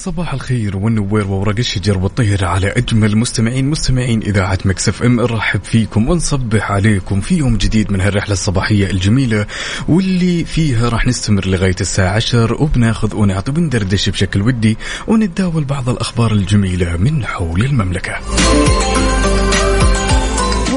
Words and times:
صباح 0.00 0.34
الخير 0.34 0.76
والنوير 0.76 1.26
وورق 1.26 1.58
الشجر 1.58 1.98
والطير 1.98 2.44
على 2.44 2.68
أجمل 2.68 3.16
مستمعين 3.16 3.70
مستمعين 3.70 4.22
إذاعة 4.22 4.58
Mix 4.64 5.02
FM 5.02 5.20
نرحب 5.20 5.64
فيكم 5.64 6.08
ونصبح 6.08 6.72
عليكم 6.72 7.20
في 7.20 7.36
يوم 7.36 7.56
جديد 7.56 7.92
من 7.92 8.00
هالرحلة 8.00 8.32
الصباحية 8.32 8.90
الجميلة 8.90 9.46
واللي 9.88 10.44
فيها 10.44 10.88
راح 10.88 11.06
نستمر 11.06 11.46
لغاية 11.46 11.76
الساعة 11.80 12.14
10 12.14 12.62
وبناخذ 12.62 13.16
ونعطي 13.16 13.50
وندردش 13.50 14.08
بشكل 14.08 14.42
ودي 14.42 14.78
ونتداول 15.06 15.64
بعض 15.64 15.88
الأخبار 15.88 16.32
الجميلة 16.32 16.96
من 16.96 17.26
حول 17.26 17.62
المملكة. 17.62 18.20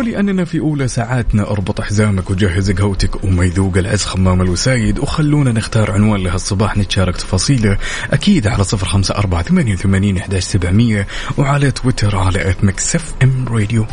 ولأننا 0.03 0.45
في 0.45 0.59
أولى 0.59 0.87
ساعاتنا 0.87 1.51
أربط 1.51 1.81
حزامك 1.81 2.29
وجهز 2.29 2.71
قهوتك 2.71 3.23
وما 3.23 3.45
يذوق 3.45 3.77
العز 3.77 4.03
خمام 4.03 4.41
الوسايد 4.41 4.99
وخلونا 4.99 5.51
نختار 5.51 5.91
عنوان 5.91 6.23
لهالصباح 6.23 6.77
نتشارك 6.77 7.17
تفاصيله. 7.17 7.77
أكيد 8.11 8.47
على 8.47 8.63
صفر 8.63 8.87
خمسة 8.87 9.15
أربعة 9.15 9.43
ثمانية 9.43 9.73
وثمانين 9.73 10.17
إحداش 10.17 10.43
سبعمية 10.43 11.07
وعلى 11.37 11.71
تويتر 11.71 12.15
على 12.15 12.49
at 12.49 12.63
Mix 12.63 13.13
FM 13.23 13.45
Radio 13.47 13.85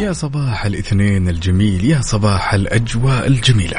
يا 0.00 0.12
صباح 0.12 0.64
الاثنين 0.64 1.28
الجميل 1.28 1.84
يا 1.84 2.00
صباح 2.00 2.54
الأجواء 2.54 3.26
الجميلة. 3.26 3.76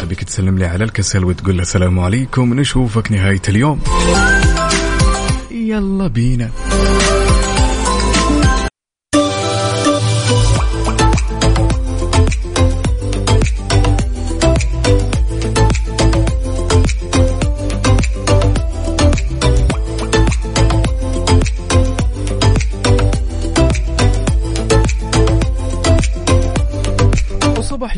أبيك 0.00 0.24
تسلم 0.24 0.58
لي 0.58 0.66
على 0.66 0.84
الكسل 0.84 1.24
وتقول 1.24 1.56
له 1.56 1.62
السلام 1.62 2.00
عليكم 2.00 2.54
نشوفك 2.54 3.12
نهاية 3.12 3.42
اليوم. 3.48 3.80
يلا 5.68 6.06
بينا. 6.06 6.50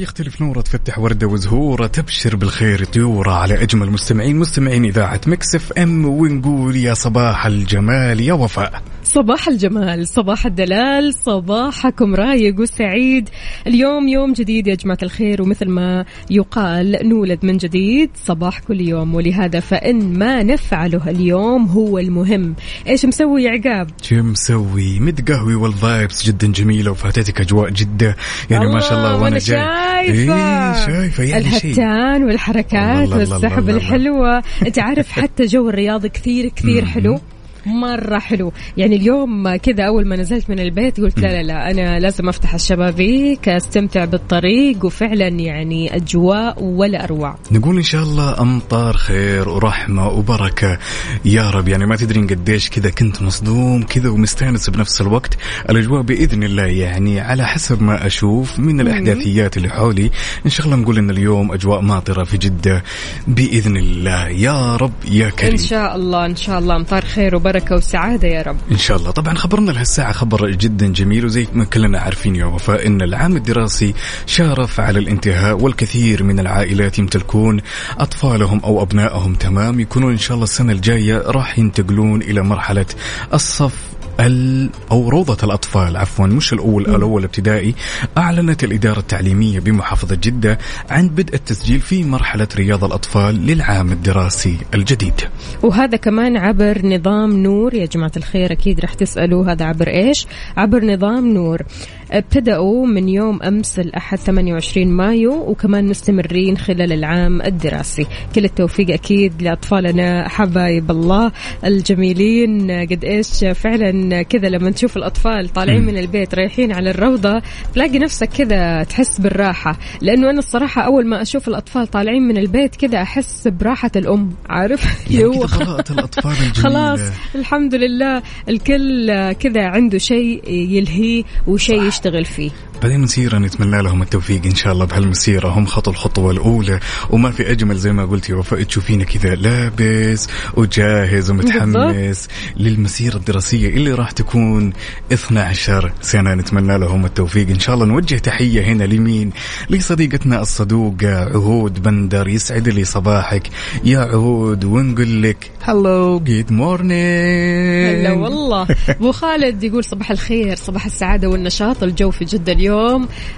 يختلف 0.02 0.40
نورة 0.40 0.60
تفتح 0.60 0.98
وردة 0.98 1.26
وزهورة 1.26 1.86
تبشر 1.86 2.36
بالخير 2.36 2.84
طيورة 2.84 3.32
على 3.32 3.62
أجمل 3.62 3.90
مستمعين 3.90 4.36
مستمعين 4.36 4.84
إذاعة 4.84 5.20
Mix 5.26 5.72
FM 5.72 6.04
ونقول 6.04 6.76
يا 6.76 6.94
صباح 6.94 7.46
الجمال 7.46 8.20
يا 8.20 8.32
وفاء. 8.32 8.82
صباح 9.14 9.48
الجمال 9.48 10.08
صباح 10.08 10.46
الدلال 10.46 11.14
صباحكم 11.14 12.14
رايق 12.14 12.60
وسعيد. 12.60 13.28
اليوم 13.66 14.08
يوم 14.08 14.32
جديد 14.32 14.66
يا 14.66 14.74
جماعة 14.74 14.98
الخير 15.02 15.42
ومثل 15.42 15.68
ما 15.68 16.04
يقال 16.30 17.08
نولد 17.08 17.38
من 17.42 17.56
جديد 17.56 18.10
صباح 18.14 18.58
كل 18.58 18.80
يوم. 18.80 19.14
ولهذا 19.14 19.60
فإن 19.60 20.18
ما 20.18 20.42
نفعله 20.42 21.10
اليوم 21.10 21.66
هو 21.66 21.98
المهم. 21.98 22.54
إيش 22.86 23.06
مسوي 23.06 23.42
يا 23.42 23.50
عقاب؟ 23.50 23.86
شو 24.02 24.14
مسوي؟ 24.14 25.00
متقهوي 25.00 25.30
وال 25.30 25.54
vibes 25.54 26.26
جدا 26.26 26.46
جميلة 26.52 26.90
وفاتتك 26.90 27.40
أجواء 27.40 27.70
جدة. 27.70 28.16
يعني 28.50 28.66
ما 28.66 28.80
شاء 28.80 28.98
الله 28.98 29.22
وأنا 29.22 29.38
جاي. 29.38 29.58
شايفة. 30.06 30.34
إيه 30.34 30.86
شايفة 30.86 31.24
يعني 31.24 31.50
شيء. 31.50 31.70
الهتان 31.70 32.24
والحركات 32.24 33.08
والسحب. 33.08 33.68
الحلوة. 33.68 34.42
أنت 34.66 34.78
عارف 34.78 35.12
حتى 35.12 35.46
جو 35.46 35.68
الرياض 35.68 36.06
كثير 36.06 36.48
كثير 36.48 36.84
حلو. 36.84 37.20
مرة 37.66 38.18
حلو. 38.18 38.52
يعني 38.76 38.96
اليوم 38.96 39.56
كذا 39.56 39.84
أول 39.84 40.06
ما 40.06 40.16
نزلت 40.16 40.50
من 40.50 40.60
البيت 40.60 41.00
قلت 41.00 41.18
لا 41.18 41.28
لا 41.28 41.42
لا 41.42 41.70
أنا 41.70 42.00
لازم 42.00 42.28
أفتح 42.28 42.54
الشبابيك 42.54 43.48
أستمتع 43.48 44.04
بالطريق 44.04 44.84
وفعلا 44.84 45.28
يعني 45.28 45.96
أجواء 45.96 46.64
ولا 46.64 47.04
أروع. 47.04 47.38
نقول 47.52 47.76
إن 47.76 47.82
شاء 47.82 48.02
الله 48.02 48.40
أمطار 48.40 48.96
خير 48.96 49.48
ورحمة 49.48 50.08
وبركة. 50.08 50.78
يا 51.24 51.50
رب 51.50 51.68
يعني 51.68 51.86
ما 51.86 51.96
تدرين 51.96 52.26
قديش 52.26 52.70
كذا 52.70 52.90
كنت 52.90 53.22
مصدوم 53.22 53.82
كذا 53.82 54.08
ومستأنس 54.08 54.70
بنفس 54.70 55.00
الوقت. 55.00 55.36
الأجواء 55.70 56.02
بإذن 56.02 56.42
الله 56.42 56.66
يعني 56.66 57.20
على 57.20 57.46
حسب 57.46 57.82
ما 57.82 58.06
أشوف 58.06 58.58
من 58.58 58.80
الأحداثيات 58.80 59.56
اللي 59.56 59.68
حولي. 59.68 60.10
إن 60.46 60.50
شاء 60.50 60.66
الله 60.66 60.76
نقول 60.76 60.98
إن 60.98 61.10
اليوم 61.10 61.52
أجواء 61.52 61.80
ماطرة 61.80 62.24
في 62.24 62.38
جدة 62.38 62.82
بإذن 63.26 63.76
الله. 63.76 64.28
يا 64.28 64.76
رب 64.76 64.92
يا 65.10 65.30
كريم. 65.30 65.50
إن 65.50 65.56
شاء 65.56 65.96
الله 65.96 66.26
إن 66.26 66.36
شاء 66.36 66.58
الله 66.58 66.76
أمطار 66.76 67.04
خير 67.04 67.36
وبركة. 67.36 67.49
وسعادة 67.72 68.28
يا 68.28 68.42
رب. 68.42 68.56
إن 68.70 68.76
شاء 68.78 68.96
الله. 68.96 69.10
طبعا 69.10 69.34
خبرنا 69.34 69.70
لهالساعة 69.70 70.12
خبر 70.12 70.50
جدا 70.50 70.86
جميل 70.92 71.24
وزي 71.24 71.46
ما 71.52 71.64
كلنا 71.64 71.98
عارفين 71.98 72.36
يا 72.36 72.44
وفاء 72.44 72.86
إن 72.86 73.02
العام 73.02 73.36
الدراسي 73.36 73.94
شارف 74.26 74.80
على 74.80 74.98
الانتهاء 74.98 75.60
والكثير 75.60 76.22
من 76.22 76.40
العائلات 76.40 76.98
يمتلكون 76.98 77.60
أطفالهم 77.98 78.60
أو 78.64 78.82
أبنائهم 78.82 79.34
تمام. 79.34 79.80
يكونون 79.80 80.12
إن 80.12 80.18
شاء 80.18 80.34
الله 80.34 80.44
السنة 80.44 80.72
الجاية 80.72 81.22
راح 81.26 81.58
ينتقلون 81.58 82.22
إلى 82.22 82.42
مرحلة 82.42 82.86
الصف 83.34 83.89
ال 84.20 84.70
أو 84.90 85.08
روضة 85.08 85.36
الأطفال 85.42 85.96
عفوا 85.96 86.26
مش 86.26 86.52
الأول 86.52 86.86
الأول 86.86 87.24
ابتدائي 87.24 87.74
أعلنت 88.18 88.64
الإدارة 88.64 88.98
التعليمية 88.98 89.60
بمحافظة 89.60 90.18
جدة 90.22 90.58
عن 90.90 91.08
بدء 91.08 91.34
التسجيل 91.34 91.80
في 91.80 92.04
مرحلة 92.04 92.48
رياض 92.56 92.84
الأطفال 92.84 93.46
للعام 93.46 93.92
الدراسي 93.92 94.56
الجديد. 94.74 95.20
وهذا 95.62 95.96
كمان 95.96 96.36
عبر 96.36 96.86
نظام 96.86 97.32
نور 97.32 97.74
يا 97.74 97.86
جماعة 97.86 98.12
الخير 98.16 98.52
أكيد 98.52 98.80
رح 98.80 98.94
تسألوا 98.94 99.52
هذا 99.52 99.64
عبر 99.64 99.88
إيش؟ 99.88 100.26
عبر 100.56 100.84
نظام 100.84 101.28
نور. 101.28 101.62
ابتدأوا 102.10 102.86
من 102.86 103.08
يوم 103.08 103.42
أمس 103.42 103.78
الأحد 103.78 104.18
28 104.18 104.88
مايو 104.88 105.32
وكمان 105.32 105.86
مستمرين 105.86 106.58
خلال 106.58 106.92
العام 106.92 107.42
الدراسي. 107.42 108.06
كل 108.34 108.44
التوفيق 108.44 108.90
أكيد 108.90 109.42
لأطفالنا 109.42 110.28
حبايب 110.28 110.90
الله 110.90 111.32
الجميلين. 111.64 112.70
قد 112.70 113.04
إيش 113.04 113.44
فعلا 113.44 114.22
كذا 114.22 114.48
لما 114.48 114.70
تشوف 114.70 114.96
الأطفال 114.96 115.48
طالعين 115.48 115.82
من 115.82 115.98
البيت 115.98 116.34
رايحين 116.34 116.72
على 116.72 116.90
الروضة 116.90 117.42
تلاقي 117.74 117.98
نفسك 117.98 118.28
كذا 118.28 118.82
تحس 118.82 119.20
بالراحة. 119.20 119.78
لأنه 120.00 120.30
أنا 120.30 120.38
الصراحة 120.38 120.82
أول 120.82 121.06
ما 121.06 121.22
أشوف 121.22 121.48
الأطفال 121.48 121.86
طالعين 121.86 122.22
من 122.22 122.38
البيت 122.38 122.76
كذا 122.76 123.02
أحس 123.02 123.48
براحة 123.48 123.90
الأم 123.96 124.30
عارف؟ 124.48 125.10
يعني 125.10 125.24
هو 125.24 125.44
الأطفال 125.44 126.32
الجميلة. 126.46 126.96
خلاص 126.96 127.00
الحمد 127.34 127.74
لله. 127.74 128.22
الكل 128.48 129.32
كذا 129.32 129.62
عنده 129.66 129.98
شيء 129.98 130.50
يلهيه 130.50 131.24
وشيء 131.46 131.90
يشتغل 132.00 132.24
فيه. 132.24 132.50
بعدين 132.82 133.00
مسيرة 133.00 133.38
نتمنى 133.38 133.82
لهم 133.82 134.02
التوفيق 134.02 134.46
إن 134.46 134.54
شاء 134.54 134.72
الله 134.72 134.84
بهالمسيرة. 134.84 135.48
هم 135.48 135.66
خطوا 135.66 135.92
الخطوة 135.92 136.30
الأولى. 136.30 136.80
وما 137.10 137.30
في 137.30 137.50
أجمل 137.50 137.76
زي 137.76 137.92
ما 137.92 138.04
قلت 138.04 138.30
يا 138.30 138.34
وفاء 138.34 138.62
تشوفينه 138.62 139.04
كذا 139.04 139.34
لابس 139.34 140.28
وجاهز 140.54 141.30
ومتحمس 141.30 142.28
للمسيرة 142.56 143.16
الدراسية 143.16 143.68
اللي 143.68 143.92
راح 143.92 144.10
تكون 144.10 144.72
12 145.12 145.92
سنة. 146.00 146.34
نتمنى 146.34 146.78
لهم 146.78 147.04
التوفيق. 147.04 147.48
إن 147.48 147.58
شاء 147.58 147.74
الله 147.74 147.86
نوجه 147.86 148.14
تحية 148.14 148.62
هنا 148.62 148.84
لمين؟ 148.84 149.30
لصديقتنا 149.70 150.40
الصدوقة 150.42 151.14
عهود 151.14 151.82
بندر. 151.82 152.28
يسعد 152.28 152.68
لي 152.68 152.84
صباحك. 152.84 153.48
يا 153.84 153.98
عهود 153.98 154.64
ونقول 154.64 155.22
لك 155.22 155.50
hello 155.62 156.18
good 156.18 156.52
morning 156.52 158.06
هلا 158.06 158.12
والله. 158.12 158.66
أبو 158.88 159.12
خالد 159.12 159.62
يقول 159.62 159.84
صباح 159.84 160.10
الخير 160.10 160.56
صباح 160.56 160.86
السعادة 160.86 161.28
والنشاط. 161.28 161.82
الجو 161.82 162.10
في 162.10 162.24
جدة 162.24 162.52
اليوم 162.52 162.69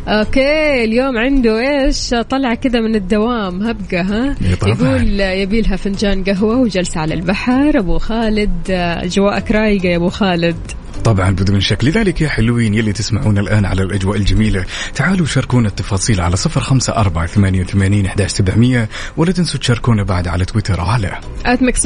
okay 0.08 0.84
اليوم 0.84 1.18
عنده 1.18 1.60
إيش؟ 1.60 2.14
طلع 2.30 2.54
كذا 2.54 2.80
من 2.80 2.94
الدوام 2.94 3.62
هبقه 3.62 4.00
ها؟ 4.00 4.36
إيه. 4.42 4.68
يقول 4.68 5.20
يبي 5.20 5.60
لها 5.60 5.76
فنجان 5.76 6.24
قهوة 6.24 6.58
وجلسة 6.58 7.00
على 7.00 7.14
البحر. 7.14 7.78
أبو 7.78 7.98
خالد 7.98 8.70
أجواءك 8.70 9.50
رايقة 9.50 9.88
يا 9.88 9.96
أبو 9.96 10.08
خالد. 10.08 10.56
طبعا 11.04 11.30
بدون 11.30 11.60
شك. 11.60 11.84
لذلك 11.84 12.20
يا 12.20 12.28
حلوين 12.28 12.74
يلي 12.74 12.92
تسمعون 12.92 13.38
الآن 13.38 13.64
على 13.64 13.82
الأجواء 13.82 14.16
الجميلة 14.16 14.64
تعالوا 14.94 15.26
شاركونا 15.26 15.68
التفاصيل 15.68 16.20
على 16.20 16.36
صفر 16.36 16.60
خمسة 16.60 16.96
أربعة 16.96 17.26
ثمانية 17.26 17.60
وثمانين 17.60 18.06
سبعمية. 18.26 18.88
ولا 19.16 19.32
تنسوا 19.32 19.60
تشاركونا 19.60 20.04
بعد 20.04 20.28
على 20.28 20.44
تويتر 20.44 20.80
على 20.80 21.18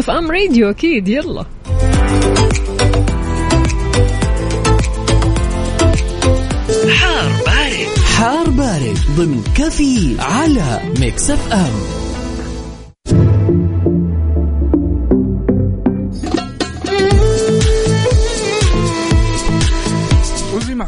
FM 0.01 0.31
Radio 0.31 0.71
أكيد. 0.71 1.09
يلا. 1.09 1.47
حار 6.91 7.29
بارد. 7.47 7.99
حار 8.17 8.51
بارد 8.51 8.99
ضمن 9.17 9.43
كافيين 9.55 10.17
على 10.19 10.81
Mix 11.01 11.31
FM. 11.31 12.06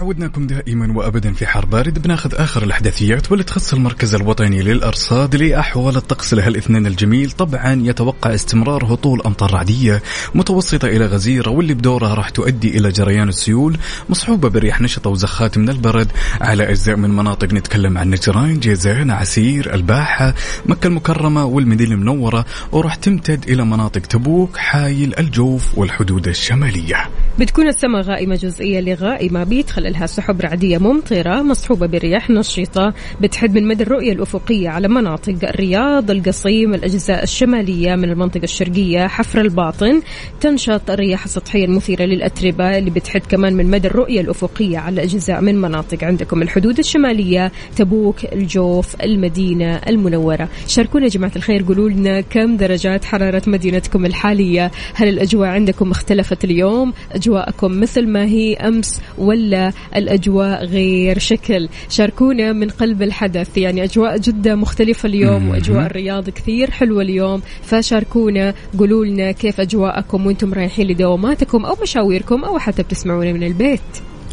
عودناكم 0.09 0.47
دائما 0.47 0.97
وابدا 0.97 1.33
في 1.33 1.47
حار 1.47 1.67
بارد. 1.67 2.03
بناخذ 2.03 2.35
آخر 2.35 2.63
الأحداثيات 2.63 3.31
واللي 3.31 3.45
تخص 3.45 3.75
المركز 3.75 4.15
الوطني 4.15 4.63
للأرصاد 4.63 5.37
لأحوال 5.37 5.97
الطقس 5.97 6.35
لهالاثنين 6.35 6.87
الجميل. 6.87 7.31
طبعا 7.31 7.83
يتوقع 7.85 8.35
استمرار 8.35 8.95
هطول 8.95 9.23
أمطار 9.27 9.55
رعدية 9.55 10.03
متوسطة 10.35 10.89
إلى 10.89 11.07
غزيرة 11.07 11.51
واللي 11.51 11.75
بدورها 11.75 12.15
راح 12.15 12.31
تؤدي 12.31 12.79
إلى 12.79 12.89
جريان 12.89 13.29
السيول 13.29 13.77
مصحوبة 14.09 14.49
برياح 14.49 14.81
نشطه 14.81 15.11
وزخات 15.11 15.59
من 15.59 15.69
البرد. 15.69 16.09
على 16.41 16.71
أجزاء 16.71 16.97
من 16.97 17.11
مناطق 17.11 17.53
نتكلم 17.53 17.99
عن 17.99 18.11
نجران 18.11 18.61
جيزان 18.61 19.11
عسير 19.11 19.75
الباحة 19.75 20.35
مكة 20.67 20.87
المكرمة 20.87 21.45
والمدينة 21.45 21.95
المنورة. 21.95 22.45
وراح 22.73 22.95
تمتد 22.95 23.45
إلى 23.49 23.65
مناطق 23.65 24.01
تبوك 24.01 24.57
حايل 24.57 25.15
الجوف 25.19 25.79
والحدود 25.79 26.29
الشمالية. 26.29 27.11
بتكون 27.39 27.69
السماء 27.69 28.03
غائمة 28.03 28.35
جزئية 28.35 28.81
لغائمة 28.81 29.45
بيدخل 29.45 29.87
لها 29.99 30.07
سحب 30.07 30.41
رعدية 30.41 30.79
ممطرة 30.79 31.43
مصحوبة 31.43 31.87
برياح 31.87 32.31
نشطة 32.31 32.95
بتحد 33.21 33.55
من 33.55 33.69
مدى 33.69 33.83
الرؤية 33.83 34.13
الأفقية 34.13 34.69
على 34.69 34.89
مناطق 34.89 35.35
الرياض 35.43 36.11
القصيم 36.11 36.75
الأجزاء 36.75 37.23
الشمالية 37.23 37.95
من 37.95 38.11
المنطقة 38.11 38.45
الشرقية 38.45 39.07
حفر 39.07 39.41
الباطن. 39.41 40.01
تنشط 40.41 40.91
الرياح 40.91 41.25
السطحية 41.25 41.65
المثيرة 41.65 42.03
للأتربة 42.05 42.79
اللي 42.79 42.91
بتحد 42.91 43.21
كمان 43.21 43.55
من 43.55 43.71
مدى 43.71 43.89
الرؤية 43.89 44.21
الأفقية 44.21 44.79
على 44.79 45.03
أجزاء 45.03 45.41
من 45.41 45.61
مناطق 45.61 46.05
عندكم. 46.05 46.43
الحدود 46.43 46.79
الشمالية 46.79 47.53
تبوك 47.77 48.25
الجوف 48.33 49.03
المدينة 49.03 49.77
المنورة. 49.89 50.49
شاركونا 50.67 51.05
يا 51.05 51.11
جماعة 51.11 51.33
الخير 51.37 51.63
قولوا 51.63 51.91
لنا 51.91 52.21
كم 52.21 52.57
درجات 52.57 53.05
حرارة 53.05 53.43
مدينتكم 53.47 54.07
الحالية؟ 54.07 54.71
هل 54.95 55.09
الأجواء 55.09 55.49
عندكم 55.49 55.91
اختلفت 55.91 56.45
اليوم؟ 56.45 56.93
أجواءكم 57.13 57.81
مثل 57.81 58.09
ما 58.09 58.25
هي 58.25 58.55
أمس 58.55 59.01
ولا 59.19 59.73
الأجواء 59.97 60.65
غير 60.65 61.19
شكل. 61.19 61.69
شاركونا 61.89 62.53
من 62.53 62.69
قلب 62.69 63.03
الحدث. 63.03 63.59
يعني 63.59 63.85
أجواء 63.85 64.19
جدة 64.19 64.55
مختلفة 64.55 65.07
اليوم. 65.07 65.49
وأجواء 65.49 65.87
الرياض 65.87 66.31
كثير 66.31 66.71
حلوة 66.71 67.03
اليوم. 67.03 67.43
فشاركونا 67.63 68.55
قولوا 68.79 69.05
لنا 69.05 69.33
كيف 69.33 69.61
أجواءكم 69.61 70.27
وأنتم 70.27 70.55
رايحين 70.55 70.87
لدواماتكم 70.87 71.65
أو 71.65 71.77
مشاويركم 71.83 72.45
أو 72.45 72.59
حتى 72.59 72.83
بتسمعونا 72.83 73.33
من 73.33 73.43
البيت. 73.43 73.81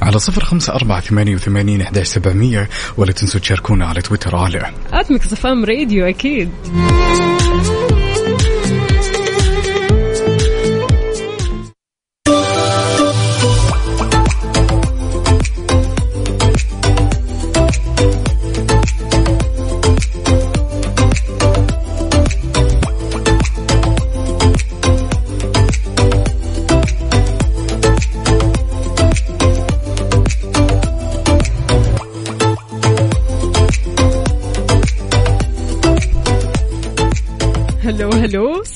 على 0.02 0.20
صفر 0.20 0.44
خمسة 0.44 0.76
أربعة 0.76 1.00
ثمانية 1.00 1.36
وثمانين 1.36 1.82
إحداش 1.82 2.08
سبعمية 2.08 2.70
ولا 2.98 3.12
تنسوا 3.12 3.40
تشاركونا 3.40 3.86
على 3.86 4.02
تويتر 4.02 4.36
على 4.36 4.62
آتمك 4.94 5.24
صفام 5.24 5.66
راديو 5.66 6.06
أكيد. 6.06 6.50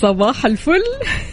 صباح 0.02 0.46
الفل. 0.46 0.84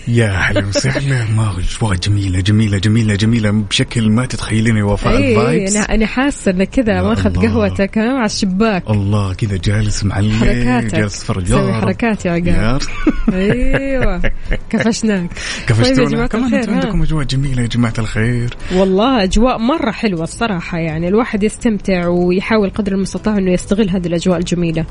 يا 0.08 0.28
هلا 0.30 0.66
وسهلا 0.66 1.24
ما 1.36 1.54
أجواء 1.58 1.94
جميلة 1.94 2.40
جميلة 2.40 2.78
جميلة 2.78 3.14
جميلة 3.14 3.50
بشكل 3.50 4.10
ما 4.10 4.26
تتخيلين 4.26 4.76
يا 4.76 4.84
وفاء 4.84 5.16
اي 5.16 5.30
الفايبس 5.30 5.76
أنا 5.76 5.94
أنا 5.94 6.06
حاسة 6.06 6.50
إنك 6.50 6.68
كذا 6.68 7.02
ماخذ. 7.02 7.36
قهوتك 7.36 7.98
على 7.98 8.26
الشباك 8.26 8.90
الله 8.90 9.34
كذا 9.34 9.56
جالس 9.56 10.04
معلق 10.04 10.32
حركاتك. 10.32 10.94
جالس 10.94 11.30
يا 11.30 11.56
رب. 11.56 11.70
حركات 11.70 12.26
يا 12.26 12.30
عقاب. 12.32 12.80
أيوه 13.32 14.22
كفشناك 14.70 15.30
طيب 15.34 15.66
كفشتونا 15.66 16.08
جماعة 16.10 16.26
كمان 16.26 16.54
أنتم. 16.54 16.74
عندكم 16.74 17.02
أجواء 17.02 17.24
جميلة 17.24 17.62
يا 17.62 17.66
جماعة 17.66 17.94
الخير 17.98 18.56
والله 18.74 19.22
أجواء 19.22 19.58
مرة 19.58 19.90
حلوة 19.90 20.22
الصراحة 20.22 20.78
يعني 20.78 21.08
الواحد 21.08 21.42
يستمتع 21.42 22.06
ويحاول 22.08 22.70
قدر 22.70 22.92
المستطاع 22.92 23.38
إنه 23.38 23.52
يستغل 23.52 23.90
هذه 23.90 24.06
الأجواء 24.06 24.38
الجميلة. 24.38 24.84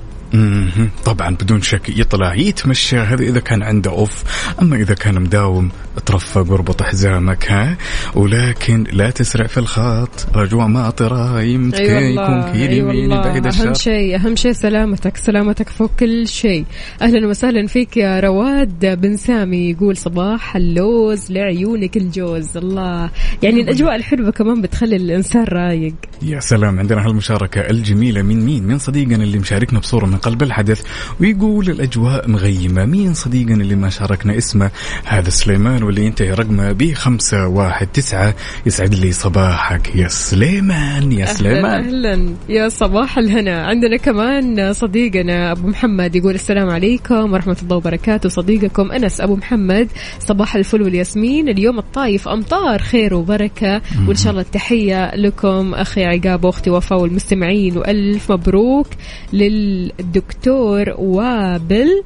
طبعا 1.05 1.35
بدون 1.35 1.61
شك 1.61 1.89
يطلع 1.89 2.33
يتمشى 2.35 2.97
هذا 2.97 3.23
إذا 3.23 3.39
كان 3.39 3.63
عنده 3.63 3.91
أوف 3.91 4.23
أما 4.61 4.75
إذا 4.75 4.93
كان 4.93 5.04
مداوم 5.11 5.71
ترفق 6.05 6.51
واربط 6.51 6.83
حزامك 6.83 7.51
ها؟ 7.51 7.77
ولكن 8.15 8.83
لا 8.93 9.09
تسرع 9.09 9.47
في 9.47 9.57
الخط. 9.57 10.27
اجواء 10.35 10.67
ماطره 10.67 11.41
يمكن 11.41 11.83
يكون 11.83 12.43
كيل 12.43 12.69
أي 12.69 12.77
يمين 12.77 13.11
والله. 13.11 13.21
بعيد 13.21 13.45
أهم 13.45 13.53
الشر. 13.53 13.73
شيء 13.73 14.15
أهم 14.15 14.35
شيء 14.35 14.51
سلامتك 14.51 15.17
سلامتك 15.17 15.69
فوق 15.69 15.91
كل 15.99 16.27
شيء. 16.27 16.65
أهلا 17.01 17.27
وسهلا 17.27 17.67
فيك 17.67 17.97
يا 17.97 18.19
رواد 18.19 19.01
بن 19.01 19.17
سامي. 19.17 19.69
يقول 19.69 19.97
صباح 19.97 20.55
اللوز 20.55 21.31
لعيونك 21.31 21.97
الجوز. 21.97 22.57
الله. 22.57 23.09
يعني 23.43 23.61
الأجواء 23.61 23.95
الحلوة 23.95 24.31
كمان 24.31 24.61
بتخلي 24.61 24.95
الإنسان 24.95 25.43
رايق. 25.43 25.95
يا 26.21 26.39
سلام 26.39 26.79
عندنا 26.79 27.05
هالمشاركة 27.05 27.61
الجميلة. 27.61 28.21
من 28.21 28.45
مين؟ 28.45 28.63
من 28.63 28.77
صديقنا 28.77 29.23
اللي 29.23 29.39
مشاركنا 29.39 29.79
بصورة 29.79 30.05
من 30.05 30.17
قلب 30.17 30.43
الحدث. 30.43 30.81
ويقول 31.19 31.69
الأجواء 31.69 32.29
مغيمة، 32.29 32.85
مين 32.85 33.13
صديقنا 33.13 33.63
اللي 33.63 33.75
ما 33.75 33.89
شاركنا 33.89 34.37
اسمه؟ 34.37 34.71
هذا 35.05 35.29
سليمان 35.29 35.83
واللي 35.85 36.05
ينتهي 36.05 36.31
رقمه 36.31 36.71
ب 36.71 36.93
519 36.93 38.33
يسعد 38.65 38.95
لي 38.95 39.11
صباحك 39.11 39.95
يا 39.95 40.07
سليمان 40.07 41.11
يا 41.11 41.23
أهلا 41.23 41.33
سليمان. 41.33 41.85
أهلا. 41.85 42.35
يا 42.49 42.69
صباح 42.69 43.17
الهنا. 43.17 43.65
عندنا 43.65 43.97
كمان 43.97 44.73
صديقنا 44.73 45.51
أبو 45.51 45.67
محمد 45.67 46.15
يقول 46.15 46.35
السلام 46.35 46.69
عليكم 46.69 47.33
ورحمة 47.33 47.57
الله 47.63 47.75
وبركاته. 47.75 48.29
صديقكم 48.29 48.91
أنس 48.91 49.21
أبو 49.21 49.35
محمد. 49.35 49.87
صباح 50.19 50.55
الفل 50.55 50.81
والياسمين. 50.81 51.49
اليوم 51.49 51.79
الطايف 51.79 52.27
أمطار 52.27 52.79
خير 52.79 53.13
وبركة. 53.13 53.81
وإن 54.07 54.15
شاء 54.15 54.31
الله 54.31 54.41
التحية 54.41 55.15
لكم 55.15 55.73
أخي 55.73 56.05
عقاب 56.05 56.45
وأختي 56.45 56.69
وفاء 56.69 57.01
والمستمعين. 57.01 57.77
وألف 57.77 58.31
مبروك 58.31 58.87
للدكتور 59.33 60.85
وابل. 60.97 62.03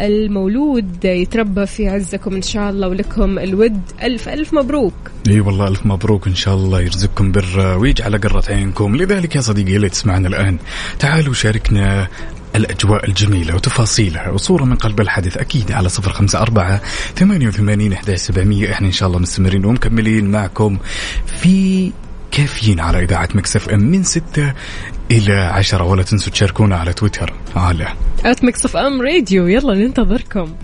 المولود 0.00 1.04
يتربى 1.04 1.66
في 1.66 1.88
عزكم 1.88 2.34
إن 2.34 2.42
شاء 2.42 2.70
الله 2.70 2.88
ولكم 2.88 3.38
الود. 3.38 3.80
ألف 4.02 4.28
ألف 4.28 4.54
مبروك. 4.54 4.94
إي 5.28 5.40
والله 5.40 5.68
ألف 5.68 5.86
مبروك 5.86 6.26
إن 6.26 6.34
شاء 6.34 6.54
الله 6.54 6.80
يرزقكم 6.80 7.32
بر 7.32 7.78
ويجعل 7.78 8.18
قرة 8.18 8.44
عينكم. 8.48 8.96
لذلك 8.96 9.36
يا 9.36 9.40
صديقي 9.40 9.76
اللي 9.76 9.88
تسمعنا 9.88 10.28
الآن 10.28 10.58
تعالوا 10.98 11.34
شاركنا 11.34 12.08
الأجواء 12.54 13.08
الجميلة 13.08 13.54
وتفاصيلها 13.54 14.30
وصورة 14.30 14.64
من 14.64 14.74
قلب 14.74 15.00
الحدث 15.00 15.36
أكيد 15.36 15.72
على 15.72 15.88
صفر 15.88 16.12
خمسة 16.12 16.38
أربعة 16.38 16.80
ثمانية 17.16 17.48
وثمانين 17.48 17.96
سبعمية. 18.14 18.72
إحنا 18.72 18.86
إن 18.86 18.92
شاء 18.92 19.08
الله 19.08 19.18
مستمرين 19.18 19.64
ومكملين 19.64 20.30
معكم 20.30 20.78
في 21.26 21.92
كافيين 22.30 22.80
على 22.80 23.02
إذاعة 23.02 23.28
Mix 23.34 23.68
FM 23.68 23.80
من 23.80 24.02
ستة 24.02 24.52
إلى 25.10 25.32
عشرة. 25.32 25.84
ولا 25.84 26.02
تنسوا 26.02 26.32
تشاركونا 26.32 26.76
على 26.76 26.92
تويتر. 26.92 27.32
على 27.56 27.86
FM 28.24 29.02
Radio 29.02 29.46
يلا 29.46 29.74
ننتظركم. 29.74 30.54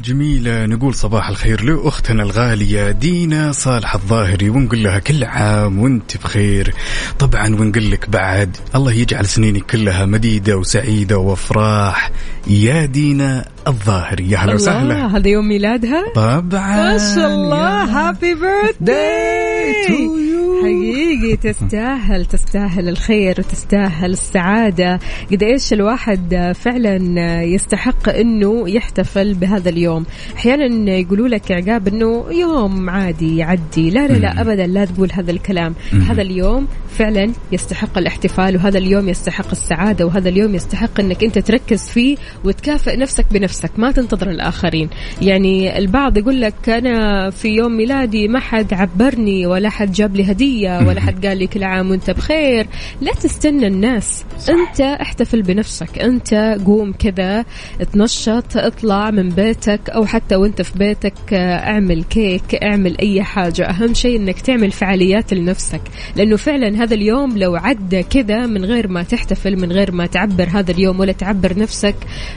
الجميلة 0.00 0.66
نقول 0.66 0.94
صباح 0.94 1.28
الخير 1.28 1.62
لأختنا 1.62 2.22
الغالية 2.22 2.90
دينا 2.90 3.52
صالح 3.52 3.94
الظاهري 3.94 4.50
ونقول 4.50 4.82
لها 4.82 4.98
كل 4.98 5.24
عام 5.24 5.78
وانت 5.78 6.16
بخير. 6.16 6.74
طبعا 7.18 7.46
ونقول 7.46 7.90
لك 7.90 8.10
بعد 8.10 8.56
الله 8.74 8.92
يجعل 8.92 9.26
سنينك 9.26 9.66
كلها 9.66 10.06
مديدة 10.06 10.56
وسعيدة 10.56 11.18
وافراح 11.18 12.10
يا 12.46 12.84
دينا 12.84 13.48
الظاهري 13.68 14.30
يا 14.30 14.38
هلا 14.38 14.54
وسهلا. 14.54 15.16
هذا 15.16 15.28
يوم 15.28 15.48
ميلادها؟ 15.48 16.04
طبعا. 16.14 16.76
ما 16.76 16.98
شاء 16.98 17.34
الله 17.34 17.84
هابي 17.84 18.34
بيرثداي 18.34 19.86
to 19.86 19.90
you. 19.90 20.39
حقيقي 20.62 21.36
تستاهل 21.36 22.24
تستاهل 22.24 22.88
الخير 22.88 23.34
وتستاهل 23.38 24.10
السعادة. 24.10 24.98
قد 25.32 25.42
إيش 25.42 25.72
الواحد 25.72 26.52
فعلا 26.54 27.42
يستحق 27.42 28.08
أنه 28.08 28.68
يحتفل 28.68 29.34
بهذا 29.34 29.68
اليوم؟ 29.68 30.06
أحيانا 30.36 30.92
يقولوا 30.96 31.28
لك 31.28 31.52
عقاب 31.52 31.88
أنه 31.88 32.24
يوم 32.30 32.90
عادي 32.90 33.36
يعدي. 33.36 33.90
لا 33.90 34.06
لا 34.06 34.12
لا 34.12 34.40
أبدا 34.40 34.66
لا 34.66 34.84
تقول 34.84 35.08
هذا 35.12 35.30
الكلام. 35.30 35.74
هذا 36.08 36.22
اليوم 36.22 36.66
فعلا 36.98 37.32
يستحق 37.52 37.98
الاحتفال 37.98 38.56
وهذا 38.56 38.78
اليوم 38.78 39.08
يستحق 39.08 39.50
السعادة 39.50 40.06
وهذا 40.06 40.28
اليوم 40.28 40.54
يستحق 40.54 41.00
أنك 41.00 41.24
أنت 41.24 41.38
تركز 41.38 41.88
فيه 41.88 42.16
وتكافئ 42.44 42.96
نفسك 42.96 43.26
بنفسك 43.30 43.70
ما 43.76 43.92
تنتظر 43.92 44.30
الآخرين. 44.30 44.88
يعني 45.22 45.78
البعض 45.78 46.18
يقول 46.18 46.40
لك 46.40 46.68
أنا 46.68 47.30
في 47.30 47.48
يوم 47.48 47.76
ميلادي 47.76 48.28
ما 48.28 48.40
حد 48.40 48.74
عبرني 48.74 49.46
ولا 49.46 49.68
حد 49.70 49.92
جاب 49.92 50.16
لي 50.16 50.32
هدية. 50.32 50.49
ولا 50.86 51.00
حد 51.00 51.26
قال 51.26 51.38
لي 51.38 51.46
كل 51.46 51.64
عام 51.64 51.90
وأنت 51.90 52.10
بخير. 52.10 52.66
لا 53.00 53.12
تستنى 53.12 53.66
الناس. 53.66 54.24
صح. 54.38 54.54
أنت 54.54 54.80
احتفل 54.80 55.42
بنفسك. 55.42 55.98
أنت 55.98 56.34
قوم 56.66 56.92
كذا 56.92 57.44
تنشط 57.92 58.56
اطلع 58.56 59.10
من 59.10 59.28
بيتك 59.28 59.90
أو 59.90 60.06
حتى 60.06 60.36
وأنت 60.36 60.62
في 60.62 60.78
بيتك 60.78 61.14
آه، 61.32 61.54
اعمل 61.56 62.04
كيك 62.04 62.54
اعمل 62.54 62.98
أي 62.98 63.22
حاجة. 63.22 63.64
أهم 63.70 63.94
شيء 63.94 64.16
إنك 64.16 64.40
تعمل 64.40 64.70
فعاليات 64.70 65.34
لنفسك. 65.34 65.80
لأنه 66.16 66.36
فعلا 66.36 66.82
هذا 66.82 66.94
اليوم 66.94 67.38
لو 67.38 67.56
عدى 67.56 68.02
كذا 68.02 68.46
من 68.46 68.64
غير 68.64 68.88
ما 68.88 69.02
تحتفل 69.02 69.56
من 69.60 69.72
غير 69.72 69.92
ما 69.92 70.06
تعبر 70.06 70.48
هذا 70.52 70.70
اليوم 70.70 71.00
ولا 71.00 71.12
تعبر 71.12 71.58
نفسك 71.58 71.94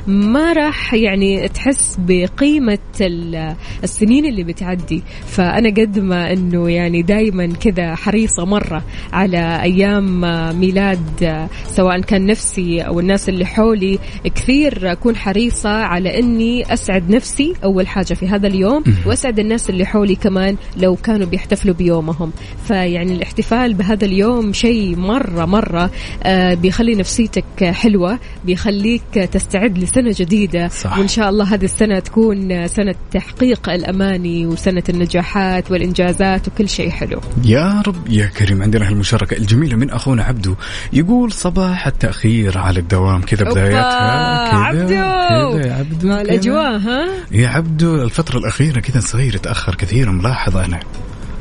ما 0.08 0.53
راح 0.53 0.93
يعني 0.93 1.48
تحس 1.48 1.98
بقيمة 2.00 2.77
ال- 3.01 3.55
السنين 3.84 4.25
اللي 4.25 4.43
بتعدي. 4.43 5.03
فأنا 5.27 5.70
قد 5.70 6.00
ما 6.00 6.34
أنه 6.34 6.70
يعني 6.70 7.01
دايما 7.01 7.53
كذا 7.53 7.96
حريصة 8.03 8.45
مرة 8.45 8.83
على 9.13 9.62
أيام 9.62 10.22
ميلاد 10.60 11.48
سواء 11.67 12.01
كان 12.01 12.25
نفسي 12.25 12.81
أو 12.81 13.00
الناس 13.00 13.29
اللي 13.29 13.45
حولي 13.45 14.00
كثير 14.36 14.91
أكون 14.91 15.15
حريصة 15.15 15.69
على 15.69 16.19
أني 16.19 16.74
أسعد 16.74 17.10
نفسي 17.10 17.53
أول 17.63 17.88
حاجة 17.88 18.13
في 18.13 18.27
هذا 18.27 18.48
اليوم 18.48 18.83
وأسعد 19.05 19.39
الناس 19.39 19.69
اللي 19.69 19.86
حولي 19.86 20.15
كمان 20.15 20.55
لو 20.77 20.95
كانوا 20.95 21.27
بيحتفلوا 21.27 21.75
بيومهم. 21.75 22.31
فيعني 22.67 23.13
الاحتفال 23.13 23.74
بهذا 23.74 24.05
اليوم 24.05 24.53
شيء 24.53 24.95
مرة 24.95 25.45
مرة 25.45 25.91
آه، 26.24 26.53
بيخلي 26.53 26.95
نفسيتك 26.95 27.63
حلوة 27.63 28.19
بيخليك 28.45 29.03
تستعد 29.13 29.77
لسنة 29.77 30.13
جديدة. 30.17 30.67
صح. 30.67 30.98
وإن 30.98 31.07
شاء 31.07 31.29
الله 31.29 31.53
هذه 31.53 31.65
السنة 31.65 32.00
تكون 32.00 32.67
سنة 32.67 32.95
تحقيق 33.12 33.69
الأماني 33.69 34.45
وسنة 34.45 34.83
النجاحات 34.89 35.72
والإنجازات 35.72 36.48
وكل 36.48 36.69
شيء 36.69 36.89
حلو. 36.89 37.19
يا 37.45 37.81
رب 37.88 37.92
يا 38.09 38.25
كريم 38.25 38.63
عندنا 38.63 38.88
هالمشاركة 38.88 39.38
الجميلة 39.38 39.75
من 39.75 39.89
أخونا 39.89 40.23
عبدو. 40.23 40.55
يقول 40.93 41.31
صباح 41.31 41.88
التأخير 41.88 42.57
على 42.57 42.79
الدوام. 42.79 43.21
كذا 43.21 43.43
بدايتها 43.43 44.51
كذا 44.51 44.59
عبدو! 44.59 44.88
كذا 44.88 45.67
يا 45.67 45.73
عبدو. 45.73 46.13
الأجواء 46.13 46.77
ها؟ 46.77 47.07
يا 47.31 47.50
عبدو 47.50 48.03
الفترة 48.03 48.38
الأخيرة 48.38 48.79
كذا 48.79 49.00
صغير 49.00 49.35
يتأخر 49.35 49.75
كثير 49.75 50.12
ملاحظ 50.12 50.57
أنا. 50.57 50.79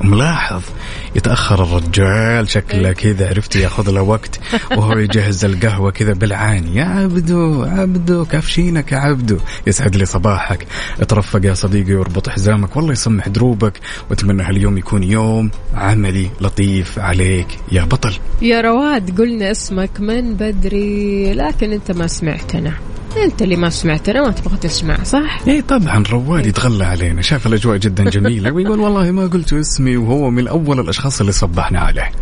ملاحظ 0.02 0.62
يتأخر 1.16 1.62
الرجال 1.62 2.50
شكله 2.50 2.92
كذا 2.92 3.28
عرفت 3.28 3.56
ياخذ 3.56 3.90
له 3.90 4.02
وقت 4.02 4.40
وهو 4.76 4.98
يجهز 4.98 5.44
القهوة 5.44 5.90
كذا 5.90 6.12
بالعاني. 6.12 6.76
يا 6.76 6.84
عبدو 6.84 7.64
عبدو 7.64 8.24
كافشينك 8.24 8.92
يا 8.92 8.96
عبدو. 8.96 9.38
يسعد 9.66 9.96
لي 9.96 10.04
صباحك. 10.04 10.66
اترفق 11.00 11.40
يا 11.44 11.54
صديقي 11.54 11.94
واربط 11.94 12.28
حزامك. 12.28 12.76
والله 12.76 12.92
يسمح 12.92 13.28
دروبك 13.28 13.80
وأتمنى 14.10 14.42
هاليوم 14.42 14.78
يكون 14.78 15.02
يوم 15.02 15.50
عملي 15.74 16.30
لطيف 16.40 16.98
عليك. 16.98 17.48
يا 17.72 17.84
بطل. 17.84 18.14
يا 18.42 18.60
رواد 18.60 19.20
قلنا 19.20 19.50
اسمك 19.50 20.00
من 20.00 20.34
بدري 20.34 21.32
لكن 21.34 21.72
أنت 21.72 21.92
ما 21.92 22.06
سمعتنا. 22.06 22.72
أنت 23.16 23.42
اللي 23.42 23.56
ما 23.56 23.70
سمعتنا 23.70 24.22
ما 24.22 24.30
تبغى 24.30 24.56
تسمع 24.56 25.02
صح؟ 25.02 25.40
اي 25.48 25.62
طبعا 25.62 26.04
رواد 26.10 26.46
يتغلى 26.46 26.84
علينا. 26.84 27.22
شاف 27.22 27.46
الأجواء 27.46 27.76
جدا 27.76 28.04
جميلة. 28.04 28.50
ويقول 28.54 28.80
والله 28.80 29.10
ما 29.10 29.26
قلت 29.26 29.52
اسمي 29.52 29.96
وهو 29.96 30.30
من 30.30 30.48
أول 30.48 30.80
الأشخاص 30.80 31.20
اللي 31.20 31.32
صبحنا 31.32 31.80
عليه. 31.80 32.12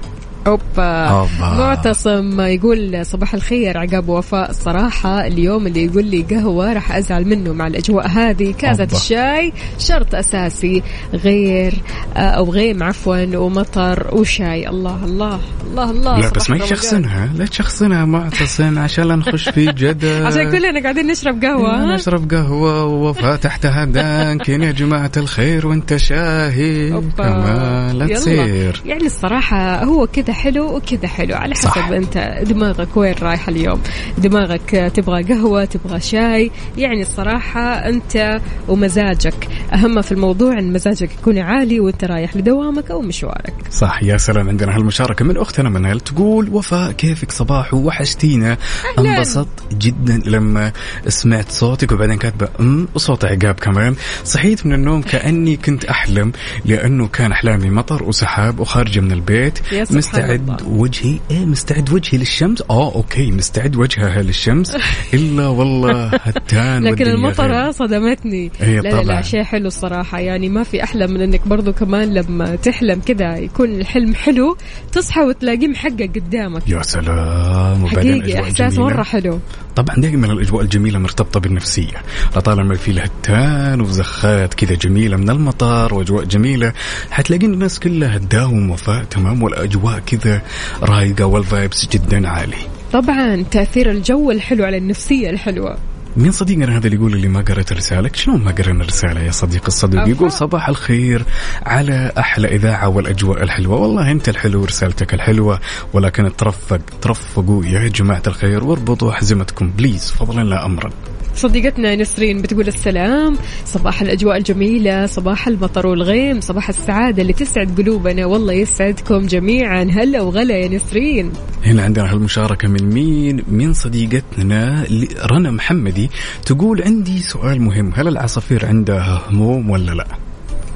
أوبا 0.46 1.04
أوبا. 1.08 1.28
معتصم 1.40 2.40
يقول 2.40 3.06
صباح 3.06 3.34
الخير 3.34 3.78
عقاب 3.78 4.08
وفاء 4.08 4.50
الصراحة 4.50 5.26
اليوم 5.26 5.66
اللي 5.66 5.84
يقول 5.84 6.04
لي 6.04 6.22
قهوة 6.22 6.72
راح 6.72 6.92
أزعل 6.92 7.24
منه 7.24 7.52
مع 7.52 7.66
الأجواء 7.66 8.06
هذه 8.08 8.52
كاسة. 8.58 8.88
الشاي 8.92 9.52
شرط 9.78 10.14
أساسي 10.14 10.82
غير 11.14 11.74
آه، 12.16 12.20
أو 12.20 12.50
غيم 12.52 12.82
عفوا 12.82 13.36
ومطر 13.36 14.08
وشاي 14.14 14.68
الله 14.68 15.04
الله 15.04 15.40
الله 15.70 15.90
الله 15.90 16.18
لا 16.20 16.28
بس 16.30 16.50
ما. 16.50 16.56
يشخصنها 16.56 17.30
لا 17.36 17.46
تشخصنها 17.46 18.04
معتصم 18.04 18.78
عشان 18.78 19.04
لا 19.04 19.16
نخش 19.16 19.48
في 19.48 19.64
جدل 19.66 20.26
عشان 20.26 20.50
كلنا 20.50 20.82
قاعدين 20.82 21.06
نشرب 21.06 21.44
قهوة 21.44 21.82
ها؟ 21.82 21.94
نشرب 21.94 22.30
قهوة 22.34 22.84
ووفاء 22.84 23.36
تحتها 23.36 23.84
دانكن 23.84 24.62
يا 24.62 24.72
جماعة 24.72 25.12
الخير 25.16 25.66
وانت 25.66 25.96
شاهي. 25.96 26.90
كمان 27.18 27.96
لا. 27.98 28.06
تصير 28.14 28.82
يعني 28.86 29.06
الصراحة 29.06 29.84
هو 29.84 30.06
كذا 30.06 30.29
حلو 30.32 30.76
وكذا 30.76 31.08
حلو. 31.08 31.34
على 31.34 31.54
حسب 31.54 31.68
صح. 31.68 31.88
أنت 31.88 32.40
دماغك 32.42 32.96
وين 32.96 33.14
رايح 33.22 33.48
اليوم. 33.48 33.80
دماغك 34.18 34.92
تبغى 34.94 35.22
قهوة 35.22 35.64
تبغى 35.64 36.00
شاي. 36.00 36.50
يعني 36.76 37.02
الصراحة 37.02 37.60
أنت 37.60 38.40
ومزاجك. 38.68 39.48
أهم 39.74 40.02
في 40.02 40.12
الموضوع 40.12 40.58
إن 40.58 40.72
مزاجك 40.72 41.10
يكون 41.12 41.38
عالي 41.38 41.80
وأنت 41.80 42.04
رايح 42.04 42.36
لدوامك 42.36 42.90
أو 42.90 43.00
مشوارك. 43.00 43.54
صح. 43.70 44.02
يا 44.02 44.16
سلام 44.16 44.48
عندنا 44.48 44.76
هالمشاركة 44.76 45.24
من 45.24 45.36
أختنا 45.36 45.68
منال 45.68 46.00
تقول 46.00 46.48
وفاء 46.48 46.92
كيفك؟ 46.92 47.30
صباح 47.30 47.74
وحشتينا. 47.74 48.56
انبسطت 48.98 49.74
جدا 49.74 50.22
لما 50.26 50.72
سمعت 51.08 51.50
صوتك 51.50 51.92
وبعدين 51.92 52.16
كاتبة 52.18 52.48
أم 52.60 52.88
وصوت 52.94 53.24
عقاب 53.24 53.54
كمان. 53.54 53.94
صحيت 54.24 54.66
من 54.66 54.72
النوم 54.72 55.02
كأني 55.02 55.56
كنت 55.56 55.84
أحلم 55.84 56.32
لأنه 56.64 57.08
كان 57.08 57.32
أحلامي 57.32 57.70
مطر 57.70 58.02
وسحاب 58.02 58.60
وخارجة 58.60 59.00
من 59.00 59.12
البيت. 59.12 59.58
يا 59.72 59.84
سبحان 59.84 60.00
مستعد. 60.22 60.62
وجهي 60.68 61.18
إيه 61.30 61.46
مستعد 61.46 61.92
وجهي 61.92 62.18
للشمس 62.18 62.62
آه 62.70 62.94
أوكي 62.94 63.30
مستعد 63.30 63.76
وجهها 63.76 64.22
للشمس 64.22 64.76
إلا 65.14 65.46
والله 65.46 66.06
هتان 66.06 66.84
لكن 66.84 67.04
غير. 67.04 67.70
صدمتني 67.70 68.50
هي 68.60 68.76
لا 68.80 68.88
لا, 68.88 69.02
لا. 69.02 69.22
شيء 69.22 69.42
حلو 69.42 69.66
الصراحة 69.66 70.20
يعني 70.20 70.48
ما 70.48 70.62
في 70.62 70.82
أحلى 70.84 71.06
من 71.06 71.20
أنك 71.20 71.48
برضو 71.48 71.72
كمان 71.72 72.14
لما 72.14 72.56
تحلم 72.56 73.00
كذا 73.00 73.36
يكون 73.36 73.70
الحلم 73.70 74.14
حلو 74.14 74.56
تصحى 74.92 75.20
وتلاقيه 75.20 75.68
محقق 75.68 76.10
قدامك 76.16 76.68
يا 76.68 76.82
سلام 76.82 77.86
حقيقي 77.86 78.52
جميلة. 78.52 78.84
مرة 78.84 79.02
حلو 79.02 79.40
طبعا. 79.82 79.96
دائما 79.96 80.26
الأجواء 80.26 80.62
الجميلة 80.62 80.98
مرتبطة 80.98 81.40
بالنفسية. 81.40 82.02
لطالما 82.36 82.74
في 82.74 82.92
لها 82.92 83.04
التان 83.04 83.80
وزخات 83.80 84.54
كذا 84.54 84.74
جميلة 84.74 85.16
من 85.16 85.30
المطر 85.30 85.94
وأجواء 85.94 86.24
جميلة 86.24 86.72
حتلاقين 87.10 87.54
الناس 87.54 87.78
كلها 87.78 88.18
تداوم 88.18 88.70
وفاء 88.70 89.04
تمام 89.04 89.42
والأجواء 89.42 89.98
كذا 89.98 90.42
رايقة 90.82 91.24
والفايبس 91.24 91.88
جدا 91.92 92.28
عالي. 92.28 92.56
طبعا 92.92 93.44
تأثير 93.50 93.90
الجو 93.90 94.30
الحلو 94.30 94.64
على 94.64 94.76
النفسية 94.76 95.30
الحلوة. 95.30 95.89
مين 96.16 96.32
صديقنا 96.32 96.76
هذا 96.76 96.86
اللي 96.86 96.96
يقول 96.96 97.14
اللي 97.14 97.28
ما 97.28 97.40
قرأت 97.40 97.72
رسالك 97.72 98.16
شلون 98.16 98.44
ما 98.44 98.50
قرأنا 98.50 98.84
الرسالة 98.84 99.20
يا 99.20 99.30
صديق 99.30 99.62
الصديق؟ 99.66 100.00
أفا. 100.00 100.10
يقول 100.10 100.32
صباح 100.32 100.68
الخير 100.68 101.24
على 101.62 102.12
أحلى 102.18 102.48
إذاعة 102.48 102.88
والأجواء 102.88 103.42
الحلوة. 103.42 103.76
والله 103.76 104.10
أنت 104.10 104.28
الحلو 104.28 104.62
ورسالتك 104.62 105.14
الحلوة 105.14 105.60
ولكن 105.92 106.36
ترفق 106.36 106.80
ترفقوا 107.02 107.64
يا 107.64 107.88
جماعة 107.88 108.22
الخير 108.26 108.64
واربطوا 108.64 109.10
أحزمتكم 109.10 109.70
بليز 109.70 110.10
فضلا 110.10 110.42
لا 110.42 110.66
أمرا. 110.66 110.90
صديقتنا 111.34 111.96
نسرين 111.96 112.42
بتقول 112.42 112.68
السلام. 112.68 113.36
صباح 113.64 114.02
الأجواء 114.02 114.36
الجميلة 114.36 115.06
صباح 115.06 115.48
المطر 115.48 115.86
والغيم 115.86 116.40
صباح 116.40 116.68
السعادة 116.68 117.22
اللي 117.22 117.32
تسعد 117.32 117.80
قلوبنا. 117.80 118.26
والله 118.26 118.52
يسعدكم 118.52 119.26
جميعا. 119.26 119.82
هلا 119.82 120.20
وغلا 120.20 120.56
يا 120.56 120.68
نسرين. 120.68 121.32
هنا 121.64 121.82
عندنا 121.82 122.12
هالمشاركة 122.12 122.68
من 122.68 122.94
مين؟ 122.94 123.44
من 123.48 123.72
صديقتنا 123.72 124.86
رنا 125.30 125.50
محمدي 125.50 126.10
تقول 126.46 126.82
عندي 126.82 127.18
سؤال 127.18 127.62
مهم. 127.62 127.92
هل 127.94 128.08
العصافير 128.08 128.66
عندها 128.66 129.22
هموم 129.30 129.70
ولا 129.70 129.92
لا؟ 129.92 130.06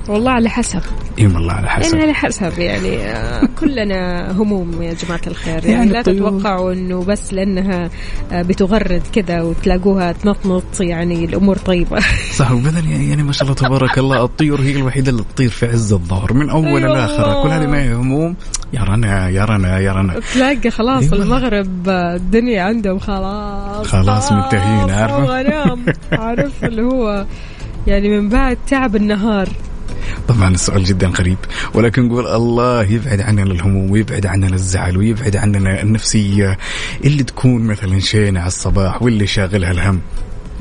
والله 0.09 0.31
على 0.31 0.49
حسب. 0.49 0.81
إي 1.19 1.27
والله 1.27 1.53
على 1.53 1.67
يعني 1.67 1.85
حسب 1.85 1.99
على 1.99 2.15
حسب 2.15 2.59
يعني 2.59 2.97
آه، 2.97 3.49
كلنا 3.61 4.33
هموم 4.33 4.83
يا 4.83 4.95
جماعة 4.95 5.21
الخير. 5.27 5.55
يعني, 5.55 5.73
يعني 5.73 5.91
لا. 5.91 6.03
تتوقعوا 6.03 6.73
إنه 6.73 7.05
بس 7.05 7.33
لأنها 7.33 7.91
آه، 8.33 8.43
بتغرد 8.43 9.03
كذا 9.13 9.43
وتلاقوها 9.43 10.13
تنطنط 10.13 10.81
يعني 10.81 11.25
الأمور 11.25 11.57
طيبة. 11.57 11.99
صح 12.39 12.53
وبدل 12.53 12.91
يعني, 12.91 13.09
يعني 13.09 13.23
ما 13.23 13.33
شاء 13.33 13.43
الله 13.43 13.55
تبارك 13.55 13.99
الله 13.99 14.25
الطيور 14.25 14.61
هي 14.61 14.77
الوحيدة 14.77 15.11
اللي 15.11 15.23
تطير 15.35 15.51
في 15.51 15.67
عز 15.67 15.93
الظهر 15.93 16.33
من 16.33 16.51
أول 16.51 16.67
أيوة. 16.67 16.95
لآخر. 16.95 17.43
كل 17.43 17.49
هذه 17.49 17.67
ما 17.67 17.83
هي 17.83 17.95
هموم 17.95 18.37
يا 18.73 18.83
رنا 18.83 19.29
يا 19.29 19.45
رنا 19.45 19.79
يا 19.79 19.93
رنا. 19.93 20.21
تلاقي 20.35 20.71
خلاص 20.71 21.13
أيوة. 21.13 21.25
المغرب 21.25 21.89
آه، 21.89 22.17
الدنيا 22.17 22.63
عندهم 22.63 22.99
خلاص. 22.99 23.87
خلاص 23.87 24.33
منتهين، 24.33 24.91
عارفة؟ 24.91 25.25
وغنام 25.25 25.85
عارف 26.13 26.65
اللي 26.65 26.83
هو 26.83 27.27
يعني 27.87 28.09
من 28.09 28.29
بعد 28.29 28.59
تعب 28.67 28.97
النهار. 28.97 29.49
طبعا 30.29 30.49
السؤال 30.49 30.85
جدا 30.85 31.07
غريب 31.07 31.39
ولكن 31.75 32.09
نقول 32.09 32.27
الله 32.27 32.83
يبعد 32.83 33.21
عننا 33.21 33.43
الهموم 33.43 33.91
ويبعد 33.91 34.27
عننا 34.27 34.55
الزعل 34.55 34.97
ويبعد 34.97 35.37
عننا 35.37 35.83
النفسية 35.83 36.59
اللي 37.05 37.23
تكون 37.23 37.63
مثلا 37.67 38.01
شينة 38.01 38.41
على 38.41 38.49
الصباح 38.49 39.03
واللي 39.03 39.27
شاغلها 39.27 39.71
الهم. 39.71 40.01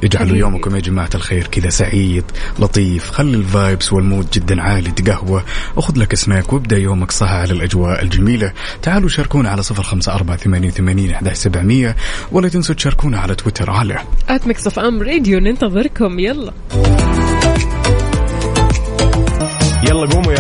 اجعلوا 0.04 0.38
يومكم 0.38 0.76
يا 0.76 0.82
جماعة 0.82 1.10
الخير 1.16 1.48
كذا 1.48 1.70
سعيد 1.70 2.24
لطيف. 2.60 3.12
خلي 3.12 3.38
ال 3.38 3.47
vibes 3.47 3.94
وال 3.94 4.05
mood 4.05 4.28
جدا 4.34 4.62
عالي 4.62 4.92
تقهوى. 4.92 5.44
وخذ 5.76 5.98
لك 5.98 6.16
سناك 6.16 6.54
وابدأ 6.54 6.78
يومك 6.78 7.12
صح 7.12 7.32
على 7.32 7.54
الأجواء 7.54 8.02
الجميلة. 8.02 8.52
تعالوا 8.82 9.10
شاركونا 9.10 9.50
على 9.50 9.64
صفر 9.64 9.84
خمسة 9.84 10.14
أربعة 10.14 10.38
ثمانية 10.38 10.68
وثمانين 10.68 11.16
سبعمية 11.34 11.96
ولا 12.32 12.50
تنسوا 12.50 12.76
تشاركونا 12.76 13.20
على 13.20 13.36
تويتر 13.36 13.72
على 13.72 13.98
at 14.30 14.48
Mix 14.48 14.68
FM 14.68 15.02
Radio 15.02 15.40
ننتظركم. 15.40 16.20
يلا. 16.20 16.54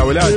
ولد 0.03 0.33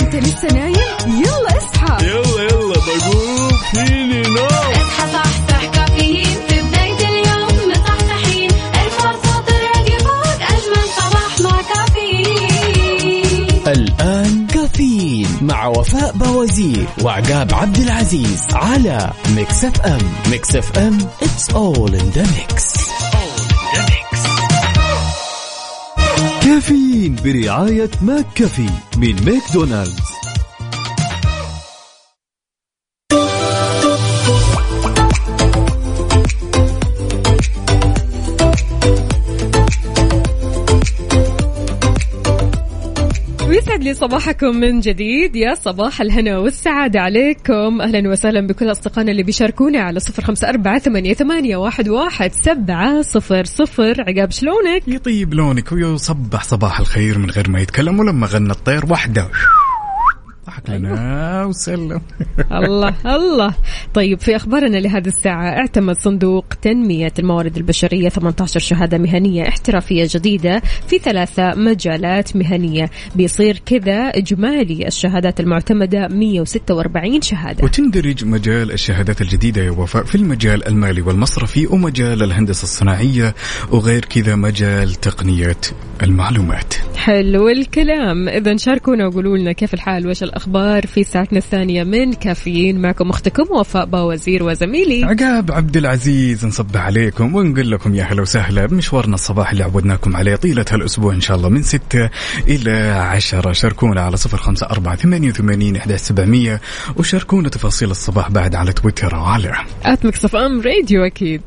أنت 0.00 0.14
لسه 0.14 0.48
نايم؟ 0.48 0.76
يلا 1.06 1.58
اصحى. 1.58 2.06
يلا 2.06 2.42
يلا 2.42 2.74
بقوم 2.74 3.50
فيني 3.74 4.22
نوم. 4.22 4.46
اصحى 4.72 5.12
صحصح 5.12 5.64
كافيين. 5.74 6.36
في 6.48 6.60
بداية 6.60 7.08
اليوم 7.08 7.70
مصحصحين. 7.70 8.50
الفرصة 8.50 9.44
الراديو 9.48 9.98
فوق 9.98 10.40
أجمل 10.42 10.88
صباح 10.96 11.40
مع 11.40 11.62
كافيين. 11.74 13.62
الآن 13.66 14.46
كافيين 14.46 15.28
مع 15.42 15.66
وفاء 15.66 16.12
بوازير 16.12 16.86
وعقاب 17.02 17.54
عبد 17.54 17.78
العزيز 17.78 18.46
على 18.52 19.10
Mix 19.36 19.64
FM. 19.64 19.98
Mix 20.30 20.56
FM 20.56 20.98
it's 21.22 21.48
all 21.54 21.94
in 21.94 22.10
the 22.16 22.22
mix. 22.36 22.75
كافيين 26.46 27.16
برعاية 27.24 27.90
ماك 28.02 28.26
كافي 28.34 28.70
من 28.96 29.14
ماكدونالدز. 29.24 30.05
لي 43.86 43.94
صباحكم 43.94 44.56
من 44.56 44.80
جديد. 44.80 45.36
يا 45.36 45.54
صباح 45.54 46.00
الهنا 46.00 46.38
والسعادة 46.38 47.00
عليكم. 47.00 47.80
أهلا 47.80 48.10
وسهلا 48.10 48.46
بكل 48.46 48.70
أصدقائنا 48.70 49.10
اللي 49.10 49.22
بيشاركونا 49.22 49.80
على 49.80 50.00
صفر 50.00 50.22
خمسة 50.22 50.48
أربعة 50.48 50.78
ثمانية, 50.78 51.56
واحد, 51.56 51.88
واحد 51.88 52.32
سبعة 52.32 53.02
صفر 53.02 53.44
صفر. 53.44 53.94
عقاب 54.08 54.30
شلونك؟ 54.30 54.82
يطيب 54.88 55.34
لونك 55.34 55.72
ويصبح 55.72 56.44
صباح 56.44 56.80
الخير 56.80 57.18
من 57.18 57.30
غير 57.30 57.50
ما 57.50 57.60
يتكلم 57.60 58.00
ولما 58.00 58.26
غنى 58.26 58.50
الطير. 58.50 58.92
وحده 58.92 59.28
ضحك 60.56 60.70
لنا. 60.70 61.44
وسلم. 61.44 62.00
الله 62.60 62.94
الله. 63.06 63.54
طيب 63.94 64.20
في 64.20 64.36
أخبارنا 64.36 64.76
لهذه 64.76 65.06
الساعة 65.06 65.48
اعتمد 65.48 65.96
صندوق 65.96 66.44
تنمية 66.62 67.12
الموارد 67.18 67.56
البشرية 67.56 68.08
18 68.08 68.60
شهادة 68.60 68.98
مهنية 68.98 69.48
احترافية 69.48 70.08
جديدة 70.10 70.62
في 70.88 70.98
ثلاثة 70.98 71.54
مجالات 71.54 72.36
مهنية. 72.36 72.90
بيصير 73.14 73.62
كذا 73.66 74.08
إجمالي 74.08 74.86
الشهادات 74.86 75.40
المعتمدة 75.40 76.08
146 76.08 77.20
شهادة. 77.20 77.64
وتندرج 77.64 78.24
مجال 78.24 78.72
الشهادات 78.72 79.20
الجديدة 79.20 79.62
يا 79.62 79.70
وفاء 79.70 80.04
في 80.04 80.14
المجال 80.14 80.68
المالي 80.68 81.02
والمصرفي 81.02 81.66
ومجال 81.66 82.22
الهندسة 82.22 82.62
الصناعية 82.62 83.34
وغير 83.70 84.04
كذا 84.04 84.36
مجال 84.36 84.94
تقنية 84.94 85.56
المعلومات. 86.02 86.74
حلو 86.96 87.48
الكلام. 87.48 88.28
إذا 88.28 88.56
شاركونا 88.56 89.06
وقولوا 89.06 89.36
لنا 89.36 89.52
كيف 89.52 89.74
الحال 89.74 90.08
وش 90.08 90.22
الأخبار 90.46 90.86
في 90.86 91.04
ساعتنا 91.04 91.38
الثانية 91.38 91.84
من 91.84 92.12
كافيين 92.12 92.78
معكم 92.78 93.10
أختكم 93.10 93.56
وفاء 93.56 93.84
باوزير 93.86 94.42
وزميلي. 94.42 95.04
عقاب 95.04 95.52
عبد 95.52 95.76
العزيز 95.76 96.46
نصبح 96.46 96.80
عليكم 96.80 97.34
ونقول 97.34 97.70
لكم 97.70 97.94
يا 97.94 98.04
هلا 98.04 98.22
وسهلا 98.22 98.66
بمشوارنا 98.66 99.14
الصباح 99.14 99.50
اللي 99.50 99.64
عودناكم 99.64 100.16
عليه 100.16 100.36
طيلة 100.36 100.64
هالأسبوع 100.70 101.14
إن 101.14 101.20
شاء 101.20 101.36
الله 101.36 101.48
من 101.48 101.62
ستة 101.62 102.10
إلى 102.48 102.70
عشرة. 102.90 103.52
شاركونا 103.52 104.00
على 104.00 104.16
صفر 104.16 104.38
خمسة 104.38 104.66
أربعة 104.66 104.96
ثمانية 104.96 105.28
وثمانين 105.28 105.76
إحدى 105.76 105.98
سبعمية 105.98 106.60
وشاركونا 106.96 107.48
تفاصيل 107.48 107.90
الصباح 107.90 108.30
بعد 108.30 108.54
على 108.54 108.72
تويتر 108.72 109.16
وعلى 109.16 109.52
آت 109.84 110.06
مكسف 110.06 110.36
أم 110.36 110.60
راديو 110.60 111.04
أكيد. 111.04 111.42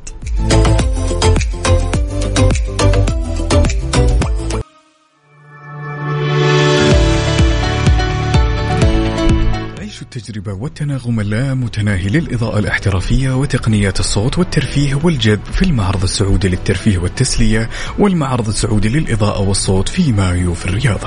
التجربة 10.15 10.53
والتناغم 10.53 11.19
اللامتناهي 11.19 12.09
للإضاءة 12.09 12.59
الاحترافية 12.59 13.37
وتقنيات 13.37 13.99
الصوت 13.99 14.37
والترفيه 14.37 14.95
والجذب 15.03 15.43
في 15.43 15.61
المعرض 15.61 16.03
السعودي 16.03 16.47
للترفيه 16.47 16.97
والتسلية 16.97 17.69
والمعرض 17.99 18.47
السعودي 18.47 18.89
للإضاءة 18.89 19.41
والصوت 19.41 19.89
في 19.89 20.11
مايو 20.11 20.53
في 20.53 20.65
الرياض. 20.65 20.99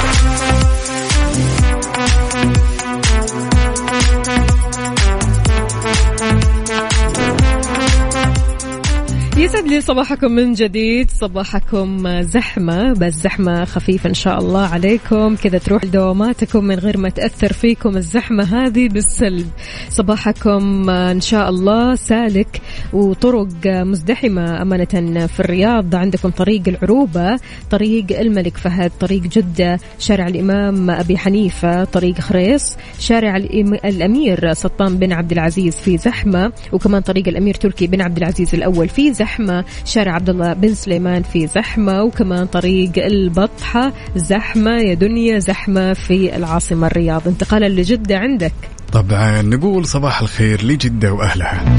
يسعد 9.41 9.67
لي 9.67 9.81
صباحكم 9.81 10.31
من 10.31 10.53
جديد 10.53 11.09
صباحكم 11.11 12.21
زحمة 12.21 12.93
بس 12.93 13.13
زحمة 13.13 13.65
خفيفة 13.65 14.09
إن 14.09 14.13
شاء 14.13 14.39
الله 14.39 14.67
عليكم. 14.67 15.35
كذا 15.35 15.57
تروح 15.57 15.85
لدواماتكم 15.85 16.63
من 16.63 16.75
غير 16.75 16.97
ما 16.97 17.09
تأثر 17.09 17.53
فيكم 17.53 17.97
الزحمة 17.97 18.43
هذه 18.43 18.89
بالسلب. 18.89 19.47
صباحكم 19.89 20.89
إن 20.89 21.21
شاء 21.21 21.49
الله 21.49 21.95
سالك 21.95 22.61
وطرق 22.93 23.47
مزدحمة 23.65 24.61
أمانة 24.61 25.27
في 25.27 25.39
الرياض. 25.39 25.95
عندكم 25.95 26.29
طريق 26.29 26.61
العروبة 26.67 27.39
طريق 27.69 28.19
الملك 28.19 28.57
فهد 28.57 28.91
طريق 28.99 29.21
جدة 29.21 29.79
شارع 29.99 30.27
الإمام 30.27 30.89
أبي 30.89 31.17
حنيفة 31.17 31.83
طريق 31.83 32.19
خريص 32.19 32.77
شارع 32.99 33.37
الأمير 33.85 34.53
سلطان 34.53 34.97
بن 34.97 35.13
عبد 35.13 35.31
العزيز 35.31 35.75
في 35.75 35.97
زحمة 35.97 36.51
وكمان 36.73 37.01
طريق 37.01 37.27
الأمير 37.27 37.53
تركي 37.53 37.87
بن 37.87 38.01
عبد 38.01 38.17
العزيز 38.17 38.55
الأول 38.55 38.89
في 38.89 39.13
زحمة. 39.13 39.30
شارع 39.85 40.13
عبد 40.13 40.29
الله 40.29 40.53
بن 40.53 40.73
سليمان 40.73 41.23
في 41.23 41.47
زحمة 41.47 42.03
وكمان 42.03 42.45
طريق 42.45 42.91
البطحة 42.97 43.93
زحمة 44.15 44.71
يا 44.71 44.93
دنيا 44.93 45.39
زحمة 45.39 45.93
في 45.93 46.35
العاصمة 46.35 46.87
الرياض. 46.87 47.27
انتقالا 47.27 47.69
لجدة 47.69 48.17
عندك. 48.17 48.53
طبعا 48.91 49.41
نقول 49.41 49.85
صباح 49.85 50.21
الخير 50.21 50.65
لجدة 50.65 51.13
وأهلها. 51.13 51.77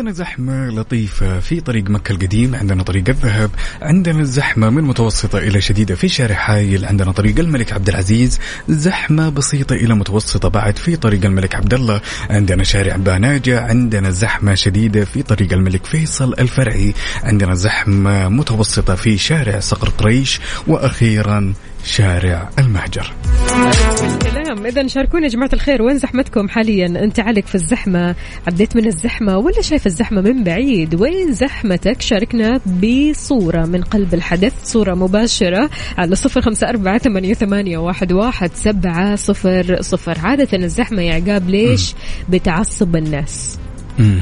عندنا 0.00 0.14
زحمة 0.14 0.68
لطيفة 0.68 1.40
في 1.40 1.60
طريق 1.60 1.90
مكة 1.90 2.12
القديم 2.12 2.54
عندنا 2.54 2.82
طريق 2.82 3.08
الذهب 3.08 3.50
عندنا 3.82 4.20
الزحمة 4.20 4.70
من 4.70 4.84
متوسطة 4.84 5.38
إلى 5.38 5.60
شديدة 5.60 5.94
في 5.94 6.08
شارع 6.08 6.34
حايل 6.34 6.84
عندنا 6.84 7.12
طريق 7.12 7.38
الملك 7.38 7.72
عبد 7.72 7.88
العزيز 7.88 8.38
زحمة 8.68 9.28
بسيطة 9.28 9.74
إلى 9.74 9.94
متوسطة 9.94 10.48
بعد 10.48 10.78
في 10.78 10.96
طريق 10.96 11.24
الملك 11.24 11.54
عبد 11.54 11.74
الله 11.74 12.00
عندنا 12.30 12.64
شارع 12.64 12.96
باناجة 12.96 13.60
عندنا 13.60 14.10
زحمة 14.10 14.54
شديدة 14.54 15.04
في 15.04 15.22
طريق 15.22 15.52
الملك 15.52 15.86
فيصل 15.86 16.34
الفرعي 16.38 16.94
عندنا 17.22 17.54
زحمة 17.54 18.28
متوسطة 18.28 18.94
في 18.94 19.18
شارع 19.18 19.60
صقر 19.60 19.88
قريش 19.88 20.40
وأخيرا 20.66 21.52
شارع 21.84 22.50
المهجر. 22.58 23.12
كلام 24.22 24.66
اذا 24.66 24.86
شاركونا 24.86 25.24
يا 25.24 25.28
جماعة 25.28 25.50
الخير 25.52 25.82
وين 25.82 25.98
زحمتكم 25.98 26.48
حاليا؟ 26.48 26.86
أنت 26.86 27.20
علق 27.20 27.46
في 27.46 27.54
الزحمة 27.54 28.14
عديت 28.46 28.76
من 28.76 28.86
الزحمة 28.86 29.38
ولا 29.38 29.62
شايف 29.62 29.86
الزحمة 29.86 30.20
من 30.20 30.44
بعيد؟ 30.44 30.94
وين 30.94 31.32
زحمتك؟ 31.32 32.02
شاركنا 32.02 32.60
بصورة 32.66 33.66
من 33.66 33.82
قلب 33.82 34.14
الحدث 34.14 34.52
صورة 34.64 34.94
مباشرة 34.94 35.70
على 35.98 36.14
صفر 36.16 36.40
خمسة 36.40 36.68
أربعة 36.68 36.98
ثمانية, 36.98 37.34
ثمانية 37.34 37.78
واحد, 37.78 38.12
واحد 38.12 38.50
سبعة 38.54 39.16
صفر 39.16 39.76
صفر. 39.80 40.18
عادة 40.18 40.58
الزحمة 40.58 41.02
يا 41.02 41.14
عقاب 41.14 41.50
ليش؟ 41.50 41.94
بتعصب 42.28 42.96
الناس. 42.96 43.58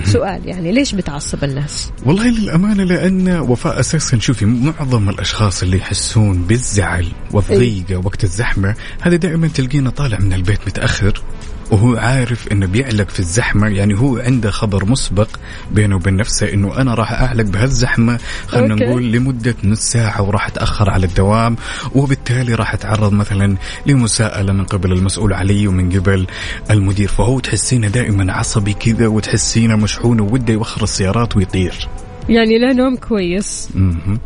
سؤال 0.05 0.41
يعني 0.47 0.73
ليش 0.73 0.95
بتعصب 0.95 1.45
الناس؟ 1.45 1.91
والله 2.07 2.29
للأمانة 2.29 2.85
لأن 2.85 3.29
وفاء 3.29 3.81
أساسا 3.81 4.19
شوفي 4.19 4.45
معظم 4.45 5.09
الأشخاص 5.09 5.63
اللي 5.63 5.77
يحسون 5.77 6.43
بالزعل 6.43 7.07
والضيقة 7.33 7.97
وقت 7.97 8.25
الزحمة 8.25 8.75
هذا 9.01 9.17
دائما 9.17 9.49
تلقينا 9.49 9.91
طالع 9.91 10.19
من 10.19 10.33
البيت 10.33 10.59
متأخر. 10.67 11.23
وهو 11.71 11.97
عارف 11.97 12.49
إنه 12.53 12.67
بيعلق 12.67 13.09
في 13.09 13.21
الزحمة 13.21 13.69
يعني 13.69 13.99
هو 13.99 14.19
عنده 14.19 14.51
خبر 14.51 14.85
مسبق 14.85 15.29
بينه 15.71 15.97
وبين 15.97 16.17
نفسه 16.17 16.53
إنه 16.53 16.81
أنا 16.81 16.95
راح 16.95 17.13
أعلق 17.13 17.45
بهالزحمة 17.45 18.19
خلينا. 18.47 18.75
نقول 18.75 19.13
لمدة 19.13 19.55
نص 19.65 19.81
ساعة 19.81 20.23
وراح 20.23 20.47
أتأخر 20.47 20.91
على 20.91 21.07
الدوام 21.07 21.57
وبالتالي 21.95 22.55
راح 22.55 22.75
أتعرض 22.75 23.13
مثلا 23.13 23.57
لمساءلة 23.87 24.53
من 24.53 24.65
قبل 24.65 24.93
المسؤول 24.93 25.33
علي 25.33 25.69
ومن 25.69 25.99
قبل 25.99 26.27
المدير 26.71 27.09
فهو 27.09 27.41
تحسينه 27.41 27.89
دائما 27.89 28.33
عصبي 28.33 28.73
كذا 28.73 29.07
وتحسينه 29.07 29.77
مشحون 29.77 30.21
وده 30.21 30.53
يوخر 30.53 30.83
السيارات 30.83 31.37
ويطير 31.37 31.89
يعني 32.29 32.59
لا 32.59 32.73
نوم 32.73 32.97
كويس. 32.97 33.71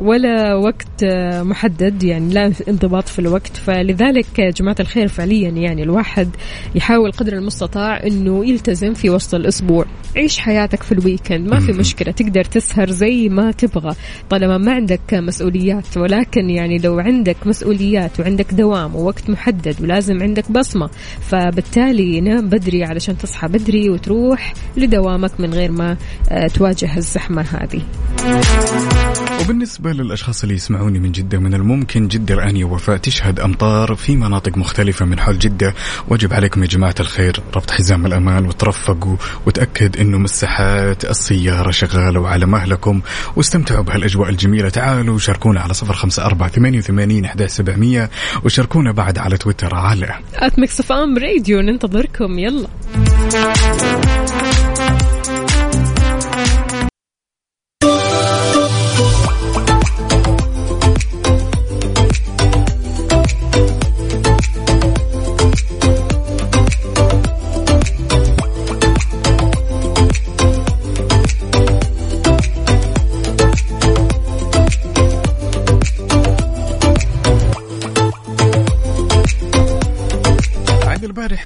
ولا 0.00 0.54
وقت 0.54 1.02
آه، 1.04 1.42
محدد 1.42 2.02
يعني 2.02 2.34
لا 2.34 2.52
انضباط 2.68 3.08
في 3.08 3.18
الوقت. 3.18 3.56
فلذلك 3.56 4.38
يا 4.38 4.50
جماعة 4.50 4.76
الخير 4.80 5.08
فعليا 5.08 5.48
يعني 5.48 5.82
الواحد 5.82 6.28
يحاول 6.74 7.12
قدر 7.12 7.32
المستطاع 7.32 8.06
إنه 8.06 8.46
يلتزم 8.46 8.94
في 8.94 9.10
وسط 9.10 9.34
الأسبوع. 9.34 9.84
عيش 10.16 10.38
حياتك 10.38 10.82
في 10.82 10.92
الويكند 10.92 11.50
ما 11.50 11.60
في 11.60 11.72
مشكلة 11.72 12.12
تقدر 12.12 12.44
تسهر 12.44 12.90
زي 12.90 13.28
ما 13.28 13.50
تبغى. 13.50 13.94
طالما 14.30 14.58
ما 14.58 14.72
عندك 14.72 15.14
مسؤوليات 15.14 15.96
ولكن 15.96 16.50
يعني 16.50 16.78
لو 16.78 16.98
عندك 16.98 17.36
مسؤوليات 17.46 18.20
وعندك 18.20 18.54
دوام 18.54 18.96
ووقت 18.96 19.30
محدد 19.30 19.76
ولازم 19.82 20.22
عندك 20.22 20.52
بصمة 20.52 20.90
فبالتالي 21.20 22.20
نام 22.20 22.48
بدري 22.48 22.84
علشان 22.84 23.18
تصحى 23.18 23.48
بدري 23.48 23.90
وتروح 23.90 24.54
لدوامك 24.76 25.40
من 25.40 25.54
غير 25.54 25.72
ما 25.72 25.96
آه، 26.30 26.46
تواجه 26.46 26.96
الزحمة 26.96 27.42
هذه. 27.42 27.82
وبالنسبة 29.40 29.92
للأشخاص 29.92 30.42
اللي 30.42 30.54
يسمعوني 30.54 30.98
من 30.98 31.12
جدة 31.12 31.38
من 31.38 31.54
الممكن 31.54 32.08
جدة 32.08 32.34
الآن 32.34 32.56
يا 32.56 32.64
وفاء 32.64 32.96
تشهد 32.96 33.40
أمطار 33.40 33.94
في 33.94 34.16
مناطق 34.16 34.58
مختلفة 34.58 35.04
من 35.04 35.20
حول 35.20 35.38
جدة. 35.38 35.74
وأجب 36.08 36.32
عليكم 36.32 36.62
يا 36.62 36.68
جماعة 36.68 36.94
الخير 37.00 37.42
ربط 37.56 37.70
حزام 37.70 38.06
الأمان 38.06 38.46
وترفقوا 38.46 39.16
وتأكد 39.46 39.96
أنه 39.96 40.18
مساحات 40.18 41.04
السيارة 41.04 41.70
شغالة 41.70 42.20
وعلى 42.20 42.46
مهلكم. 42.46 43.00
واستمتعوا 43.36 43.82
بهالأجواء 43.82 44.28
الجميلة. 44.28 44.68
تعالوا 44.68 45.18
شاركونا 45.18 45.60
على 45.60 45.74
صفر 45.74 45.94
خمسة 45.94 46.24
أربعة 46.24 46.48
ثمانية 46.48 46.78
وثمانين 46.78 47.28
سبعمية. 47.46 48.10
وشاركونا 48.44 48.92
بعد 48.92 49.18
على 49.18 49.36
تويتر 49.36 49.74
على 49.74 50.14
اف 50.80 50.92
ام 50.92 51.18
راديو 51.18 51.60
ننتظركم. 51.60 52.38
يلا. 52.38 52.68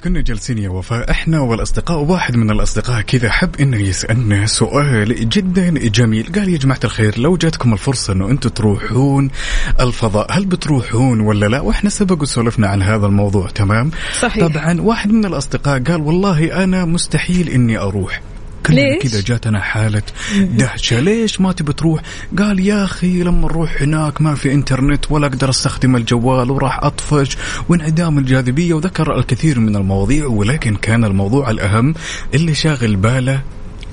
كنا 0.06 0.20
جالسين 0.20 0.58
يا 0.58 0.68
وفاء 0.68 1.10
إحنا 1.10 1.40
والأصدقاء 1.40 1.98
واحد 1.98 2.36
من 2.36 2.50
الأصدقاء 2.50 3.00
كذا 3.00 3.30
حب 3.30 3.50
إنه 3.60 3.76
يسألنا 3.80 4.46
سؤال 4.46 5.28
جدا 5.28 5.70
جميل. 5.70 6.32
قال 6.34 6.48
يا 6.48 6.58
جماعة 6.58 6.80
الخير 6.84 7.18
لو 7.18 7.36
جاتكم 7.36 7.72
الفرصة 7.72 8.12
إنه 8.12 8.30
أنتم 8.30 8.48
تروحون 8.48 9.30
الفضاء 9.80 10.38
هل 10.38 10.46
بتروحون 10.46 11.20
ولا 11.20 11.46
لا؟ 11.46 11.60
وإحنا 11.60 11.90
سبق 11.90 12.22
وسولفنا 12.22 12.68
عن 12.68 12.82
هذا 12.82 13.06
الموضوع 13.06 13.48
تمام؟ 13.48 13.90
صحيح. 14.20 14.46
طبعا 14.46 14.80
واحد 14.80 15.12
من 15.12 15.24
الأصدقاء 15.24 15.82
قال 15.82 16.00
والله 16.00 16.64
أنا 16.64 16.84
مستحيل 16.84 17.48
إني 17.48 17.78
أروح. 17.78 18.22
كلنا؟ 18.66 18.98
كذا 18.98 19.20
جاتنا 19.20 19.60
حالة 19.60 20.02
دهشة. 20.36 21.00
ليش 21.00 21.40
ما 21.40 21.52
تبي 21.52 21.72
تروح؟ 21.72 22.02
قال 22.38 22.60
يا 22.60 22.84
أخي 22.84 23.22
لما 23.22 23.48
نروح 23.48 23.82
هناك 23.82 24.20
ما 24.22 24.34
في 24.34 24.52
إنترنت 24.52 25.12
ولا 25.12 25.26
أقدر 25.26 25.50
أستخدم 25.50 25.96
الجوال 25.96 26.50
وراح 26.50 26.84
أطفش 26.84 27.36
وانعدام 27.68 28.18
الجاذبية. 28.18 28.74
وذكر 28.74 29.18
الكثير 29.18 29.60
من 29.60 29.76
المواضيع 29.76 30.26
ولكن 30.26 30.76
كان 30.76 31.04
الموضوع 31.04 31.50
الأهم 31.50 31.94
اللي 32.34 32.54
شاغل 32.54 32.96
باله 32.96 33.42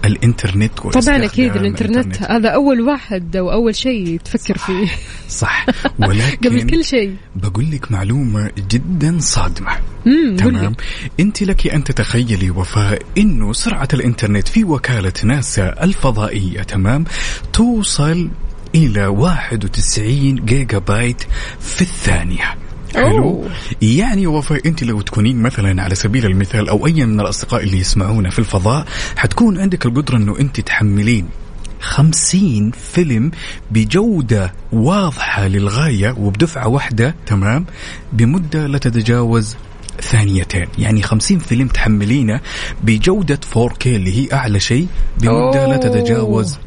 الإنترنت 0.05 0.79
طبعا 0.79 1.25
أكيد 1.25 1.55
الإنترنت. 1.55 2.23
هذا 2.23 2.49
أول 2.49 2.81
واحد 2.81 3.35
أو 3.35 3.51
أول 3.51 3.75
شيء 3.75 4.19
تفكر 4.19 4.57
فيه. 4.57 4.87
صح. 5.29 5.65
ولكن 6.07 6.49
قبل 6.49 6.69
كل 6.69 6.85
شيء. 6.85 7.15
بقول 7.35 7.71
لك 7.71 7.91
معلومة 7.91 8.51
جدا 8.71 9.19
لي. 9.19 9.79
تمام. 10.37 10.75
أنت 11.19 11.43
لك 11.43 11.67
أن 11.67 11.83
تتخيلي 11.83 12.49
وفاء 12.49 13.01
إنه 13.17 13.53
سرعة 13.53 13.87
الإنترنت 13.93 14.47
في 14.47 14.63
وكالة 14.63 15.13
ناسا 15.23 15.83
الفضائية 15.83 16.63
تمام 16.63 17.05
توصل 17.53 18.29
إلى 18.75 19.07
91 19.07 20.35
جيجا 20.35 20.77
بايت 20.77 21.21
في 21.59 21.81
الثانية. 21.81 22.55
حلو. 22.95 23.43
يعني 23.81 24.27
وفاء 24.27 24.67
أنت 24.67 24.83
لو 24.83 25.01
تكونين 25.01 25.41
مثلا 25.41 25.83
على 25.83 25.95
سبيل 25.95 26.25
المثال 26.25 26.69
أو 26.69 26.87
اي 26.87 27.05
من 27.05 27.19
الأصدقاء 27.19 27.63
اللي 27.63 27.77
يسمعونا 27.79 28.29
في 28.29 28.39
الفضاء 28.39 28.85
حتكون 29.15 29.59
عندك 29.59 29.85
القدرة 29.85 30.17
إنه 30.17 30.39
أنت 30.39 30.59
تحملين 30.59 31.29
خمسين 31.79 32.71
فيلم 32.71 33.31
بجودة 33.71 34.53
واضحة 34.71 35.47
للغاية 35.47 36.15
وبدفعة 36.17 36.67
واحدة 36.67 37.15
تمام؟ 37.25 37.65
بمدة 38.13 38.67
لا 38.67 38.77
تتجاوز 38.77 39.55
ثانيتين. 40.01 40.67
يعني 40.77 41.01
خمسين 41.01 41.39
فيلم 41.39 41.67
تحملينه 41.67 42.41
بجودة 42.83 43.39
4K 43.55 43.87
اللي 43.87 44.17
هي 44.17 44.33
أعلى 44.33 44.59
شيء 44.59 44.87
بمدة 45.17 45.67
لا 45.67 45.75
أوه. 45.75 45.77
تتجاوز 45.77 46.57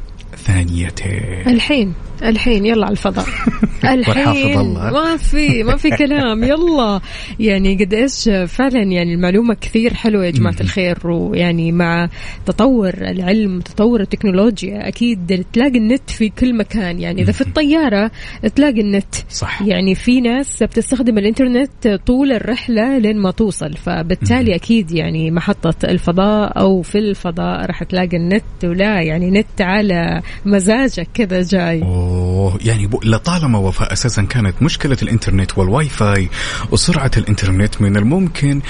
ثانيتين. 0.46 1.42
الحين. 1.46 1.94
الحين 2.22 2.66
يلا 2.66 2.86
على 2.86 2.92
الفضاء. 2.92 3.26
الحين. 3.84 4.58
ما 4.74 5.16
في 5.16 5.62
ما 5.62 5.76
في 5.76 5.90
كلام 5.90 6.44
يلا. 6.44 7.00
يعني 7.40 7.74
قد 7.84 7.94
إيش 7.94 8.28
فعلا 8.46 8.82
يعني 8.82 9.14
المعلومة 9.14 9.54
كثير 9.54 9.94
حلوة 9.94 10.24
يا 10.24 10.30
جماعة 10.30 10.56
الخير 10.60 10.98
ويعني 11.10 11.72
مع 11.72 12.08
تطور 12.46 12.94
العلم 12.94 13.60
تطور 13.60 14.00
التكنولوجيا 14.00 14.88
أكيد 14.88 15.44
تلاقي 15.52 15.78
النت 15.78 16.10
في 16.10 16.28
كل 16.28 16.56
مكان. 16.56 17.00
يعني 17.00 17.22
إذا 17.22 17.32
في 17.32 17.40
الطيارة 17.40 18.10
تلاقي 18.54 18.80
النت. 18.80 19.14
صح. 19.28 19.62
يعني 19.62 19.94
في 19.94 20.20
ناس 20.20 20.62
بتستخدم 20.62 21.18
الإنترنت 21.18 22.00
طول 22.06 22.32
الرحلة 22.32 22.98
لين 22.98 23.18
ما 23.18 23.30
توصل 23.30 23.72
فبالتالي 23.72 24.54
أكيد 24.54 24.92
يعني 24.92 25.30
محطة 25.30 25.74
الفضاء 25.84 26.60
أو 26.60 26.82
في 26.82 26.98
الفضاء 26.98 27.66
راح 27.66 27.82
تلاقي 27.82 28.16
النت 28.16 28.44
ولا 28.64 29.02
يعني 29.02 29.30
نت 29.30 29.60
على 29.60 30.22
مزاجك 30.46 31.08
كذا 31.14 31.42
جاي. 31.42 31.82
أوه 32.06 32.58
يعني 32.64 32.90
لطالما 33.04 33.58
وفاء 33.58 33.92
أساسا 33.92 34.22
كانت 34.22 34.62
مشكلة 34.62 34.96
الإنترنت 35.02 35.58
والواي 35.58 35.88
فاي 35.88 36.28
وسرعة 36.70 37.10
الإنترنت 37.16 37.82
من 37.82 37.96
الممكن 37.96 38.60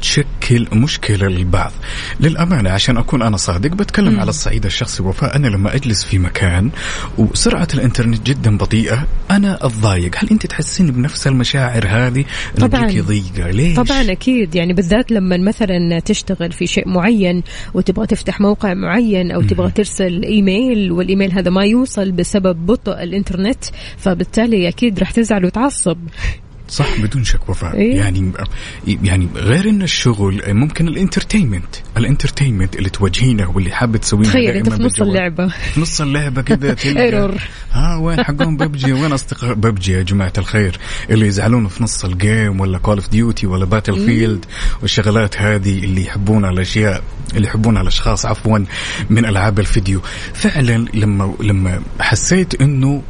تشكل 0.00 0.66
مشكلة 0.72 1.28
للبعض. 1.28 1.72
للأمانة 2.20 2.70
عشان 2.70 2.96
أكون 2.96 3.22
أنا 3.22 3.36
صادق 3.36 3.70
بتكلم 3.70 4.20
على 4.20 4.30
الصعيد 4.30 4.64
الشخصي 4.64 5.02
وفاء. 5.02 5.36
أنا 5.36 5.46
لما 5.46 5.74
أجلس 5.74 6.04
في 6.04 6.18
مكان 6.18 6.70
وسرعة 7.18 7.68
الإنترنت 7.74 8.26
جدا 8.26 8.56
بطيئة 8.56 9.06
أنا 9.30 9.66
أتضايق. 9.66 10.16
هل 10.18 10.30
أنت 10.30 10.46
تحسين 10.46 10.90
بنفس 10.90 11.26
المشاعر 11.26 11.86
هذه؟ 11.88 12.24
طبعاً. 12.60 12.84
ضيقه 13.00 13.50
ليش؟ 13.50 13.76
طبعا 13.76 14.12
أكيد. 14.12 14.54
يعني 14.54 14.72
بالذات 14.72 15.12
لما 15.12 15.36
مثلا 15.36 16.00
تشتغل 16.00 16.52
في 16.52 16.66
شيء 16.66 16.88
معين 16.88 17.42
وتبغى 17.74 18.06
تفتح 18.06 18.40
موقع 18.40 18.74
معين 18.74 19.30
أو 19.30 19.42
تبغى 19.42 19.70
ترسل 19.70 20.22
email 20.22 20.92
وال 20.92 21.03
email 21.03 21.32
هذا 21.32 21.50
ما 21.50 21.64
يوصل 21.64 22.12
بسبب 22.12 22.66
بطء 22.66 22.83
الإنترنت 22.88 23.64
فبالتالي 23.96 24.68
أكيد 24.68 24.98
راح 24.98 25.10
تزعل 25.10 25.44
وتعصب. 25.44 25.98
صح 26.74 27.00
بدون 27.00 27.24
شك 27.24 27.48
وفاء. 27.48 27.74
إيه؟ 27.76 27.96
يعني 27.96 28.32
يعني 28.86 29.28
غير 29.34 29.68
إن 29.68 29.82
الشغل 29.82 30.54
ممكن 30.54 30.88
ال 30.88 30.94
entertainment. 30.94 31.76
ال 31.96 32.02
entertainment 32.02 32.76
اللي 32.76 32.90
توجهينه 32.90 33.50
واللي 33.50 33.70
حابة 33.70 33.98
تسويه 33.98 34.24
تخيل 34.24 34.50
أنت 34.50 34.72
في 34.72 34.82
نص. 34.82 35.00
اللعبة. 35.00 35.48
في 35.48 35.80
نص 35.80 36.00
اللعبة 36.00 36.42
كذا 36.42 36.76
error 36.86 37.34
ها 37.72 37.96
وين 37.96 38.24
حقهم؟ 38.24 38.56
ببجي 38.56 38.92
وين 38.92 39.12
أصدقاء؟ 39.12 39.54
ببجي 39.54 39.92
يا 39.92 40.02
جماعة 40.02 40.32
الخير. 40.38 40.78
اللي 41.10 41.26
يزعلون 41.26 41.68
في 41.68 41.82
نص 41.82 42.04
ال 42.04 42.15
game 42.15 42.60
ولا 42.60 42.78
Call 42.78 42.96
of 42.96 43.08
Duty 43.08 43.46
ولا 43.46 43.64
Battlefield 43.64 44.44
والشغلات 44.82 45.38
هذه 45.38 45.84
اللي 45.84 46.04
يحبونها 46.04 46.50
الأشياء 46.50 47.02
اللي 47.36 47.46
يحبونها 47.46 47.82
الأشخاص 47.82 48.26
عفوا 48.26 48.58
من 49.10 49.24
ألعاب 49.24 49.60
الفيديو. 49.60 50.00
فعلا 50.34 50.84
لما 50.94 51.34
لما 51.40 51.82
حسيت 52.00 52.60
إنه 52.62 53.02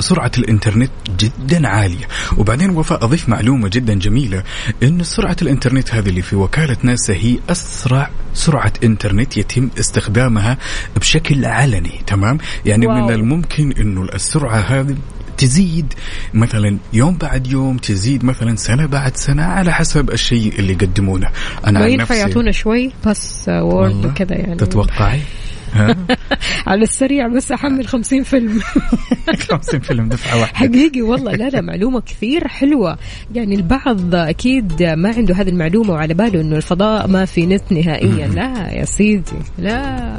سرعة 0.00 0.32
الإنترنت 0.38 0.90
جدا 1.18 1.68
عالية. 1.68 2.08
وبعدين 2.38 2.70
وفاء 2.70 3.04
أضيف 3.04 3.28
معلومة 3.28 3.68
جدا 3.68 3.94
جميلة 3.94 4.42
أن 4.82 5.02
سرعة 5.02 5.36
الإنترنت 5.42 5.94
هذه 5.94 6.08
اللي 6.08 6.22
في 6.22 6.36
وكالة 6.36 6.76
ناسا 6.82 7.14
هي 7.14 7.38
أسرع 7.50 8.10
سرعة 8.34 8.72
إنترنت 8.84 9.36
يتم 9.36 9.70
استخدامها 9.80 10.58
بشكل 10.96 11.44
علني 11.44 12.00
تمام؟ 12.06 12.38
يعني 12.66 12.86
واو. 12.86 13.06
من 13.06 13.14
الممكن 13.14 13.72
أنه 13.72 14.02
السرعة 14.02 14.56
هذه 14.56 14.96
تزيد 15.38 15.94
مثلا 16.34 16.78
يوم 16.92 17.16
بعد 17.16 17.46
يوم 17.46 17.76
تزيد 17.76 18.24
مثلا 18.24 18.56
سنة 18.56 18.86
بعد 18.86 19.16
سنة 19.16 19.42
على 19.42 19.72
حسب 19.72 20.10
الشيء 20.10 20.58
اللي 20.58 20.72
يقدمونه. 20.72 21.28
أنا 21.66 21.78
ما 21.78 21.84
عن 21.84 21.96
نفسي 21.96 22.14
يعطونا 22.14 22.52
شوي؟ 22.52 22.92
password 23.04 24.06
وكذا 24.06 24.36
يعني. 24.36 24.56
تتوقعي؟ 24.56 25.20
على 26.66 26.82
السريع 26.82 27.28
بس 27.28 27.52
أحمل 27.52 27.86
50 27.86 28.22
فيلم. 28.22 28.60
50 29.50 29.80
فيلم 29.80 30.08
دفعة 30.08 30.40
واحدة. 30.40 30.56
حقيقي 30.56 31.02
والله. 31.02 31.32
لا 31.32 31.48
لا 31.48 31.60
معلومة 31.60 32.00
كثير 32.00 32.48
حلوة. 32.48 32.98
يعني 33.34 33.54
البعض 33.54 34.14
أكيد 34.14 34.82
ما 34.82 35.14
عنده 35.16 35.34
هذه 35.34 35.48
المعلومة 35.48 35.92
وعلى 35.92 36.14
باله 36.14 36.40
أنه 36.40 36.56
الفضاء 36.56 37.06
ما 37.08 37.24
في 37.24 37.46
نت 37.46 37.72
نهائيا. 37.72 38.26
لا 38.26 38.72
يا 38.72 38.84
سيدي 38.84 39.32
لا. 39.58 40.10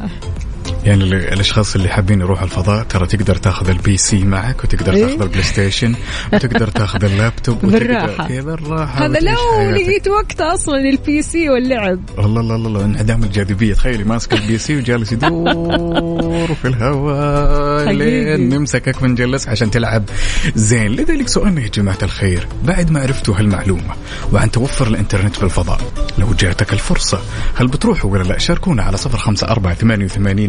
يعني 0.86 1.04
ال- 1.04 1.14
الأشخاص 1.14 1.76
اللي 1.76 1.90
حابين 1.90 2.22
يروحوا 2.22 2.46
الفضاء 2.46 2.84
ترى 2.84 3.08
تقدر 3.08 3.36
تاخذ 3.36 3.70
ال 3.70 3.98
PC 3.98 4.24
معك 4.24 4.64
وتقدر 4.64 4.94
إيه؟ 4.94 5.06
تاخذ 5.06 5.22
ال 5.22 5.44
PlayStation 5.44 5.96
وتقدر 6.34 6.68
تاخذ 6.68 7.04
اللابتوب 7.06 7.62
بالراحة. 7.66 8.28
كذا 8.28 8.42
بالراحة 8.42 9.06
هذا 9.06 9.20
لو. 9.20 9.72
لقيت 9.72 10.08
وقت 10.08 10.42
أصلا 10.42 10.76
ال 10.90 11.22
PC 11.22 11.50
واللعب 11.50 12.00
الله 12.20 12.42
الله 12.42 12.56
الله 12.56 12.86
انعدام 12.86 13.24
الجاذبية 13.24 13.74
تخيلي 13.74 14.04
ماسك 14.04 14.34
ال 14.34 14.58
PC 14.58 14.78
وجالس 14.78 15.12
يدور 15.12 16.56
في 16.62 16.68
الهواء. 16.68 17.92
لين 17.92 18.50
نمسكك 18.50 19.02
ونجلس 19.02 19.48
عشان 19.50 19.72
تلعب 19.72 20.04
زين 20.56 20.88
لذلك 20.92 21.28
سؤالنا 21.28 21.62
يا 21.62 21.68
جماعة 21.68 21.98
الخير 22.04 22.48
بعد 22.64 22.92
ما 22.92 23.00
عرفتوا 23.00 23.36
هالمعلومة 23.40 23.94
وعن 24.34 24.52
توفر 24.52 24.88
الإنترنت 24.88 25.36
في 25.36 25.44
الفضاء 25.44 25.82
لو 26.18 26.28
جاتك 26.40 26.74
الفرصة 26.74 27.20
هل 27.56 27.68
بتروحوا 27.68 28.12
ولا 28.12 28.24
لا 28.24 28.38
شاركونا 28.38 28.84
على 28.84 28.98
صفر 28.98 29.18
خمسة 29.18 29.48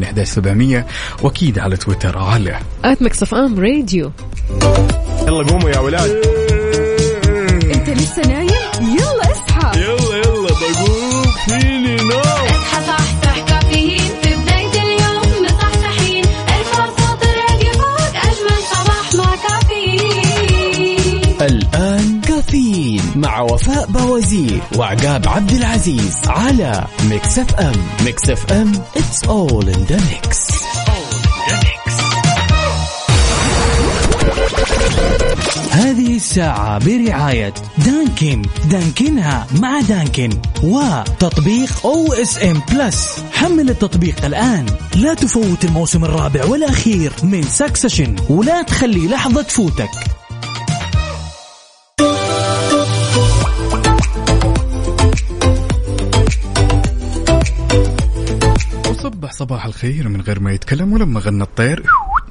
أربعة 0.04 0.24
ثمانية 0.24 0.26
وثمانين 0.26 0.26
أحداش 0.26 0.28
سبعمية 0.28 0.86
وأكيد 1.22 1.58
على 1.58 1.76
تويتر. 1.76 2.18
على. 2.18 2.58
at 2.84 3.02
Mix 3.02 3.22
FM 3.22 3.60
Radio. 3.60 4.12
يلا 5.26 5.46
قوموا 5.46 5.70
يا 5.70 5.78
ولاد. 5.78 6.61
وفاء 23.42 23.86
بوازير 23.86 24.62
وعقاب 24.76 25.28
عبد 25.28 25.50
العزيز 25.50 26.16
على 26.26 26.86
Mix 27.10 27.38
FM 27.38 27.72
Mix 28.04 28.30
FM 28.30 28.72
it's 28.72 29.26
all 29.28 29.64
in 29.68 29.86
the 29.90 29.96
mix. 29.96 30.52
هذه 35.70 36.16
الساعة 36.16 36.78
برعاية 36.78 37.54
دانكن. 37.78 38.42
دانكنها 38.70 39.46
مع 39.60 39.80
دانكن. 39.80 40.30
وتطبيق 40.62 41.86
OSN 41.86 42.62
Plus 42.72 43.24
حمل 43.32 43.70
التطبيق 43.70 44.24
الآن. 44.24 44.66
لا 44.96 45.14
تفوت 45.14 45.64
الموسم 45.64 46.04
الرابع 46.04 46.44
والأخير 46.44 47.12
من 47.22 47.42
Succession 47.42 48.16
ولا 48.30 48.62
تخلي 48.62 49.08
لحظة 49.08 49.42
تفوتك. 49.42 49.90
صباح 59.52 59.66
الخير 59.66 60.08
من 60.08 60.20
غير 60.20 60.40
ما 60.40 60.52
يتكلم 60.52 60.92
ولما 60.92 61.20
غنى 61.20 61.42
الطير. 61.42 61.82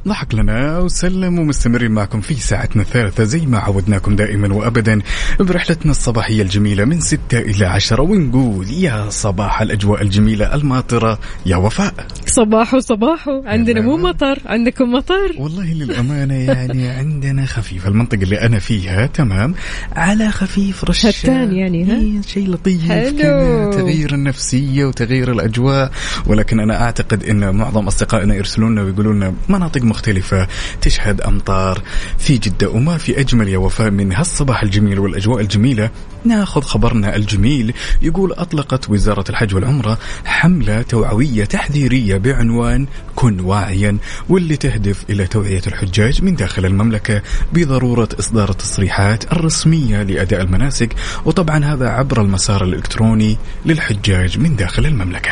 ضحك 0.08 0.36
لنا 0.36 0.80
وسلم 0.80 1.40
ومستمرين 1.40 1.92
معكم 1.92 2.22
في 2.22 2.34
ساعتنا 2.34 2.82
الثالثة 2.82 3.24
زي 3.24 3.46
ما 3.46 3.60
عودناكم 3.60 4.16
دائما 4.16 4.54
وأبدا 4.54 5.02
برحلتنا 5.40 5.92
الصباحية 5.92 6.42
الجميلة 6.42 6.86
من 6.86 7.02
ستة 7.02 7.40
إلى 7.40 7.66
عشرة. 7.66 8.02
ونقول 8.02 8.70
يا 8.72 9.10
صباح 9.10 9.62
الأجواء 9.62 10.02
الجميلة 10.02 10.56
الماطرة 10.56 11.20
يا 11.46 11.56
وفاء. 11.56 11.94
صباحو 12.32 12.80
صباحو. 12.80 13.44
عندنا 13.46 13.82
مو 13.82 13.98
مطر 13.98 14.40
عندكم 14.46 14.92
مطر. 14.92 15.36
والله 15.38 15.74
للأمانة 15.74 16.34
يعني 16.34 16.88
عندنا 16.88 17.46
خفيف. 17.46 17.88
المنطقة 17.88 18.24
اللي 18.24 18.42
أنا 18.42 18.60
فيها 18.60 19.06
تمام؟ 19.06 19.56
على 19.96 20.32
خفيف 20.32 20.84
رشة. 20.84 21.10
هتان 21.10 21.56
يعني، 21.56 21.84
ها؟ 21.84 21.96
إيه، 21.96 22.22
شيء 22.22 22.50
لطيف. 22.50 22.90
حلو. 22.90 23.72
تغيير 23.72 24.14
النفسية 24.14 24.86
وتغيير 24.86 25.32
الأجواء. 25.32 25.92
ولكن 26.28 26.60
أنا 26.60 26.82
أعتقد 26.84 27.24
أن 27.24 27.56
معظم 27.56 27.88
أصدقائنا 27.88 28.36
يرسلون 28.36 28.72
لنا 28.72 28.82
ويقولون 28.82 29.16
لنا 29.16 29.34
مناطق 29.50 29.82
مختلفة 29.82 30.48
تشهد 30.82 31.22
أمطار 31.22 31.82
في 32.18 32.38
جدة 32.38 32.70
وما 32.70 32.98
في 32.98 33.20
أجمل 33.20 33.48
يا 33.48 33.58
وفاء 33.58 33.92
من 33.92 34.14
هالصباح 34.14 34.64
الجميل 34.64 35.00
والأجواء 35.00 35.42
الجميلة. 35.42 35.90
ناخذ 36.26 36.62
خبرنا 36.62 37.16
الجميل. 37.16 37.74
يقول 38.02 38.34
أطلقت 38.34 38.90
وزارة 38.90 39.24
الحج 39.30 39.56
والعمرة 39.56 39.98
حملة 40.26 40.82
توعوية 40.82 41.46
تحذيرية 41.46 42.18
بعنوان 42.18 42.88
كن 43.16 43.40
واعيا 43.40 43.98
واللي 44.30 44.56
تهدف 44.56 45.06
إلى 45.10 45.28
توعية 45.28 45.62
الحجاج 45.68 46.24
من 46.24 46.36
داخل 46.36 46.66
المملكة 46.66 47.22
بضرورة 47.54 48.10
إصدار 48.20 48.50
التصريحات 48.50 49.32
الرسمية 49.32 50.04
لأداء 50.04 50.42
المناسك. 50.42 50.96
وطبعا 51.26 51.66
هذا 51.66 51.90
عبر 51.90 52.22
المسار 52.22 52.64
الإلكتروني 52.64 53.38
للحجاج 53.66 54.40
من 54.40 54.56
داخل 54.56 54.86
المملكة. 54.86 55.32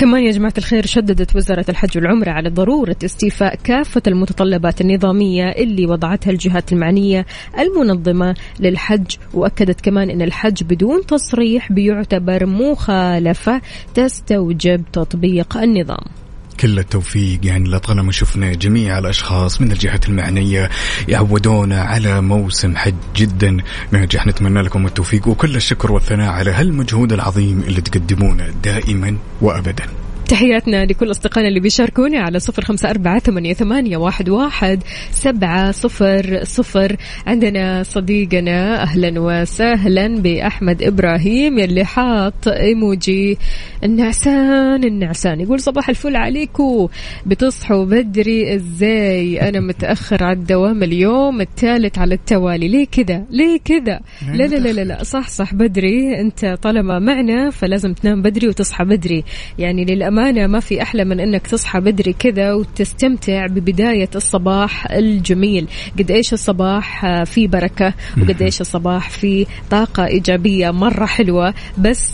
كمان 0.00 0.22
يا 0.22 0.30
جماعة 0.30 0.54
الخير 0.58 0.86
شددت 0.86 1.36
وزارة 1.36 1.64
الحج 1.68 1.98
والعمرة 1.98 2.30
على 2.30 2.50
ضرورة 2.50 2.96
استيفاء 3.04 3.54
كافة 3.54 4.02
المتطلبات 4.06 4.80
النظامية 4.80 5.44
اللي 5.44 5.86
وضعتها 5.86 6.30
الجهات 6.30 6.72
المعنية 6.72 7.26
المنظمة 7.58 8.34
للحج 8.60 9.16
وأكدت 9.34 9.80
كمان 9.80 10.10
أن 10.10 10.22
الحج 10.22 10.64
بدون 10.64 11.06
تصريح 11.06 11.72
بيعتبر 11.72 12.46
مخالفة 12.46 13.60
تستوجب 13.94 14.84
تطبيق 14.92 15.56
النظام. 15.56 16.19
كل 16.60 16.78
التوفيق. 16.78 17.46
يعني 17.46 17.68
لطالما 17.68 18.12
شفنا 18.12 18.54
جميع 18.54 18.98
الأشخاص 18.98 19.60
من 19.60 19.72
الجهات 19.72 20.08
المعنية 20.08 20.70
يعودونا 21.08 21.82
على 21.82 22.20
موسم 22.20 22.76
حج 22.76 22.94
جدا. 23.16 23.56
ناجح 23.90 24.26
نتمنى 24.26 24.62
لكم 24.62 24.86
التوفيق 24.86 25.28
وكل 25.28 25.56
الشكر 25.56 25.92
والثناء 25.92 26.30
على 26.30 26.50
هالمجهود 26.50 27.12
العظيم 27.12 27.60
اللي 27.60 27.80
تقدمونه 27.80 28.54
دائما 28.64 29.16
وابدا. 29.40 29.86
تحياتنا 30.30 30.84
لكل 30.84 31.10
أصدقائنا 31.10 31.48
اللي 31.48 31.60
بيشاركونا 31.60 32.20
على 32.20 32.38
صفر 32.38 32.64
خمسة 32.64 32.90
أربعة 32.90 33.18
ثمانية, 33.18 33.52
ثمانية 33.52 33.96
واحد, 33.96 34.28
واحد 34.28 34.82
سبعة 35.10 35.70
صفر 35.70 36.40
صفر. 36.44 36.96
عندنا 37.26 37.82
صديقنا 37.82 38.82
أهلا 38.82 39.20
وسهلا 39.20 40.20
بأحمد 40.20 40.82
إبراهيم 40.82 41.58
يلي 41.58 41.84
حاط 41.84 42.48
إيموجي 42.48 43.38
النعسان 43.84 44.84
النعسان. 44.84 45.40
يقول 45.40 45.60
صباح 45.60 45.88
الفل 45.88 46.16
عليكم 46.16 46.88
بتصحوا 47.26 47.84
بدري 47.84 48.54
إزاي؟ 48.54 49.48
أنا 49.48 49.60
متأخر 49.60 50.24
على 50.24 50.38
الدوام 50.38 50.82
اليوم 50.82 51.40
الثالث 51.40 51.98
على 51.98 52.14
التوالي. 52.14 52.68
ليه 52.68 52.86
كذا؟ 52.86 53.24
ليه 53.30 53.58
كذا؟ 53.64 54.00
لا 54.34 54.44
لا 54.44 54.56
لا 54.56 54.72
لا, 54.72 54.84
لا. 54.84 55.02
صح 55.02 55.28
صح 55.28 55.54
بدري. 55.54 56.20
أنت 56.20 56.58
طالما 56.62 56.98
معنا 56.98 57.50
فلازم 57.50 57.92
تنام 57.92 58.22
بدري 58.22 58.48
وتصحى 58.48 58.84
بدري. 58.84 59.24
يعني 59.58 59.84
للأمانة 59.84 60.19
ما 60.46 60.60
في 60.60 60.82
أحلى 60.82 61.04
من 61.04 61.20
أنك 61.20 61.46
تصحى 61.46 61.80
بدري 61.80 62.12
كذا 62.12 62.52
وتستمتع 62.52 63.46
ببداية 63.46 64.10
الصباح 64.14 64.90
الجميل. 64.90 65.68
قد 65.98 66.10
إيش 66.10 66.32
الصباح؟ 66.32 67.04
آه، 67.04 67.24
فيه 67.24 67.48
بركة 67.48 67.94
وقد 68.22 68.42
إيش 68.42 68.60
الصباح؟ 68.60 69.10
فيه 69.10 69.46
طاقة 69.70 70.06
إيجابية 70.06 70.70
مرة 70.70 71.06
حلوة. 71.06 71.54
بس 71.78 72.12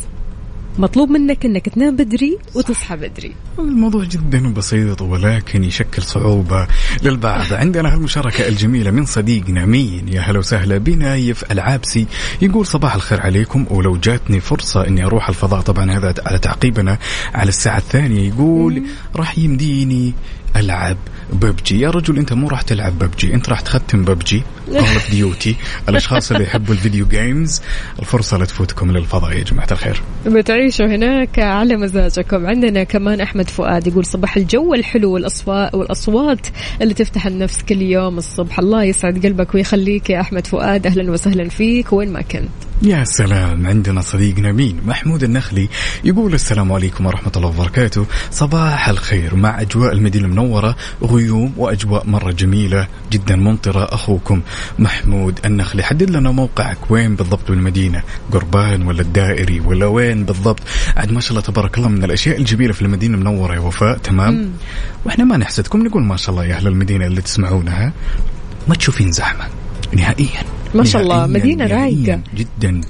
مطلوب 0.78 1.10
منك 1.10 1.44
إنك 1.44 1.68
تنام 1.68 1.96
بدري 1.96 2.38
وتصحى 2.54 2.96
بدري. 2.96 3.34
الموضوع 3.58 4.04
جدا 4.04 4.54
بسيط 4.54 5.02
ولكن 5.02 5.64
يشكل 5.64 6.02
صعوبة 6.02 6.66
للبعض. 7.02 7.52
عندنا 7.52 7.94
هالمشاركة 7.94 8.48
الجميلة 8.48 8.90
من 8.90 9.06
صديقنا 9.06 9.66
مين؟ 9.66 10.08
يا 10.08 10.20
هلا 10.20 10.38
وسهلا 10.38 10.78
بنايف 10.78 11.52
العابسي. 11.52 12.06
يقول 12.42 12.66
صباح 12.66 12.94
الخير 12.94 13.20
عليكم. 13.20 13.66
ولو 13.70 13.96
جاتني 13.96 14.40
فرصة 14.40 14.86
إني 14.86 15.04
أروح 15.04 15.28
الفضاء 15.28 15.60
طبعا 15.60 15.90
هذا 15.90 16.14
على 16.26 16.38
تعقيبنا 16.38 16.98
على 17.34 17.48
الساعة 17.48 17.78
الثانية. 17.78 18.28
يقول 18.28 18.82
راح 19.16 19.38
يمديني 19.38 20.14
ألعب 20.60 20.96
ببجي. 21.32 21.80
يا 21.80 21.90
رجل 21.90 22.18
أنت 22.18 22.32
مو 22.32 22.48
راح 22.48 22.62
تلعب 22.62 22.98
ببجي. 22.98 23.34
أنت 23.34 23.48
راح 23.48 23.60
تختم 23.60 24.04
PUBG. 24.04 24.42
Call 24.66 24.76
of 24.76 25.10
Duty 25.10 25.56
الأشخاص 25.88 26.32
اللي 26.32 26.44
يحبوا 26.44 26.74
ال 26.74 26.80
video 26.80 27.06
games 27.08 27.62
الفرصة 27.98 28.36
لا 28.36 28.44
تفوتكم 28.44 28.90
للفضاء 28.90 29.32
يا 29.32 29.44
جماعة 29.44 29.68
الخير. 29.72 30.02
بتعيشوا 30.26 30.86
هناك 30.86 31.38
على 31.38 31.76
مزاجكم. 31.76 32.46
عندنا 32.46 32.84
كمان 32.84 33.20
أحمد 33.20 33.50
فؤاد 33.50 33.86
يقول 33.86 34.04
صباح 34.04 34.36
الجو 34.36 34.74
الحلو 34.74 35.12
والاصوات 35.12 35.74
والأصوات 35.74 36.46
اللي 36.82 36.94
تفتح 36.94 37.26
النفس 37.26 37.62
كل 37.62 37.82
يوم 37.82 38.18
الصبح. 38.18 38.58
الله 38.58 38.84
يسعد 38.84 39.26
قلبك 39.26 39.54
ويخليك 39.54 40.10
يا 40.10 40.20
أحمد 40.20 40.46
فؤاد. 40.46 40.86
أهلا 40.86 41.10
وسهلا 41.10 41.48
فيك 41.48 41.92
وين 41.92 42.12
ما 42.12 42.22
كنت. 42.22 42.48
يا 42.82 43.04
سلام 43.04 43.66
عندنا 43.66 44.00
صديقنا 44.00 44.52
مين 44.52 44.80
محمود 44.86 45.22
النخلي 45.22 45.68
يقول 46.04 46.34
السلام 46.34 46.72
عليكم 46.72 47.06
ورحمة 47.06 47.32
الله 47.36 47.48
وبركاته. 47.48 48.06
صباح 48.30 48.88
الخير 48.88 49.34
مع 49.34 49.60
أجواء 49.60 49.92
المدينة 49.92 50.24
المنورة 50.24 50.76
غيوم 51.02 51.54
وأجواء 51.56 52.06
مرة 52.06 52.30
جميلة 52.30 52.86
جدا 53.12 53.36
ممطرة. 53.36 53.84
أخوكم 53.84 54.42
محمود 54.78 55.40
النخلي 55.44 55.82
حدد 55.82 56.10
لنا 56.10 56.30
موقعك. 56.30 56.78
وين 56.90 57.16
بالضبط 57.16 57.50
بالمدينة 57.50 58.02
قربان 58.32 58.86
ولا 58.86 59.00
الدائري 59.00 59.60
ولا 59.60 59.86
وين 59.86 60.24
بالضبط؟ 60.24 60.60
عاد 60.96 61.12
ما 61.12 61.20
شاء 61.20 61.30
الله 61.30 61.42
تبارك 61.42 61.78
الله 61.78 61.88
من 61.88 62.04
الأشياء 62.04 62.38
الجميلة 62.38 62.72
في 62.72 62.82
المدينة 62.82 63.14
المنورة. 63.14 63.54
يا 63.54 63.60
وفاء 63.60 63.98
تمام؟ 63.98 64.52
وإحنا 65.04 65.24
ما 65.24 65.36
نحسدكم 65.36 65.86
نقول 65.86 66.02
ما 66.02 66.16
شاء 66.16 66.30
الله 66.30 66.44
يا 66.44 66.54
أهل 66.54 66.66
المدينة 66.66 67.06
اللي 67.06 67.22
تسمعونها 67.22 67.92
ما 68.68 68.74
تشوفين 68.74 69.12
زحمة. 69.12 69.44
نهائيا 69.92 70.42
ما 70.74 70.84
شاء 70.84 71.02
الله، 71.02 71.26
مدينة 71.26 71.66
رايقة. 71.66 72.20
جدا 72.36 72.80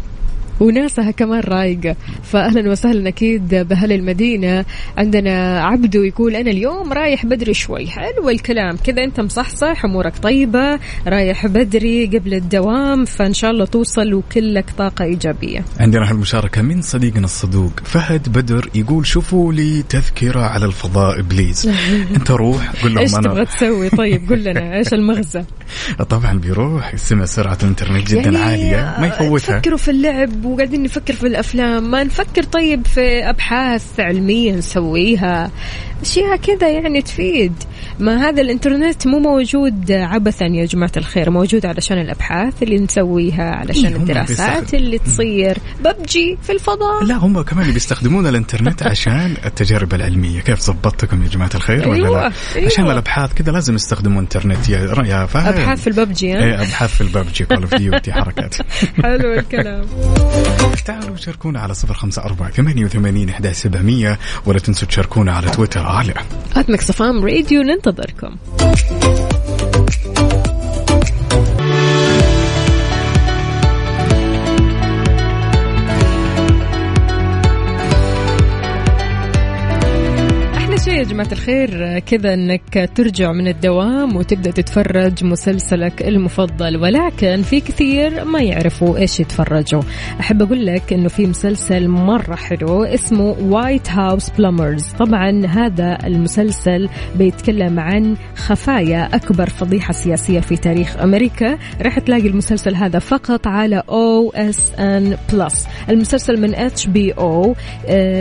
وناسها 0.61 1.11
كمان 1.11 1.41
رايقة 1.41 1.97
فأهلا 2.23 2.71
وسهلا 2.71 3.09
أكيد 3.09 3.55
بأهل 3.55 3.93
المدينة. 3.93 4.65
عندنا 4.99 5.63
عبدو 5.63 6.03
يقول 6.03 6.37
أنا 6.37 6.51
اليوم 6.51 6.93
رايح 6.93 7.27
بدري 7.27 7.55
شوي. 7.55 7.87
حلو 7.87 8.31
الكلام. 8.31 8.77
كذا 8.77 9.05
أنت 9.05 9.21
مصحصح 9.21 9.85
أمورك 9.85 10.19
طيبة. 10.23 10.79
رايح 11.07 11.47
بدري 11.47 12.07
قبل 12.07 12.35
الدوام 12.35 13.05
فإن 13.05 13.35
شاء 13.35 13.51
الله 13.51 13.65
توصل 13.65 14.15
وكلك 14.15 14.71
طاقة 14.79 15.05
إيجابية. 15.05 15.65
عندنا 15.81 16.11
هالمشاركة 16.11 16.63
من 16.63 16.83
صديقنا 16.83 17.25
الصدوق 17.25 17.73
فهد 17.85 18.29
بدر 18.29 18.69
يقول 18.75 19.07
شوفوا 19.07 19.53
لي 19.53 19.83
تذكرة 19.83 20.41
على 20.41 20.67
الفضاء 20.67 21.23
بليز 21.23 21.71
أنت 22.17 22.31
روح 22.31 22.83
قول 22.83 22.99
إيش 22.99 23.13
لهم 23.13 23.23
تبغى 23.23 23.45
تسوي؟ 23.45 23.89
طيب 23.89 24.29
قل 24.33 24.45
لنا. 24.45 24.75
إيش 24.77 24.95
المغزى؟ 24.95 25.45
طبعا 26.09 26.39
بيروح 26.39 26.95
يسمع 26.95 27.25
سرعة 27.25 27.59
الإنترنت 27.63 28.11
جدا 28.11 28.21
يعني 28.21 28.39
عالية 28.39 28.97
ما 29.01 29.07
يفوتها. 29.07 29.59
تفكروا 29.59 29.79
في 29.79 29.91
اللعب 29.91 30.46
وقاعدين 30.47 30.83
نفكر 30.83 31.13
في 31.13 31.27
الأفلام. 31.27 31.91
ما 31.91 32.05
نفكر 32.05 32.43
طيب 32.43 32.87
في 32.87 33.31
أبحاث 33.31 34.01
علمية 34.01 34.53
نسويها. 34.53 35.51
أشياء 36.03 36.37
كذا 36.37 36.69
يعني 36.71 37.03
تفيد. 37.03 37.53
ما 37.99 38.29
هذا 38.29 38.43
الإنترنت 38.43 39.07
مو 39.07 39.19
موجود 39.19 39.93
عبثا 39.93 40.47
يا 40.47 40.65
جماعة 40.65 40.93
الخير 40.97 41.31
موجود 41.31 41.67
علشان 41.67 41.99
الأبحاث 41.99 42.63
اللي 42.63 42.79
نسويها 42.79 43.51
علشان 43.51 43.87
إيه، 43.87 43.97
الدراسات 43.97 44.75
اللي 44.75 44.99
تصير. 44.99 45.59
ببجي 45.85 46.39
في 46.43 46.53
الفضاء. 46.53 47.05
لا 47.05 47.15
هم 47.15 47.43
كمان 47.43 47.73
بيستخدمون 47.73 48.27
الإنترنت 48.27 48.83
عشان 48.91 49.37
التجارب 49.45 49.95
العلمية. 49.95 50.41
كيف 50.41 50.61
زبطتكم 50.61 51.23
يا 51.23 51.29
جماعة 51.29 51.51
الخير 51.55 51.89
ولا 51.89 52.07
أيوة، 52.07 52.21
لا؟ 52.21 52.33
أيوة. 52.57 52.67
عشان 52.67 52.85
الأبحاث 52.91 53.35
كذا 53.35 53.53
لازم 53.53 53.75
يستخدموا 53.75 54.21
إنترنت. 54.21 54.69
يا 54.69 55.05
يا 55.05 55.27
فهد. 55.27 55.55
أبحاث 55.55 55.81
في 55.81 55.87
الببجي 55.87 56.33
ها؟ 56.33 56.45
إيه 56.45 56.63
أبحاث 56.63 56.95
في 56.95 57.01
ال 57.01 57.10
PUBG 57.10 57.45
Call 57.45 57.63
of 57.63 57.75
Duty 57.75 58.13
حركات. 58.13 58.55
حلو 59.03 59.33
الكلام. 59.33 59.85
تعالوا 60.85 61.17
شاركونا 61.17 61.61
على 61.61 61.75
صفر 61.75 61.95
خمسة 61.95 62.23
أربعة 62.23 62.51
ثمانية 62.51 62.85
وثمانين 62.85 63.33
ولا 64.47 64.59
تنسوا 64.59 64.89
تشاركونا 64.89 65.33
على 65.33 65.51
تويتر. 65.51 65.86
على 65.87 66.15
at 66.57 66.71
Mix 66.71 67.03
FM 67.03 67.25
Radio 67.25 67.63
ننتظركم. 67.63 68.37
يا 80.97 81.03
جماعة 81.03 81.29
الخير 81.33 81.99
كذا 81.99 82.35
إنك 82.35 82.91
ترجع 82.95 83.33
من 83.33 83.49
الدوام 83.49 84.17
وتبدأ 84.17 84.51
تتفرج 84.51 85.25
مسلسلك 85.25 86.03
المفضل 86.03 86.77
ولكن 86.77 87.43
في 87.43 87.61
كثير 87.61 88.25
ما 88.25 88.41
يعرفوا 88.41 88.99
إيش 88.99 89.21
يتفرجوا. 89.21 89.83
أحب 90.21 90.43
أقول 90.43 90.67
لك 90.67 90.93
إنه 90.93 91.09
في 91.09 91.27
مسلسل 91.27 91.89
مرة 91.89 92.35
حلو 92.35 92.85
اسمه 92.85 93.37
White 93.41 93.91
House 93.91 94.31
Plumbers 94.31 94.85
طبعا 94.85 95.47
هذا 95.47 95.99
المسلسل 96.05 96.89
بيتكلم 97.17 97.81
عن 97.81 98.17
خفايا 98.37 99.17
أكبر 99.17 99.49
فضيحة 99.49 99.93
سياسية 99.93 100.41
في 100.41 100.57
تاريخ 100.57 100.97
أمريكا. 100.97 101.59
راح 101.83 101.99
تلاقي 101.99 102.29
المسلسل 102.29 102.75
هذا 102.75 102.99
فقط 102.99 103.47
على 103.47 103.83
OSN 103.89 105.17
Plus 105.33 105.67
المسلسل 105.91 106.41
من 106.41 106.55
HBO 106.55 107.55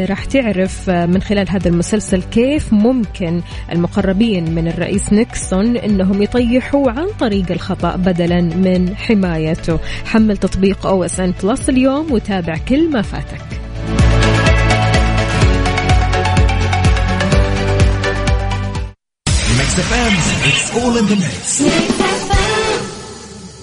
راح 0.09 0.25
تعرف 0.25 0.89
آه، 0.89 1.05
من 1.05 1.21
خلال 1.21 1.49
هذا 1.49 1.69
المسلسل 1.69 2.23
كيف 2.23 2.64
ممكن 2.73 3.41
المقربين 3.71 4.55
من 4.55 4.67
الرئيس 4.67 5.13
نيكسون 5.13 5.77
إنهم 5.77 6.21
يطيحوا 6.21 6.91
عن 6.91 7.07
طريق 7.19 7.51
الخطأ 7.51 7.95
بدلا 7.95 8.41
من 8.41 8.95
حمايته؟ 8.95 9.79
حمل 10.05 10.37
تطبيق 10.37 10.85
OSN 10.85 11.33
Plus 11.43 11.69
اليوم 11.69 12.11
وتابع 12.11 12.57
كل 12.57 12.91
ما 12.91 13.01
فاتك. 13.01 13.41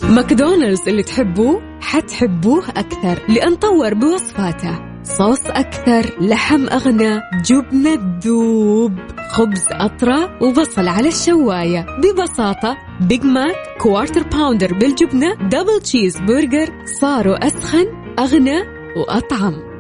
ماكدونالدز 0.02 0.88
اللي 0.88 1.02
تحبوه 1.02 1.62
حتحبوه 1.80 2.68
أكثر 2.68 3.18
لأن 3.28 3.54
طور 3.54 3.94
بوصفاته. 3.94 4.91
صوص 5.04 5.46
أكثر 5.46 6.16
لحم 6.20 6.68
أغنى 6.68 7.20
جبنة 7.44 8.20
تذوب 8.20 8.92
خبز 9.30 9.64
أطرى 9.70 10.38
وبصل 10.40 10.88
على 10.88 11.08
الشواية. 11.08 11.86
ببساطة 11.98 12.76
Big 13.00 13.24
Mac 13.24 13.54
Quarter 13.80 14.22
Pounder 14.22 14.74
بالجبنة 14.74 15.34
double 15.34 15.80
cheeseburger 15.82 16.84
صاروا 16.84 17.46
أسخن 17.46 17.86
أغنى 18.18 18.58
وأطعم. 18.96 19.71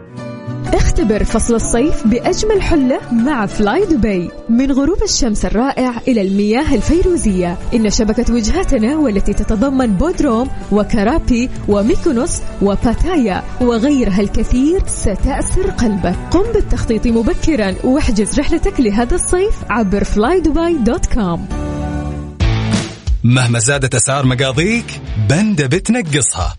اختبر 0.74 1.24
فصل 1.24 1.54
الصيف 1.54 2.06
بأجمل 2.06 2.62
حلة 2.62 3.00
مع 3.12 3.46
فلاي 3.46 3.84
دبي 3.86 4.30
من 4.48 4.72
غروب 4.72 5.02
الشمس 5.02 5.44
الرائع 5.44 6.00
إلى 6.08 6.22
المياه 6.22 6.74
الفيروزية. 6.74 7.58
إن 7.74 7.90
شبكة 7.90 8.34
وجهاتنا 8.34 8.96
والتي 8.96 9.32
تتضمن 9.32 9.86
بودروم 9.86 10.48
وكرابي 10.72 11.50
وميكونوس 11.68 12.38
وباتايا 12.62 13.42
وغيرها 13.60 14.20
الكثير 14.20 14.86
ستأسر 14.86 15.70
قلبك. 15.70 16.16
قم 16.30 16.52
بالتخطيط 16.54 17.06
مبكرا 17.06 17.74
واحجز 17.84 18.40
رحلتك 18.40 18.80
لهذا 18.80 19.14
الصيف 19.14 19.54
عبر 19.70 20.04
فلاي 20.04 20.40
دبي 20.40 20.78
dot 20.78 21.06
com 21.06 21.48
مهما 23.24 23.58
زادت 23.58 23.94
أسعار 23.94 24.26
مقاضيك 24.26 25.00
بندا 25.28 25.66
بتنقصها. 25.66 26.56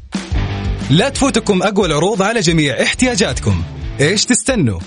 لا 0.90 1.10
تفوتكم 1.10 1.64
أقوى 1.64 1.88
العروض 1.88 2.22
على 2.22 2.40
جميع 2.40 2.82
احتياجاتكم. 2.82 3.64
إيش 4.00 4.26
تستنوا؟ 4.26 4.80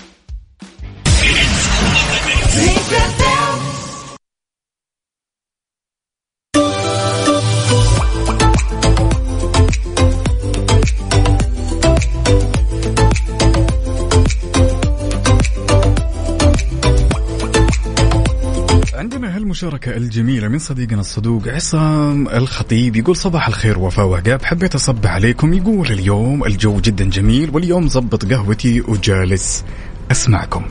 عندنا 19.57 19.69
هالمشاركة 19.69 19.97
الجميلة 19.97 20.47
من 20.47 20.59
صديقنا 20.59 20.99
الصدوق 21.01 21.47
عصام 21.47 22.27
الخطيب 22.27 22.95
يقول 22.95 23.15
صباح 23.15 23.47
الخير 23.47 23.79
وفاء 23.79 24.05
وعقاب 24.05 24.45
حبيت 24.45 24.75
أصبح 24.75 25.11
عليكم. 25.11 25.53
يقول 25.53 25.87
اليوم 25.87 26.45
الجو 26.45 26.79
جدا 26.79 27.09
جميل 27.09 27.49
واليوم 27.53 27.87
زبط 27.87 28.25
قهوتي 28.25 28.81
وجالس 28.81 29.63
أسمعكم. 30.11 30.65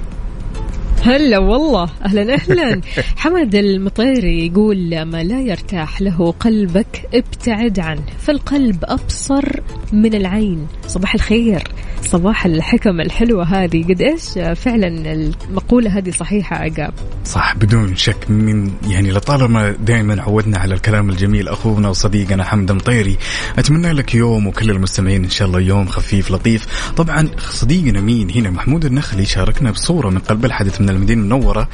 هلا 1.02 1.38
والله 1.38 1.88
أهلا 2.04 2.34
أهلا. 2.34 2.80
حمد 3.16 3.54
المطيري 3.54 4.46
يقول 4.46 5.02
ما 5.02 5.22
لا 5.22 5.40
يرتاح 5.40 6.02
له 6.02 6.34
قلبك 6.40 7.08
ابتعد 7.14 7.80
عنه 7.80 8.02
فالقلب 8.18 8.84
أبصر 8.84 9.60
من 9.92 10.14
العين. 10.14 10.66
صباح 10.86 11.14
الخير 11.14 11.62
صباح 12.02 12.46
الحكم 12.46 13.00
الحلوة 13.00 13.44
هذه. 13.44 13.84
قد 13.84 14.02
إيش 14.02 14.58
فعلا 14.58 15.12
المقولة 15.12 15.98
هذه 15.98 16.10
صحيحة 16.10 16.56
عقاب؟ 16.56 16.94
صح 17.24 17.56
بدون 17.56 17.96
شك 17.96 18.30
من 18.30 18.70
يعني 18.88 19.10
لطالما 19.10 19.70
دائما 19.70 20.22
عودنا 20.22 20.58
على 20.58 20.74
الكلام 20.74 21.10
الجميل 21.10 21.48
أخونا 21.48 21.88
وصديقنا 21.88 22.44
حمد 22.44 22.72
مطيري 22.72 23.16
أتمنى 23.58 23.92
لك 23.92 24.14
يوم 24.14 24.46
وكل 24.46 24.70
المستمعين 24.70 25.24
إن 25.24 25.30
شاء 25.30 25.48
الله 25.48 25.60
يوم 25.60 25.86
خفيف 25.86 26.30
لطيف. 26.30 26.92
طبعا 26.96 27.28
صديقنا 27.38 28.00
مين؟ 28.00 28.30
هنا 28.30 28.50
محمود 28.50 28.84
النخلي 28.84 29.24
شاركنا 29.24 29.70
بصورة 29.70 30.10
من 30.10 30.18
قلب 30.18 30.44
الحدث 30.44 30.80
من 30.86 30.96
المدينة 30.96 31.22
المنورة 31.22 31.68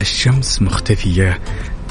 الشمس 0.00 0.62
مختفية. 0.62 1.38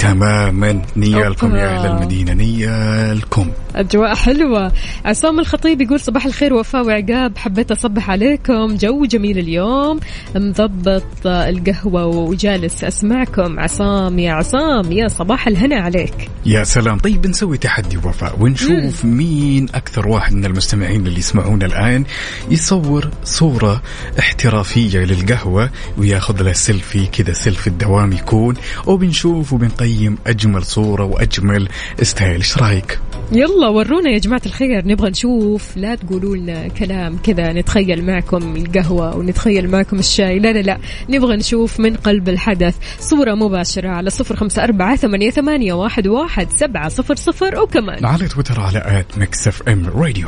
تماما. 0.01 0.81
نيالكم 0.97 1.55
يا 1.55 1.77
أهل. 1.77 1.91
المدينة. 1.91 2.33
نيالكم 2.33 3.51
أجواء 3.75 4.15
حلوة. 4.15 4.71
عصام 5.05 5.39
الخطيب 5.39 5.81
يقول 5.81 5.99
صباح 5.99 6.25
الخير 6.25 6.53
وفاء 6.53 6.85
وعقاب. 6.85 7.37
حبيت 7.37 7.71
أصبح 7.71 8.09
عليكم. 8.09 8.75
جو 8.75 9.05
جميل 9.05 9.37
اليوم. 9.37 9.99
مضبط 10.35 11.03
القهوة 11.25 12.05
وجالس 12.05 12.83
أسمعكم. 12.83 13.59
عصام 13.59 14.19
يا 14.19 14.33
عصام 14.33 14.91
يا 14.91 15.07
صباح 15.07 15.47
الهنا 15.47 15.75
عليك. 15.75 16.29
يا 16.45 16.63
سلام. 16.63 16.97
طيب 16.97 17.27
نسوي 17.27 17.57
تحدي 17.57 17.97
وفاء 17.97 18.35
ونشوف 18.39 19.05
مين 19.05 19.67
أكثر 19.75 20.07
واحد 20.07 20.33
من 20.33 20.45
المستمعين 20.45 21.07
اللي 21.07 21.19
يسمعونا 21.19 21.65
الآن 21.65 22.03
يصور 22.51 23.09
صورة 23.23 23.81
احترافية 24.19 24.99
للقهوة 24.99 25.69
وياخذ 25.97 26.43
له 26.43 26.53
سيلفي 26.53 27.05
كذا 27.05 27.33
سيلفي 27.33 27.67
الدوام 27.67 28.11
يكون. 28.11 28.55
وبنشوف 28.87 29.53
وبنقيم 29.53 29.90
أجمل 30.27 30.63
صورة 30.63 31.03
وأجمل 31.03 31.67
style. 32.01 32.35
إيش 32.35 32.57
رأيك؟ 32.57 32.99
يلا 33.31 33.67
ورونا 33.67 34.09
يا 34.09 34.17
جماعة 34.17 34.41
الخير 34.45 34.87
نبغى 34.87 35.09
نشوف. 35.09 35.77
لا 35.77 35.95
تقولوا 35.95 36.35
لنا 36.37 36.67
كلام 36.67 37.17
كذا 37.17 37.53
نتخيل 37.53 38.05
معكم 38.05 38.55
القهوة 38.55 39.17
ونتخيل 39.17 39.71
معكم 39.71 39.99
الشاي. 39.99 40.39
لا 40.39 40.53
لا 40.53 40.59
لا 40.59 40.77
نبغى 41.09 41.35
نشوف 41.35 41.79
من 41.79 41.95
قلب 41.95 42.29
الحدث. 42.29 42.75
صورة 42.99 43.35
مباشرة 43.35 43.89
على 43.89 44.09
صفر 44.09 44.35
خمسة 44.35 44.63
أربعة 44.63 44.95
ثمانية, 44.95 45.29
ثمانية 45.29 45.73
واحد, 45.73 46.07
واحد 46.07 46.47
سبعة 46.55 46.89
صفر 46.89 47.15
صفر. 47.15 47.59
وكمان 47.59 48.05
على 48.05 48.27
تويتر 48.27 48.59
على 48.59 48.83
at 48.85 49.17
Mix 49.17 49.47
FM 49.47 49.87
Radio. 49.95 50.27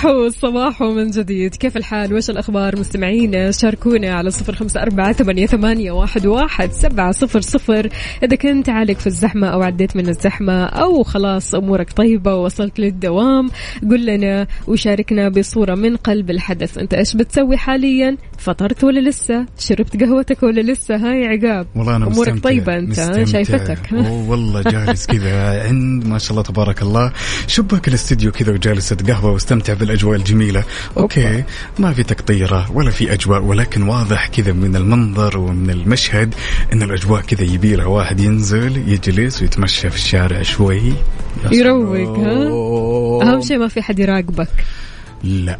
صباحو 0.00 0.28
صباحو 0.28 0.94
من 0.94 1.10
جديد. 1.10 1.54
كيف 1.54 1.76
الحال؟ 1.76 2.14
وش 2.14 2.30
الأخبار؟ 2.30 2.78
مستمعينا 2.78 3.50
شاركونا 3.50 4.14
على 4.14 4.30
صفر 4.30 4.54
خمسة 4.54 4.82
أربعة 4.82 5.12
ثمانية, 5.12 5.46
ثمانية 5.46 5.92
واحد, 5.92 6.26
واحد 6.26 6.72
سبعة 6.72 7.12
صفر 7.12 7.40
صفر. 7.40 7.88
إذا 8.22 8.36
كنت 8.36 8.68
عالق 8.68 8.98
في 8.98 9.06
الزحمة 9.06 9.46
أو 9.46 9.62
عديت 9.62 9.96
من 9.96 10.08
الزحمة 10.08 10.64
أو 10.64 11.02
خلاص 11.02 11.54
أمورك 11.54 11.92
طيبة 11.92 12.34
ووصلت 12.34 12.80
للدوام 12.80 13.50
قل 13.90 14.06
لنا 14.06 14.46
وشاركنا 14.66 15.28
بصورة 15.28 15.74
من 15.74 15.96
قلب 15.96 16.30
الحدث. 16.30 16.78
أنت 16.78 16.94
إيش 16.94 17.16
بتسوي 17.16 17.56
حاليا؟ 17.56 18.16
فطرت 18.38 18.84
ولا 18.84 19.08
لسه؟ 19.08 19.46
شربت 19.58 20.02
قهوتك 20.02 20.42
ولا 20.42 20.60
لسه؟ 20.60 20.96
هاي 20.96 21.26
عقاب. 21.26 21.66
والله 21.76 21.96
أنا 21.96 22.06
أمورك 22.06 22.28
مستمتع 22.28 22.48
طيبة 22.50 22.78
أنت؟ 22.78 22.90
مستمتع. 22.90 23.24
شايفتك. 23.24 23.92
والله 24.28 24.62
جالس 24.62 25.06
كذا 25.06 25.62
عند 25.62 26.06
ما 26.06 26.18
شاء 26.18 26.30
الله 26.30 26.42
تبارك 26.42 26.82
الله. 26.82 27.12
شباك 27.46 27.88
الاستديو 27.88 28.32
كذا 28.32 28.52
وجالس 28.52 28.92
اتقهوى 28.92 29.32
واستمتع 29.32 29.74
بالاجواء 29.90 30.18
الجميلة. 30.18 30.64
أوكي 30.96 31.44
ما 31.78 31.92
في 31.92 32.02
تقطيره 32.02 32.72
ولا 32.72 32.90
في 32.90 33.12
أجواء 33.12 33.42
ولكن 33.42 33.82
واضح 33.82 34.28
كذا 34.28 34.52
من 34.52 34.76
المنظر 34.76 35.38
ومن 35.38 35.70
المشهد 35.70 36.34
إن 36.72 36.82
الأجواء 36.82 37.20
كذا 37.22 37.42
يبي 37.42 37.76
لها 37.76 37.86
واحد 37.86 38.20
ينزل 38.20 38.88
يجلس 38.88 39.42
ويتمشى 39.42 39.90
في 39.90 39.96
الشارع 39.96 40.42
شوي. 40.42 40.92
يروق، 41.52 42.18
ها؟ 42.18 43.32
أهم 43.32 43.42
شيء 43.42 43.58
ما 43.58 43.68
في 43.68 43.82
حد 43.82 43.98
يراقبك. 43.98 44.48
لا. 45.24 45.58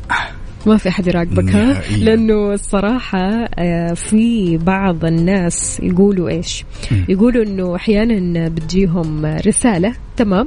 ما 0.67 0.77
في 0.77 0.89
أحد 0.89 1.07
يراقبك 1.07 1.51
ها؟ 1.55 1.65
نهائياً. 1.65 1.97
لأنه 1.97 2.53
الصراحة 2.53 3.49
آه، 3.59 3.93
في 3.93 4.57
بعض 4.59 5.05
الناس 5.05 5.81
يقولوا 5.83 6.29
إيش؟ 6.29 6.65
يقولوا 7.09 7.45
أنه 7.45 7.77
أحيانا 7.77 8.49
بتجيهم 8.49 9.27
رسالة 9.27 9.93
تمام؟ 10.17 10.47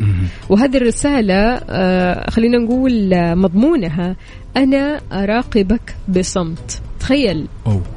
وهذه 0.50 0.78
الرسالة 0.78 1.62
آه، 1.70 2.30
خلينا 2.30 2.58
نقول 2.58 3.14
آه، 3.14 3.34
مضمونها 3.36 4.16
أنا 4.58 5.02
أراقبك 5.12 5.96
بصمت. 6.10 6.82
تخيل. 7.00 7.48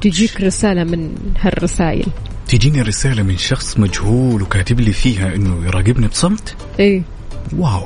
تجيك 0.00 0.40
رسالة 0.40 0.84
من 0.84 1.14
هالرسائل. 1.40 2.06
تجيني 2.48 2.82
رسالة 2.82 3.22
من 3.22 3.36
شخص 3.36 3.78
مجهول 3.78 4.42
وكاتب 4.42 4.80
لي 4.80 4.92
فيها 4.92 5.34
إنه 5.34 5.66
يراقبني 5.66 6.08
بصمت؟ 6.08 6.54
إيه. 6.80 7.02
واو. 7.58 7.82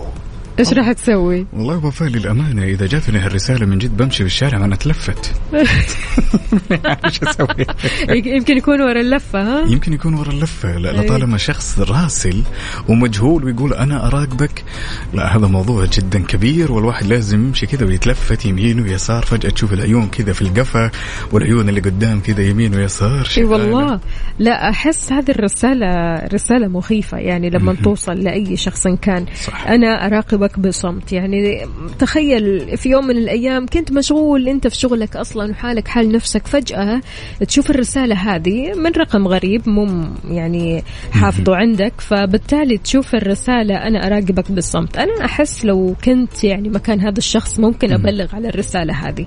إيش 0.60 0.72
راح 0.72 0.92
تسوي؟ 0.92 1.46
والله 1.52 1.86
وفاء 1.86 2.08
للأمانة 2.08 2.64
إذا 2.64 2.86
جاتني 2.86 3.18
هالرسالة 3.18 3.66
من 3.66 3.78
جد 3.78 3.96
بمشي 3.96 4.16
في 4.16 4.26
الشارع 4.26 4.58
ما 4.58 4.64
أنا 4.64 4.74
أتلفت 4.74 5.34
إيش 7.04 7.22
أسوي؟ 7.22 7.66
يمكن 8.08 8.56
يكون 8.56 8.80
ورا 8.80 9.00
اللفة 9.00 9.42
ها؟ 9.42 9.66
يمكن 9.66 9.92
يكون 9.92 10.14
ورا 10.14 10.30
أي. 10.64 10.72
لطالما 10.74 11.38
شخص 11.38 11.78
راسل 11.78 12.42
ومجهول 12.88 13.44
ويقول 13.44 13.72
أنا 13.72 14.06
أراقبك 14.06 14.64
لا 15.14 15.36
هذا 15.36 15.46
موضوع 15.46 15.84
جدا 15.84 16.22
كبير 16.22 16.72
والواحد 16.72 17.06
لازم 17.06 17.46
يمشي 17.46 17.66
كذا 17.66 17.86
ويتلفت 17.86 18.46
يمين 18.46 18.80
ويسار 18.80 19.22
فجأة 19.22 19.50
تشوف 19.50 19.72
العيون 19.72 20.08
كذا 20.08 20.32
في 20.32 20.42
القفا 20.42 20.90
والعيون 21.32 21.68
اللي 21.68 21.80
قدام 21.80 22.20
كذا 22.20 22.42
يمين 22.42 22.74
ويسار 22.74 23.28
إي. 23.38 23.44
والله 23.44 24.00
لا 24.38 24.70
أحس 24.70 25.12
هذه 25.12 25.30
الرسالة 25.30 26.14
رسالة 26.32 26.68
مخيفة 26.68 27.18
يعني 27.18 27.50
لما 27.50 27.74
توصل 27.74 28.12
لأي 28.12 28.56
شخص 28.56 28.88
كان 28.88 29.26
صح. 29.46 29.66
أنا 29.66 30.06
أراقبك 30.06 30.49
بصمت. 30.58 31.12
يعني 31.12 31.66
تخيل 31.98 32.76
في 32.76 32.88
يوم 32.88 33.06
من 33.06 33.16
الأيام 33.16 33.66
كنت 33.66 33.92
مشغول 33.92 34.48
أنت 34.48 34.66
في 34.66 34.76
شغلك 34.76 35.16
أصلا 35.16 35.50
وحالك 35.50 35.88
حال 35.88 36.12
نفسك 36.12 36.46
فجأة 36.46 37.00
تشوف 37.46 37.70
الرسالة 37.70 38.14
هذه 38.14 38.74
من 38.74 38.90
رقم 38.90 39.28
غريب 39.28 39.68
مو 39.68 40.06
يعني 40.30 40.84
حافظه 41.12 41.56
عندك 41.56 41.92
فبالتالي 41.98 42.78
تشوف 42.78 43.14
الرسالة 43.14 43.74
أنا 43.74 44.06
أراقبك 44.06 44.52
بالصمت. 44.52 44.96
أنا 44.96 45.24
أحس 45.24 45.64
لو 45.64 45.96
كنت 46.04 46.44
يعني 46.44 46.68
مكان 46.68 47.00
هذا 47.00 47.18
الشخص 47.18 47.60
ممكن 47.60 47.92
أبلغ 47.92 48.34
على 48.34 48.48
الرسالة 48.48 48.94
هذه. 48.94 49.26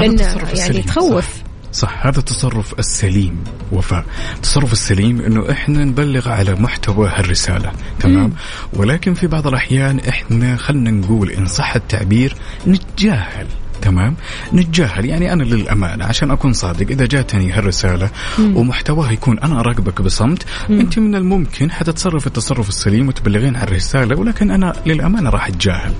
لأن 0.00 0.18
يعني 0.56 0.82
تخوف. 0.82 1.45
صح. 1.76 2.06
هذا 2.06 2.18
التصرف 2.18 2.78
السليم. 2.78 3.44
وفاء 3.72 4.04
التصرف 4.36 4.72
السليم 4.72 5.20
إنه 5.20 5.50
إحنا 5.50 5.84
نبلغ 5.84 6.28
على 6.28 6.54
محتوى 6.54 7.08
هالرسالة 7.08 7.72
تمام؟ 8.00 8.32
ولكن 8.72 9.14
في 9.14 9.26
بعض 9.26 9.46
الأحيان 9.46 9.98
إحنا 10.00 10.56
خلنا 10.56 10.90
نقول 10.90 11.30
إن 11.30 11.46
صح 11.46 11.74
التعبير 11.76 12.36
نتجاهل 12.66 13.46
تمام؟ 13.82 14.16
نتجاهل 14.52 15.04
يعني 15.04 15.32
أنا 15.32 15.42
للأمانة 15.42 16.04
عشان 16.04 16.30
أكون 16.30 16.52
صادق 16.52 16.90
إذا 16.90 17.06
جاتني 17.06 17.52
هالرسالة 17.52 18.10
ومحتواها 18.38 19.12
يكون 19.12 19.38
أنا 19.38 19.60
اراقبك 19.60 20.02
بصمت 20.02 20.46
أنت 20.70 20.98
من 20.98 21.14
الممكن 21.14 21.70
حتتصرف 21.70 22.26
التصرف 22.26 22.68
السليم 22.68 23.08
وتبلغين 23.08 23.56
عن 23.56 23.62
الرساله 23.62 24.20
ولكن 24.20 24.50
أنا 24.50 24.72
للأمانة 24.86 25.30
راح 25.30 25.46
أتجاهل. 25.46 25.92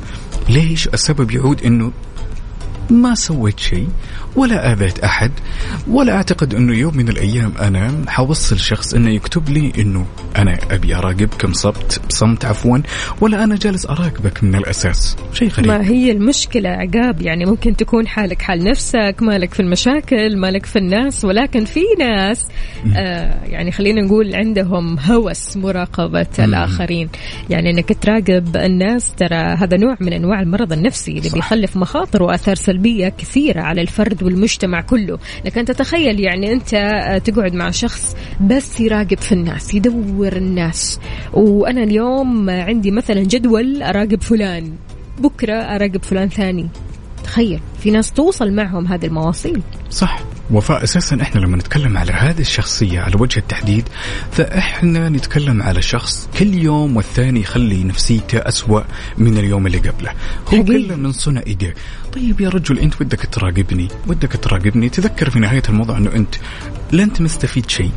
ليش؟ 0.49 0.89
السبب 0.89 1.31
يعود 1.31 1.63
إنه 1.63 1.93
ما 2.91 3.15
سويت 3.15 3.61
شيء 3.61 3.89
ولا 4.37 4.73
آذيت 4.73 4.99
أحد 4.99 5.31
ولا 5.89 6.17
أعتقد 6.17 6.55
أنه 6.55 6.77
يوم 6.77 6.97
من 6.97 7.09
الأيام 7.09 7.53
أنا 7.61 8.05
حوصل 8.09 8.59
شخص 8.59 8.95
أنه 8.95 9.11
يكتب 9.11 9.49
لي 9.49 9.73
أنه 9.79 10.07
أنا 10.37 10.59
أبي 10.71 10.95
أراقبك 10.95 11.47
بصمت 11.47 12.01
بصمت 12.09 12.45
عفوا 12.45 12.79
ولا 13.21 13.45
أنا 13.45 13.57
جالس 13.57 13.87
أراقبك 13.87 14.45
من 14.45 14.55
الأساس. 14.55 15.17
شيء 15.33 15.49
غريب. 15.49 15.67
ما 15.69 15.89
هي 15.89 16.11
المشكلة 16.11 16.69
عقاب؟ 16.69 17.23
يعني 17.23 17.45
ممكن 17.45 17.77
تكون 17.77 18.07
حالك 18.09 18.43
حال 18.43 18.65
نفسك 18.65 19.17
مالك 19.21 19.55
في 19.55 19.61
المشاكل 19.61 20.37
مالك 20.37 20.67
في 20.67 20.79
الناس 20.79 21.25
ولكن 21.25 21.65
في 21.65 21.81
ناس 21.99 22.49
آه 22.97 23.45
يعني 23.45 23.73
خلينا 23.73 24.03
نقول 24.03 24.35
عندهم 24.35 24.99
هوس 24.99 25.57
مراقبة 25.57 26.27
الآخرين. 26.39 27.09
يعني 27.51 27.71
أنك 27.71 27.99
تراقب 28.03 28.57
الناس 28.57 29.13
ترى 29.15 29.37
هذا 29.37 29.77
نوع 29.77 29.97
من 30.01 30.13
أنواع 30.13 30.41
المرض 30.41 30.73
النفسي 30.73 31.11
اللي 31.11 31.29
صح. 31.29 31.35
بيخلف 31.35 31.77
مخاطر 31.77 32.23
وآثار 32.23 32.55
سلبية 32.55 33.09
كثيرة 33.09 33.61
على 33.61 33.81
الفرد 33.81 34.26
والمجتمع 34.27 34.81
كله. 34.81 35.19
لكن 35.45 35.65
تتخيل 35.65 36.21
يعني 36.21 36.53
أنت 36.53 36.75
آه، 36.75 37.19
تقعد 37.19 37.55
مع 37.55 37.71
شخص 37.71 38.17
بس 38.41 38.81
يراقب 38.81 39.19
في 39.19 39.33
الناس 39.33 39.75
يدور 39.75 40.33
الناس. 40.37 41.01
وأنا 41.33 41.83
اليوم 41.83 42.51
عندي 42.51 42.91
مثلا 42.91 43.23
جدول 43.23 43.83
أراقب 43.83 44.23
فلان. 44.23 44.73
بكرة 45.19 45.55
أراقب 45.55 46.03
فلان 46.03 46.29
ثاني. 46.29 46.69
تخيل 47.25 47.61
في 47.79 47.91
ناس 47.91 48.13
توصل 48.13 48.53
معهم 48.53 48.87
هذه 48.87 49.07
المواصيل. 49.07 49.63
صح. 49.91 50.36
وفاء 50.51 50.85
أساسا 50.85 51.23
إحنا 51.23 51.41
لما 51.41 51.57
نتكلم 51.57 51.99
على 51.99 52.13
هذه 52.13 52.41
الشخصية 52.41 53.01
على 53.01 53.15
وجه 53.21 53.39
التحديد 53.39 53.89
فإحنا 54.33 55.09
نتكلم 55.09 55.63
على 55.63 55.83
شخص 55.83 56.29
كل 56.39 56.55
يوم 56.55 56.97
والثاني 56.97 57.41
يخلي 57.41 57.85
نفسيته 57.85 58.39
أسوأ 58.39 58.83
من 59.19 59.39
اليوم 59.39 59.67
اللي 59.67 59.79
قبله. 59.79 60.11
هو. 60.55 60.65
كله 60.65 60.97
من 60.97 61.13
صنع 61.13 61.43
إيديه. 61.47 61.75
طيب 62.13 62.41
يا 62.41 62.49
رجل 62.49 62.79
أنت 62.79 63.01
ودك 63.01 63.29
تراقبني؟ 63.33 63.89
ودك 64.07 64.33
تراقبني؟ 64.33 64.89
تذكر 64.89 65.31
في 65.31 65.39
نهاية 65.39 65.63
الموضوع 65.69 65.99
أنه 65.99 66.13
أنت 66.13 66.35
لا 66.93 67.03
انت 67.03 67.21
مستفيد 67.21 67.71
شيء 67.71 67.91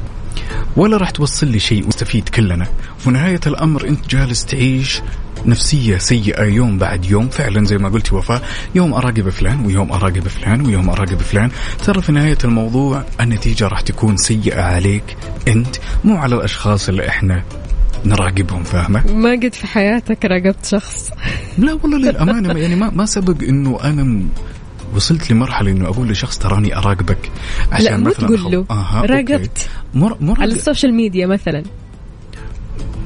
ولا 0.77 0.97
راح 0.97 1.09
توصل 1.09 1.47
لي 1.47 1.59
شيء 1.59 1.87
مستفيد 1.87 2.29
كلنا. 2.29 2.67
وفي 2.99 3.09
نهاية 3.09 3.39
الأمر 3.47 3.87
أنت 3.87 4.07
جالس 4.09 4.45
تعيش 4.45 5.01
نفسية 5.45 5.97
سيئة 5.97 6.43
يوم 6.43 6.77
بعد 6.77 7.05
يوم. 7.05 7.29
فعلا 7.29 7.65
زي 7.65 7.77
ما 7.77 7.89
قلتي 7.89 8.15
وفاء 8.15 8.41
يوم 8.75 8.93
أراقب 8.93 9.29
فلان 9.29 9.65
ويوم 9.65 9.91
أراقب 9.91 10.27
فلان 10.27 10.65
ويوم 10.65 10.89
أراقب 10.89 11.17
فلان. 11.17 11.49
ترى 11.85 12.01
في 12.01 12.11
نهاية 12.11 12.37
الموضوع 12.43 13.03
النتيجة 13.21 13.67
راح 13.67 13.81
تكون 13.81 14.17
سيئة 14.17 14.61
عليك 14.61 15.17
أنت 15.47 15.75
مو 16.03 16.15
على 16.17 16.35
الأشخاص 16.35 16.89
اللي 16.89 17.07
إحنا 17.07 17.43
نراقبهم 18.05 18.63
فاهمة؟ 18.63 19.03
ما 19.13 19.31
قد 19.31 19.53
في 19.53 19.67
حياتك 19.67 20.25
راقبت 20.25 20.65
شخص. 20.65 21.09
لا 21.57 21.73
والله 21.83 21.97
للأمانة 21.97 22.59
يعني 22.59 22.75
ما 22.75 22.89
ما 22.89 23.05
سبق 23.05 23.43
إنه 23.43 23.79
أنا 23.83 24.03
م- 24.03 24.29
وصلت 24.95 25.31
لمرحلة 25.31 25.71
إنه 25.71 25.85
أقول 25.87 26.07
لشخص 26.09 26.37
تراني 26.37 26.77
أراقبك. 26.77 27.17
عشان 27.71 27.85
لا 27.85 27.97
مثلا 27.97 28.13
تقول 28.27 28.51
له. 28.51 28.65
okay. 28.71 29.13
راقبت. 29.13 29.69
مر 29.93 30.17
مر 30.21 30.41
على 30.41 30.53
ال 30.53 30.59
social 30.59 30.93
media 30.93 31.27
مثلا. 31.27 31.63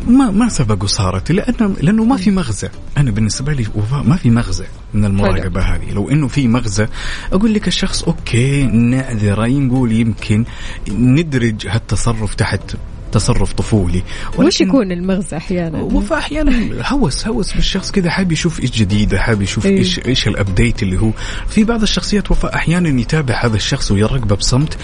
ما 0.07 0.31
ما 0.31 0.49
سبق 0.49 0.83
وصارت 0.83 1.31
لأنه 1.31 1.75
لأنه 1.81 2.03
ما 2.03 2.17
في 2.17 2.31
مغزى. 2.31 2.69
أنا 2.97 3.11
بالنسبة 3.11 3.53
لي 3.53 3.67
وفاء 3.75 4.03
ما 4.03 4.15
في 4.15 4.29
مغزى 4.29 4.65
من 4.93 5.05
المراقبة 5.05 5.61
هذه. 5.61 5.91
لو 5.91 6.09
إنه 6.09 6.27
في 6.27 6.47
مغزى 6.47 6.87
أقول 7.33 7.53
لك 7.53 7.67
الشخص 7.67 8.03
okay 8.03 8.63
نعذره 8.63 9.47
نقول 9.47 9.91
يمكن 9.91 10.45
ندرج 10.89 11.67
هالتصرف 11.67 12.35
تحت 12.35 12.75
تصرف 13.13 13.53
طفولي. 13.53 14.03
وش 14.37 14.61
يكون 14.61 14.91
المغزى 14.91 15.37
أحيانا؟ 15.37 15.81
وفاء 15.81 16.17
أحيانا 16.17 16.69
هوس 16.87 17.27
هوس 17.27 17.53
بالشخص 17.53 17.91
كذا 17.91 18.09
حاب 18.09 18.31
يشوف 18.31 18.59
إيش 18.59 18.71
جديد 18.71 19.15
حاب 19.15 19.41
يشوف 19.41 19.65
إيه. 19.65 19.77
إيش 19.77 19.99
إيش 19.99 20.27
ال 20.27 20.35
update 20.35 20.83
اللي 20.83 21.01
هو. 21.01 21.11
في 21.47 21.63
بعض 21.63 21.81
الشخصيات 21.81 22.31
وفاء 22.31 22.55
أحيانا 22.55 23.01
يتابع 23.01 23.45
هذا 23.45 23.55
الشخص 23.55 23.91
ويراقبه 23.91 24.35
بصمت 24.35 24.77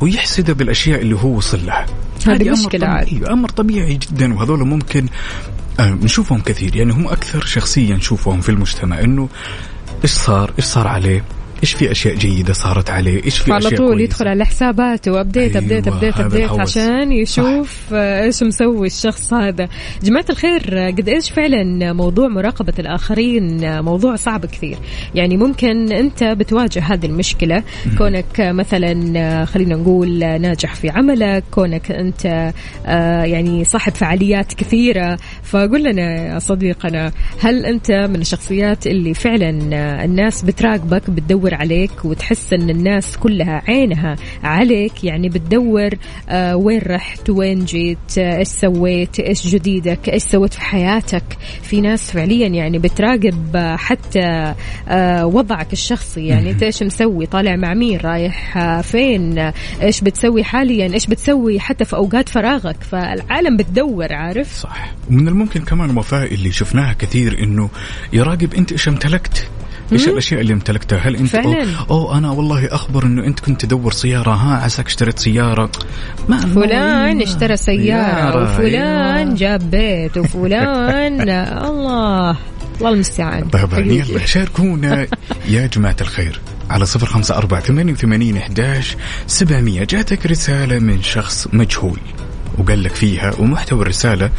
ويحسده 0.00 0.52
بالأشياء 0.52 1.00
اللي 1.00 1.16
هو 1.16 1.36
وصل 1.36 1.66
لها. 1.66 1.86
هذه 2.26 2.34
هذه 2.34 2.48
أمر 2.48 2.52
مشكلة 2.52 2.86
عاد. 2.86 3.06
طبيعي 3.06 3.32
أمر 3.32 3.48
طبيعي 3.48 3.94
جدا 3.94 4.34
وهذول 4.34 4.58
ممكن 4.58 5.06
آه، 5.80 5.90
نشوفهم 5.90 6.40
كثير. 6.40 6.76
يعني 6.76 6.92
هم 6.92 7.08
أكثر 7.08 7.46
شخصيه 7.46 7.94
نشوفهم 7.94 8.40
في 8.40 8.48
المجتمع 8.48 9.00
إنه 9.00 9.28
إيش 10.04 10.10
صار 10.10 10.52
إيش 10.58 10.64
صار 10.64 10.86
عليه. 10.86 11.24
إيش 11.62 11.74
في 11.74 11.90
أشياء 11.90 12.14
جيدة 12.14 12.52
صارت 12.52 12.90
عليه؟ 12.90 13.24
إيش 13.24 13.38
في 13.38 13.52
على 13.52 13.66
أشياء 13.66 13.78
طول 13.78 13.88
كويسة. 13.88 14.04
يدخل 14.04 14.28
على 14.28 14.44
حساباته 14.44 15.20
update 15.20 15.56
أيوة، 15.56 15.64
update 15.64 15.88
update 15.88 16.20
update. 16.20 16.50
عشان 16.50 17.12
يشوف 17.12 17.80
آه، 17.92 18.22
إيش 18.24 18.42
مسوي 18.42 18.86
الشخص 18.86 19.32
هذا. 19.34 19.68
جماعة 20.02 20.24
الخير 20.30 20.78
قد 20.78 21.08
إيش 21.08 21.30
فعلا 21.30 21.92
موضوع 21.92 22.28
مراقبة 22.28 22.72
الآخرين 22.78 23.64
آه، 23.64 23.80
موضوع 23.80 24.16
صعب 24.16 24.46
كثير. 24.46 24.76
يعني 25.14 25.36
ممكن 25.36 25.92
أنت 25.92 26.24
بتواجه 26.24 26.82
هذه 26.82 27.06
المشكلة. 27.06 27.62
كونك 27.98 28.40
مثلا 28.40 29.12
آه، 29.16 29.44
خلينا 29.44 29.76
نقول 29.76 30.18
ناجح 30.18 30.74
في 30.74 30.90
عملك 30.90 31.44
كونك 31.50 31.90
أنت 31.90 32.52
يعني 33.24 33.64
صاحب 33.64 33.92
فعاليات 33.92 34.54
كثيرة. 34.54 35.18
فقول 35.42 35.84
لنا 35.84 36.34
يا 36.34 36.38
صديقنا 36.38 37.12
هل 37.40 37.66
أنت 37.66 37.90
من 37.90 38.20
الشخصيات 38.20 38.86
اللي 38.86 39.14
فعلا 39.14 39.50
الناس 40.04 40.42
بتراقبك 40.42 41.10
بتدور 41.10 41.47
عليك 41.54 42.04
وتحس 42.04 42.52
إن 42.52 42.70
الناس 42.70 43.16
كلها 43.16 43.62
عينها 43.68 44.16
عليك 44.44 45.04
يعني 45.04 45.28
بتدور 45.28 45.90
آه، 46.28 46.56
وين 46.56 46.80
رحت 46.86 47.30
وين 47.30 47.64
جيت 47.64 48.18
آه، 48.18 48.38
إيش 48.38 48.48
سويت 48.48 49.20
إيش 49.20 49.46
جديدك 49.46 50.08
إيش 50.08 50.22
سويت 50.22 50.54
في 50.54 50.60
حياتك. 50.60 51.24
في 51.62 51.80
ناس 51.80 52.10
فعليا 52.10 52.48
يعني 52.48 52.78
بتراقب 52.78 53.56
آه، 53.56 53.76
حتى 53.76 54.54
وضعك 55.22 55.72
الشخصي. 55.72 56.26
يعني 56.26 56.50
أنت 56.50 56.62
إيش 56.62 56.82
مسوي؟ 56.82 57.26
طالع 57.26 57.56
مع 57.56 57.74
مين؟ 57.74 57.98
رايح 57.98 58.58
فين؟ 58.80 59.38
إيش 59.82 60.00
بتسوي 60.00 60.44
حاليا؟ 60.44 60.94
إيش 60.94 61.06
بتسوي 61.06 61.60
حتى 61.60 61.84
في 61.84 61.96
أوقات 61.96 62.28
فراغك؟ 62.28 62.76
فالعالم 62.82 63.56
بتدور 63.56 64.12
عارف؟ 64.12 64.54
صح. 64.54 64.94
ومن 65.10 65.28
الممكن 65.28 65.60
كمان 65.60 65.98
وفاء 65.98 66.34
اللي 66.34 66.52
شفناها 66.52 66.92
كثير 66.92 67.42
إنه 67.42 67.70
يراقب 68.12 68.54
أنت 68.54 68.72
إيش 68.72 68.88
امتلكت. 68.88 69.48
إيش 69.92 70.08
الأشياء 70.08 70.40
اللي 70.40 70.52
امتلكتها؟ 70.52 70.98
هل 70.98 71.16
انت 71.16 71.28
فعلاً. 71.28 71.66
أو, 71.90 71.96
أو 71.96 72.14
أنا 72.18 72.30
والله 72.30 72.66
أخبر 72.74 73.06
إنه 73.06 73.24
أنت 73.26 73.40
كنت 73.40 73.64
تدور 73.64 73.92
سيارة 73.92 74.30
ها 74.30 74.56
عساك 74.64 74.86
اشتريت 74.86 75.18
سيارة 75.18 75.70
ما 76.28 76.40
فلان 76.40 77.22
اشترى 77.22 77.56
سيارة، 77.56 78.42
وفلان. 78.42 79.34
جاب 79.34 79.70
بيت 79.70 80.18
وفلان 80.18 81.20
الله 81.68 82.36
الله 82.78 82.90
المستعان 82.90 83.48
حقيقي. 83.54 84.10
يلا 84.10 84.26
شاركونا 84.26 85.06
يا 85.48 85.66
جماعة 85.66 85.96
الخير 86.00 86.40
على 86.70 86.86
صفر 86.86 87.06
خمسة 87.06 87.36
أربعة 87.36 87.60
ثمانية 87.60 87.92
وثمانين 87.92 88.36
إحداش 88.36 88.96
سبعمية 89.26 89.84
جاتك 89.84 90.26
رسالة 90.26 90.78
من 90.78 91.02
شخص 91.02 91.48
مجهول 91.52 91.98
وقال 92.58 92.82
لك 92.82 92.94
فيها 92.94 93.32
ومحتوى 93.38 93.82
الرسالة 93.82 94.30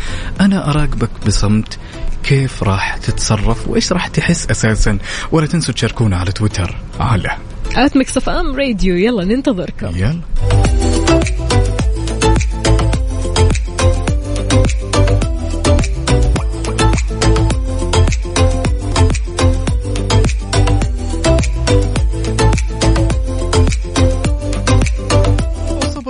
أنا 0.41 0.69
أراقبك 0.69 1.09
بصمت 1.27 1.77
كيف 2.23 2.63
راح 2.63 2.97
تتصرف 2.97 3.67
وإيش 3.67 3.91
راح 3.91 4.07
تحس 4.07 4.47
أساسا؟ 4.51 4.97
ولا 5.31 5.47
تنسوا 5.47 5.73
تشاركونا 5.73 6.17
على 6.17 6.31
تويتر. 6.31 6.77
على 6.99 7.29
at 7.75 7.97
Mix 7.97 8.17
FM 8.17 8.55
Radio 8.55 8.95
يلا 8.95 9.25
ننتظركم. 9.25 9.95
يلا. 9.95 11.48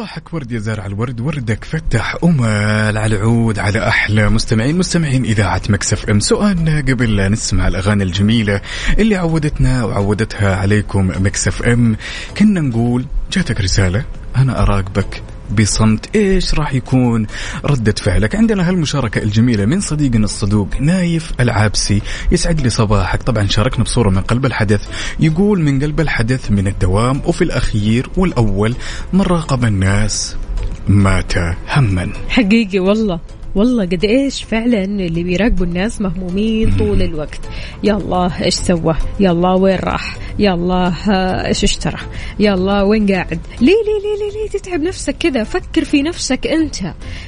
صباحك 0.09 0.33
ورد 0.33 0.51
يا 0.51 0.59
زارع 0.59 0.85
الورد 0.85 1.21
وردك 1.21 1.63
فتح 1.63 2.17
أمل 2.23 2.97
على 2.97 3.15
عود 3.15 3.59
على 3.59 3.87
أحلى 3.87 4.29
مستمعين 4.29 4.77
مستمعين 4.77 5.25
إذاعة 5.25 5.61
Mix 5.69 6.09
FM. 6.09 6.19
سؤالنا 6.19 6.77
قبل 6.79 7.15
لا 7.15 7.29
نسمع 7.29 7.67
الأغاني 7.67 8.03
الجميلة 8.03 8.61
اللي 8.99 9.15
عودتنا 9.15 9.83
وعودتها 9.83 10.55
عليكم 10.55 11.07
Mix 11.07 11.61
FM. 11.63 11.95
كنا 12.37 12.61
نقول 12.61 13.05
جاتك 13.31 13.61
رسالة 13.61 14.03
أنا 14.35 14.63
أراقبك. 14.63 15.23
بصمت 15.51 16.15
إيش 16.15 16.55
راح 16.55 16.73
يكون؟ 16.73 17.27
ردة 17.65 17.95
فعلك. 17.97 18.35
عندنا 18.35 18.69
هالمشاركة 18.69 19.23
الجميلة 19.23 19.65
من 19.65 19.81
صديقنا 19.81 20.25
الصدوق 20.25 20.67
نايف 20.79 21.31
العابسي. 21.39 22.01
يسعد 22.31 22.61
لي 22.61 22.69
صباحك. 22.69 23.23
طبعا 23.23 23.47
شاركنا 23.47 23.83
بصورة 23.83 24.09
من 24.09 24.21
قلب 24.21 24.45
الحدث. 24.45 24.87
يقول 25.19 25.61
من 25.61 25.83
قلب 25.83 25.99
الحدث 25.99 26.51
من 26.51 26.67
الدوام 26.67 27.21
وفي 27.25 27.43
الأخير 27.43 28.09
والأول 28.17 28.75
من 29.13 29.21
راقب 29.21 29.65
الناس 29.65 30.35
مات 30.87 31.33
هما. 31.69 32.09
حقيقي 32.29 32.79
والله. 32.79 33.19
والله 33.55 33.83
قد 33.85 34.05
إيش 34.05 34.43
فعلا 34.43 34.83
اللي 34.83 35.23
بيراقبوا 35.23 35.65
الناس 35.65 36.01
مهمومين 36.01 36.77
طول 36.77 37.01
الوقت. 37.01 37.39
يا 37.83 37.93
الله 37.93 38.43
إيش 38.43 38.53
سوى؟ 38.53 38.95
يا 39.19 39.31
الله 39.31 39.55
وين 39.55 39.75
راح؟ 39.75 40.17
يا 40.39 40.53
الله 40.53 40.87
ها، 40.87 41.47
إيش 41.47 41.63
اشترى؟ 41.63 41.97
يا 42.39 42.53
الله 42.53 42.83
وين 42.83 43.11
قاعد؟ 43.11 43.39
ليه 43.61 43.67
ليه 43.67 43.71
ليه 43.71 44.31
ليه, 44.31 44.41
ليه 44.41 44.59
تتعب 44.59 44.81
نفسك 44.81 45.15
كذا 45.17 45.43
فكر 45.43 45.83
في 45.83 46.01
نفسك 46.01 46.47
أنت. 46.47 46.75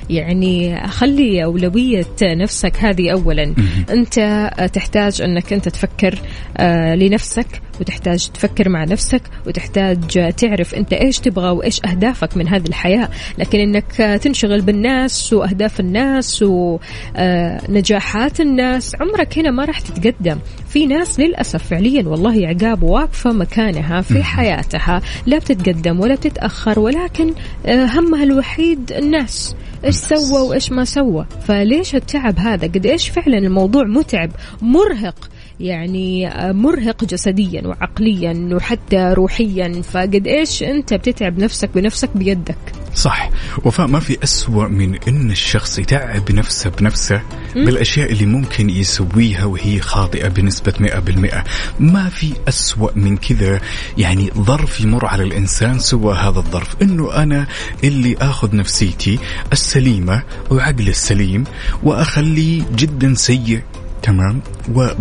يعني 0.10 0.88
خلي 0.88 1.44
أولوية 1.44 2.06
نفسك 2.22 2.74
هذه 2.80 3.10
اولا. 3.12 3.56
أنت 3.90 4.50
تحتاج 4.74 5.22
أنك 5.22 5.54
أنت 5.54 5.70
تفكر 5.70 6.20
آه، 6.58 6.96
لنفسك 6.96 7.62
وتحتاج 7.82 8.30
تفكر 8.30 8.70
مع 8.70 8.84
نفسك 8.84 9.22
وتحتاج 9.48 10.34
تعرف 10.36 10.76
أنت 10.76 10.94
إيش 10.94 11.20
تبغى 11.20 11.50
وإيش 11.50 11.82
أهدافك 11.86 12.38
من 12.38 12.48
هذه 12.48 12.68
الحياة. 12.68 13.10
لكن 13.38 13.60
إنك 13.60 14.20
تنشغل 14.24 14.62
بالناس 14.62 15.34
وأهداف 15.34 15.80
الناس 15.80 16.44
ونجاحات 16.44 18.42
الناس 18.42 18.96
عمرك 18.96 19.38
هنا 19.38 19.52
ما 19.52 19.66
راح 19.66 19.80
تتقدم. 19.80 20.38
في 20.70 20.86
ناس 20.86 21.20
للأسف 21.20 21.68
فعليا 21.68 22.08
والله 22.08 22.48
عقاب 22.48 22.84
واقفة 22.84 23.32
مكانها 23.32 24.02
في 24.02 24.24
حياتها 24.24 25.02
لا 25.26 25.38
بتتقدم 25.38 26.00
ولا 26.00 26.16
بتتأخر 26.16 26.80
ولكن 26.80 27.34
همها 27.68 28.24
الوحيد 28.24 28.92
الناس. 28.92 29.56
إيش 29.86 29.96
سوى 29.96 30.42
وإيش 30.42 30.72
ما 30.72 30.86
سوى؟ 30.86 31.26
فليش 31.48 31.96
التعب 31.96 32.40
هذا؟ 32.40 32.68
قد 32.68 32.86
إيش 32.86 33.10
فعلا 33.10 33.38
الموضوع 33.38 33.84
متعب 33.84 34.32
مرهق 34.62 35.30
يعني 35.62 36.28
آه، 36.28 36.52
مرهق 36.52 37.06
جسديا 37.06 37.68
وعقليا 37.68 38.50
وحتى 38.56 39.14
روحيا. 39.18 39.82
فقد 39.82 40.28
إيش 40.28 40.64
أنت 40.64 40.94
بتتعب 40.94 41.40
نفسك 41.40 41.70
بنفسك 41.76 42.10
بيدك؟ 42.18 42.58
صح. 42.96 43.30
وفاء 43.66 43.88
ما 43.88 44.00
في 44.00 44.24
أسوأ 44.24 44.68
من 44.68 44.96
أن 45.08 45.32
الشخص 45.32 45.80
يتعب 45.80 46.32
نفسه 46.32 46.70
بنفسه 46.70 47.22
بالأشياء 47.56 48.12
اللي 48.12 48.26
ممكن 48.26 48.70
يسويها 48.70 49.46
وهي 49.46 49.80
خاطئة 49.80 50.28
بنسبة 50.28 50.74
100% 50.80 51.44
ما 51.80 52.10
في 52.10 52.34
أسوأ 52.48 52.90
من 52.96 53.18
كذا. 53.18 53.62
يعني 53.98 54.32
ظرف 54.38 54.82
يمر 54.82 55.06
على 55.06 55.24
الإنسان 55.24 55.80
سوى 55.80 56.16
هذا 56.16 56.40
الظرف. 56.40 56.76
أنه 56.82 57.16
أنا 57.16 57.48
اللي 57.84 58.16
أخذ 58.22 58.56
نفسيتي 58.56 59.20
السليمة 59.52 60.24
وعقلي 60.52 60.90
السليم 60.90 61.44
وأخليه 61.84 62.64
جدا 62.76 63.14
سيء. 63.14 63.62
تمام. 64.02 64.42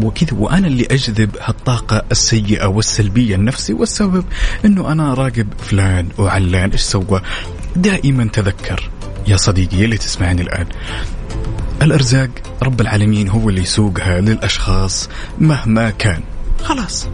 وكذا. 0.03 0.28
وأنا 0.32 0.66
اللي 0.66 0.86
أجذب 0.90 1.36
هالطاقه 1.40 2.03
السيئة 2.11 2.66
والسلبية 2.66 3.36
لنفسي 3.36 3.72
والسبب 3.72 4.24
إنه 4.64 4.92
أنا 4.92 5.14
راقب 5.14 5.48
فلان 5.59 6.09
وعلان 6.18 6.70
إيش 6.70 6.80
سوى. 6.80 7.22
دائما 7.76 8.24
تذكر. 8.32 8.90
يا 9.28 9.36
صديقي 9.36 9.84
اللي 9.84 9.96
تسمعني 9.96 10.42
الآن. 10.42 10.66
الأرزاق 11.82 12.30
رب 12.62 12.80
العالمين 12.80 13.28
هو 13.28 13.48
اللي 13.48 13.61
يسوقها 13.61 14.20
للأشخاص 14.20 15.09
مهما 15.38 15.90
كان. 15.90 16.20
خلاص. 16.64 17.09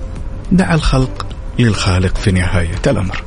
دع 0.53 0.74
الخلق 0.74 1.26
للخالق 1.59 2.16
في 2.16 2.32
نهاية 2.32 2.82
الأمر. 2.87 3.22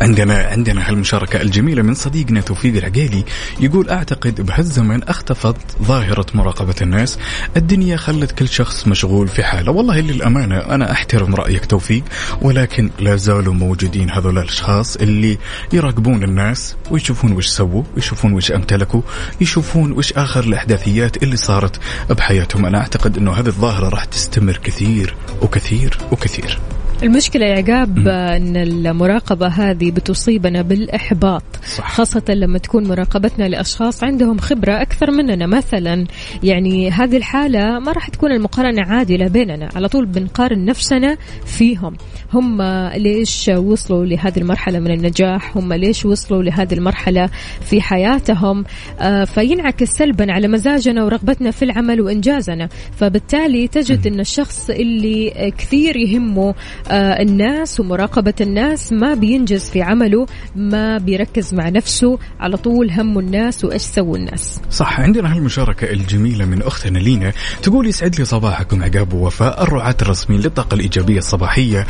عندنا 0.00 0.34
عندنا 0.34 0.88
هالمشاركة 0.88 1.42
الجميلة 1.42 1.82
من 1.82 1.94
صديقنا 1.94 2.40
توفيق 2.40 2.76
العقيلي. 2.76 3.24
يقول 3.60 3.90
أعتقد 3.90 4.40
بهالزمن 4.40 5.02
اختفت 5.02 5.56
ظاهرة 5.82 6.26
مراقبة 6.34 6.74
الناس. 6.82 7.18
الدنيا 7.56 7.96
خلت 7.96 8.32
كل 8.32 8.48
شخص 8.48 8.88
مشغول 8.88 9.28
في 9.28 9.44
حاله. 9.44 9.72
والله 9.72 10.00
للأمانة 10.00 10.58
أنا 10.58 10.92
أحترم 10.92 11.34
رأيك 11.34 11.66
توفيق 11.66 12.02
ولكن 12.42 12.90
لا 12.98 13.16
زالوا 13.16 13.54
موجودين 13.54 14.10
هذول 14.10 14.38
الأشخاص 14.38 14.96
اللي 14.96 15.38
يراقبون 15.72 16.24
الناس 16.24 16.76
ويشوفون 16.90 17.32
وش 17.32 17.46
سووا 17.46 17.82
ويشوفون 17.96 18.32
وش 18.32 18.52
أمتلكوا 18.52 19.02
يشوفون 19.40 19.92
وش 19.92 20.12
آخر 20.12 20.44
الأحداثيات 20.44 21.22
اللي 21.22 21.36
صارت 21.36 21.80
بحياتهم. 22.10 22.66
أنا 22.66 22.78
أعتقد 22.78 23.16
أنه 23.16 23.32
هذه 23.32 23.46
الظاهرة 23.46 23.88
راح 23.88 24.04
تستمر 24.04 24.56
كثير 24.56 25.14
وكثير 25.42 25.98
وكثير. 26.12 26.58
المشكلة 27.02 27.46
يا 27.46 27.56
عقاب 27.56 28.08
أن 28.08 28.56
المراقبة 28.56 29.46
هذه 29.46 29.90
بتصيبنا 29.90 30.62
بالإحباط 30.62 31.42
صح. 31.76 31.92
خاصة 31.92 32.22
لما 32.28 32.58
تكون 32.58 32.88
مراقبتنا 32.88 33.48
لأشخاص 33.48 34.04
عندهم 34.04 34.38
خبرة 34.38 34.82
أكثر 34.82 35.10
مننا 35.10 35.46
مثلا. 35.46 36.06
يعني 36.42 36.90
هذه 36.90 37.16
الحالة 37.16 37.78
ما 37.78 37.92
راح 37.92 38.08
تكون 38.08 38.32
المقارنة 38.32 38.82
عادلة 38.82 39.28
بيننا 39.28 39.68
على 39.76 39.88
طول 39.88 40.06
بنقارن 40.06 40.64
نفسنا 40.64 41.16
فيهم. 41.46 41.96
هم 42.32 42.62
ليش 42.96 43.48
وصلوا 43.48 44.04
لهذه 44.06 44.38
المرحلة 44.38 44.78
من 44.78 44.90
النجاح؟ 44.90 45.56
هم 45.56 45.72
ليش 45.72 46.04
وصلوا 46.04 46.42
لهذه 46.42 46.74
المرحلة 46.74 47.28
في 47.60 47.80
حياتهم؟ 47.80 48.64
آه، 49.00 49.24
فينعكس 49.24 49.88
سلبا 49.88 50.32
على 50.32 50.48
مزاجنا 50.48 51.04
ورغبتنا 51.04 51.50
في 51.50 51.64
العمل 51.64 52.00
وإنجازنا. 52.00 52.68
فبالتالي 52.96 53.68
تجد 53.68 54.06
أن 54.06 54.20
الشخص 54.20 54.70
اللي 54.70 55.52
كثير 55.58 55.96
يهمه 55.96 56.54
الناس 56.90 57.80
ومراقبة 57.80 58.34
الناس 58.40 58.92
ما 58.92 59.14
بينجز 59.14 59.70
في 59.70 59.82
عمله 59.82 60.26
ما 60.56 60.98
بيركز 60.98 61.54
مع 61.54 61.68
نفسه 61.68 62.18
على 62.40 62.56
طول 62.56 62.90
همه 62.90 63.20
الناس 63.20 63.64
وإيش 63.64 63.82
سووا 63.82 64.16
الناس. 64.16 64.60
صح 64.70 65.00
عندنا 65.00 65.32
هالمشاركة 65.32 65.90
الجميلة 65.90 66.44
من 66.44 66.62
أختنا 66.62 66.98
لينا 66.98 67.32
تقول 67.62 67.86
يسعد 67.86 68.18
لي 68.18 68.24
صباحكم 68.24 68.82
عقاب 68.82 69.12
ووفاء 69.12 69.62
الرعاة 69.62 69.96
الرسميين 70.02 70.42
للطاقة 70.42 70.74
الإيجابية 70.74 71.18
الصباحية. 71.18 71.86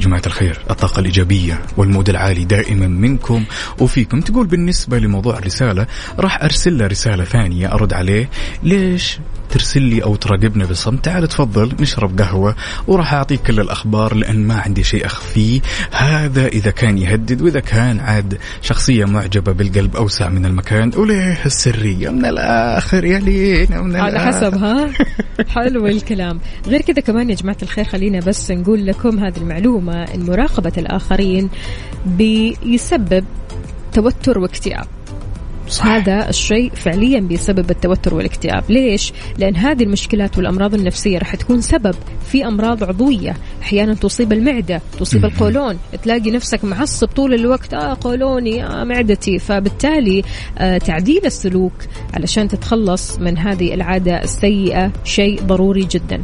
جماعة 0.00 0.22
الخير 0.26 0.58
الطاقة 0.70 1.00
الإيجابية 1.00 1.60
وال 1.76 1.87
mood 1.87 2.08
العالي 2.08 2.44
دائما 2.44 2.86
منكم 2.86 3.44
وفيكم. 3.80 4.20
تقول 4.20 4.46
بالنسبة 4.46 4.98
لموضوع 4.98 5.38
الرسالة 5.38 5.86
راح 6.18 6.42
أرسل 6.42 6.78
له 6.78 6.86
رسالة 6.86 7.24
ثانية 7.24 7.74
أرد 7.74 7.92
عليه 7.92 8.30
ليش 8.62 9.18
ترسل 9.50 9.82
لي 9.82 10.02
أو 10.02 10.16
تراقبنا 10.16 10.64
بصمت 10.64 11.04
تعال 11.04 11.28
تفضل 11.28 11.72
نشرب 11.80 12.20
قهوة 12.20 12.54
وراح 12.86 13.14
أعطيك 13.14 13.42
كل 13.42 13.60
الأخبار 13.60 14.14
لأن 14.14 14.46
ما 14.46 14.54
عندي 14.54 14.82
شيء 14.82 15.06
اخفيه 15.06 15.60
هذا 15.92 16.46
إذا 16.46 16.70
كان 16.70 16.98
يهدد 16.98 17.42
وإذا 17.42 17.60
كان 17.60 18.00
عاد 18.00 18.38
شخصية 18.62 19.04
معجبة 19.04 19.52
بالقلب 19.52 19.96
أوسع 19.96 20.28
من 20.28 20.46
المكان. 20.46 20.90
وليه 20.96 21.44
السرية؟ 21.46 22.10
من 22.10 22.24
الآخر 22.24 23.04
يا 23.04 23.18
لينا 23.18 23.80
من 23.82 23.96
على 23.96 24.12
الآخر. 24.12 24.26
حسب 24.26 24.54
ها؟ 24.54 24.90
حلو 25.54 25.86
الكلام. 25.86 26.40
غير 26.66 26.82
كذا 26.82 27.00
كمان 27.00 27.30
يا 27.30 27.34
جماعة 27.34 27.56
الخير 27.62 27.84
خلينا 27.84 28.18
بس 28.18 28.50
نقول 28.50 28.86
لكم 28.86 29.18
هذه 29.18 29.36
المعلومة 29.36 30.02
إن 30.02 30.26
مراقبة 30.26 30.72
الآخرين 30.78 31.50
بيسبب 32.06 33.24
توتر 33.92 34.38
واكتئاب. 34.38 34.99
صح. 35.70 35.86
هذا 35.86 36.28
الشيء 36.28 36.70
فعليا 36.74 37.20
بيسبب 37.20 37.70
التوتر 37.70 38.14
والاكتئاب. 38.14 38.64
ليش؟ 38.68 39.12
لأن 39.38 39.56
هذه 39.56 39.82
المشكلات 39.82 40.38
والأمراض 40.38 40.74
النفسية 40.74 41.18
راح 41.18 41.34
تكون 41.34 41.60
سبب 41.60 41.94
في 42.26 42.46
أمراض 42.46 42.84
عضوية. 42.84 43.36
أحيانا 43.62 43.94
تصيب 43.94 44.32
المعدة 44.32 44.80
تصيب 44.98 45.24
القولون. 45.24 45.78
تلاقي 46.02 46.30
نفسك 46.30 46.64
معصب 46.64 47.06
طول 47.06 47.34
الوقت. 47.34 47.74
آه 47.74 47.96
قولوني 48.00 48.64
آه 48.66 48.84
معدتي. 48.84 49.38
فبالتالي 49.38 50.22
آه 50.58 50.78
تعديل 50.78 51.26
السلوك 51.26 51.72
علشان 52.14 52.48
تتخلص 52.48 53.18
من 53.18 53.38
هذه 53.38 53.74
العادة 53.74 54.22
السيئة 54.22 54.92
شيء 55.04 55.42
ضروري 55.42 55.86
جدا. 55.90 56.22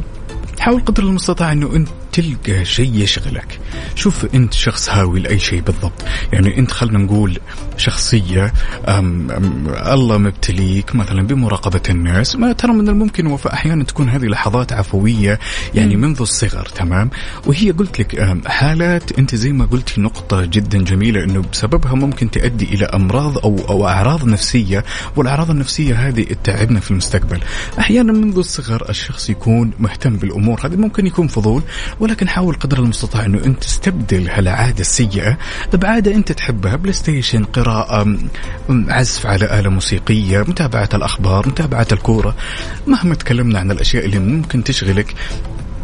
حاول 0.59 0.81
قدر 0.81 1.03
المستطاع 1.03 1.51
إنه 1.51 1.75
أنت 1.75 1.87
تلقى 2.11 2.65
شيء 2.65 2.95
يشغلك. 2.95 3.59
شوف 3.95 4.25
أنت 4.35 4.53
شخص 4.53 4.89
هاوي 4.89 5.19
لأي 5.19 5.39
شيء 5.39 5.61
بالضبط. 5.61 6.03
يعني 6.33 6.57
أنت 6.57 6.71
خلينا 6.71 6.97
نقول 6.97 7.39
شخصية 7.77 8.53
أم 8.87 9.31
أم 9.31 9.67
الله 9.67 10.17
مبتليك 10.17 10.95
مثلا 10.95 11.27
بمراقبة 11.27 11.81
الناس. 11.89 12.35
ما 12.35 12.51
ترى 12.53 12.73
من 12.73 12.89
الممكن 12.89 13.27
وفي 13.27 13.53
أحيانا 13.53 13.83
تكون 13.83 14.09
هذه 14.09 14.25
لحظات 14.25 14.73
عفوية 14.73 15.39
يعني 15.73 15.95
منذ 15.95 16.21
الصغر 16.21 16.65
تمام؟ 16.65 17.09
وهي 17.45 17.71
قلت 17.71 17.99
لك 17.99 18.41
حالات 18.47 19.19
أنت 19.19 19.35
زي 19.35 19.51
ما 19.51 19.65
قلتي 19.65 20.01
نقطة 20.01 20.45
جدا 20.45 20.83
جميلة 20.83 21.23
إنه 21.23 21.43
بسببها 21.51 21.93
ممكن 21.93 22.31
تؤدي 22.31 22.65
إلى 22.65 22.85
أمراض 22.85 23.37
أو 23.37 23.57
أو 23.69 23.87
أعراض 23.87 24.25
نفسية 24.25 24.83
والأعراض 25.15 25.51
النفسية 25.51 26.07
هذه 26.07 26.23
تتعبنا 26.23 26.79
في 26.79 26.91
المستقبل. 26.91 27.39
أحيانا 27.79 28.13
منذ 28.13 28.37
الصغر 28.37 28.89
الشخص 28.89 29.29
يكون 29.29 29.71
مهتم 29.79 30.15
بالأمور 30.17 30.67
هذه 30.67 30.75
ممكن 30.75 31.05
يكون 31.05 31.27
فضول 31.27 31.63
ولكن 31.99 32.27
حاول 32.29 32.55
قدر 32.55 32.79
المستطاع 32.79 33.25
أنه 33.25 33.45
أنت 33.45 33.63
تستبدل 33.63 34.29
هالعادة 34.29 34.79
السيئة 34.79 35.37
بعاده 35.73 36.15
أنت 36.15 36.31
تحبها. 36.31 36.75
PlayStation 36.75 37.43
قراءه 37.43 38.17
عزف 38.69 39.25
على 39.25 39.59
آلة 39.59 39.69
موسيقية 39.69 40.39
متابعة 40.39 40.89
الأخبار 40.93 41.47
متابعة 41.47 41.87
الكورة. 41.91 42.35
مهما 42.87 43.15
تكلمنا 43.15 43.59
عن 43.59 43.71
الأشياء 43.71 44.05
اللي 44.05 44.19
ممكن 44.19 44.63
تشغلك 44.63 45.15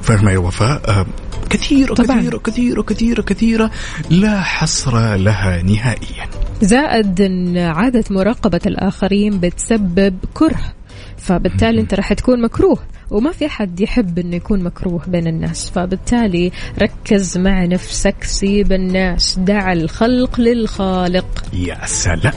فاهمه 0.02 0.32
يا 0.32 0.38
وفاء 0.38 0.82
آه، 0.90 1.06
كثير 1.50 1.94
طبعاً. 1.94 2.18
وكثير 2.18 2.36
وكثير 2.36 2.80
وكثير 2.80 3.20
وكثيرة 3.20 3.72
لا 4.10 4.42
حصر 4.42 5.16
لها 5.16 5.62
نهائيا. 5.62 6.30
زائد 6.62 7.22
إن 7.22 7.58
عادة 7.58 8.04
مراقبة 8.10 8.62
الآخرين 8.66 9.40
بتسبب 9.40 10.16
كره. 10.34 10.74
فبالتالي 11.24 11.82
انت 11.82 11.94
راح 11.94 12.14
تكون 12.14 12.42
مكروه 12.42 12.80
وما 13.12 13.32
في 13.32 13.46
أحد 13.46 13.80
يحب 13.80 14.20
إنه 14.20 14.36
يكون 14.36 14.64
مكروه 14.64 15.02
بين 15.08 15.28
الناس. 15.28 15.70
فبالتالي 15.70 16.52
ركز 16.82 17.38
مع 17.38 17.66
نفسك 17.66 18.24
سيب 18.24 18.72
الناس 18.72 19.40
دع 19.40 19.74
الخلق 19.74 20.40
للخالق. 20.40 21.46
يا 21.54 21.86
سلام. 21.86 22.34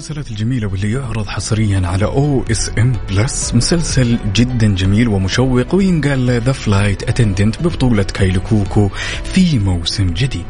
المسلسلات 0.00 0.30
الجميلة 0.30 0.66
واللي 0.66 0.92
يعرض 0.92 1.28
حصريا 1.28 1.86
على 1.86 2.04
OSN 2.04 2.92
Plus 3.08 3.54
مسلسل 3.54 4.18
جدا 4.34 4.74
جميل 4.74 5.08
ومشوق 5.08 5.74
وينقال 5.74 6.30
The 6.40 6.52
Flight 6.52 7.02
Attendant 7.02 7.62
ببطولة 7.62 8.02
Kaley 8.02 8.40
Cuoco 8.40 8.88
في 9.24 9.58
موسم 9.58 10.06
جديد. 10.06 10.46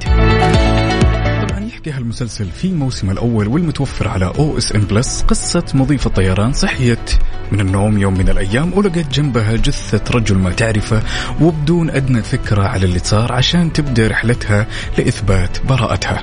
طبعا 1.49 1.69
يحكي 1.69 1.91
هالمسلسل 1.91 2.51
في 2.51 2.73
موسم 2.73 3.11
الأول 3.11 3.49
والمتوفر 3.49 4.09
على 4.09 4.33
OSN 4.39 4.81
Plus 4.81 5.23
قصة 5.29 5.65
مضيفة 5.75 6.11
طيران 6.11 6.53
صحيت 6.53 7.11
من 7.53 7.61
النوم 7.61 7.99
يوم 7.99 8.15
من 8.15 8.29
الأيام 8.29 8.73
ولقت 8.75 9.15
جنبها 9.15 9.57
جثة 9.57 10.03
رجل 10.11 10.39
ما 10.39 10.51
تعرفه 10.51 11.03
وبدون 11.41 11.91
أدنى 11.91 12.23
فكرة 12.23 12.63
على 12.63 12.85
اللي 12.85 12.99
صار 12.99 13.33
عشان 13.33 13.73
تبدأ 13.73 14.09
رحلتها 14.09 14.67
لإثبات 14.99 15.67
براءتها. 15.67 16.23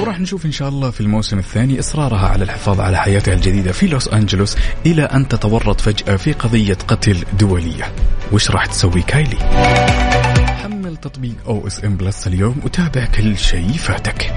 وراح 0.00 0.20
نشوف 0.20 0.46
إن 0.46 0.52
شاء 0.52 0.68
الله 0.68 0.90
في 0.90 1.00
الموسم 1.00 1.38
الثاني 1.38 1.80
إصرارها 1.80 2.28
على 2.28 2.44
الحفاظ 2.44 2.80
على 2.80 2.98
حياتها 2.98 3.34
الجديدة 3.34 3.72
في 3.72 3.86
لوس 3.86 4.08
أنجلوس 4.08 4.56
إلى 4.86 5.02
أن 5.02 5.28
تتورط 5.28 5.80
فجأة 5.80 6.16
في 6.16 6.32
قضية 6.32 6.78
قتل 6.88 7.24
دولية. 7.38 7.92
وش 8.32 8.50
راح 8.50 8.66
تسوي 8.66 9.02
كايلي؟ 9.02 9.36
حمل 10.62 10.96
تطبيق 10.96 11.34
OSN 11.46 11.96
Plus 11.96 12.26
اليوم 12.26 12.56
وتابع 12.64 13.04
كل 13.04 13.38
شيء 13.38 13.72
فاتك. 13.72 14.32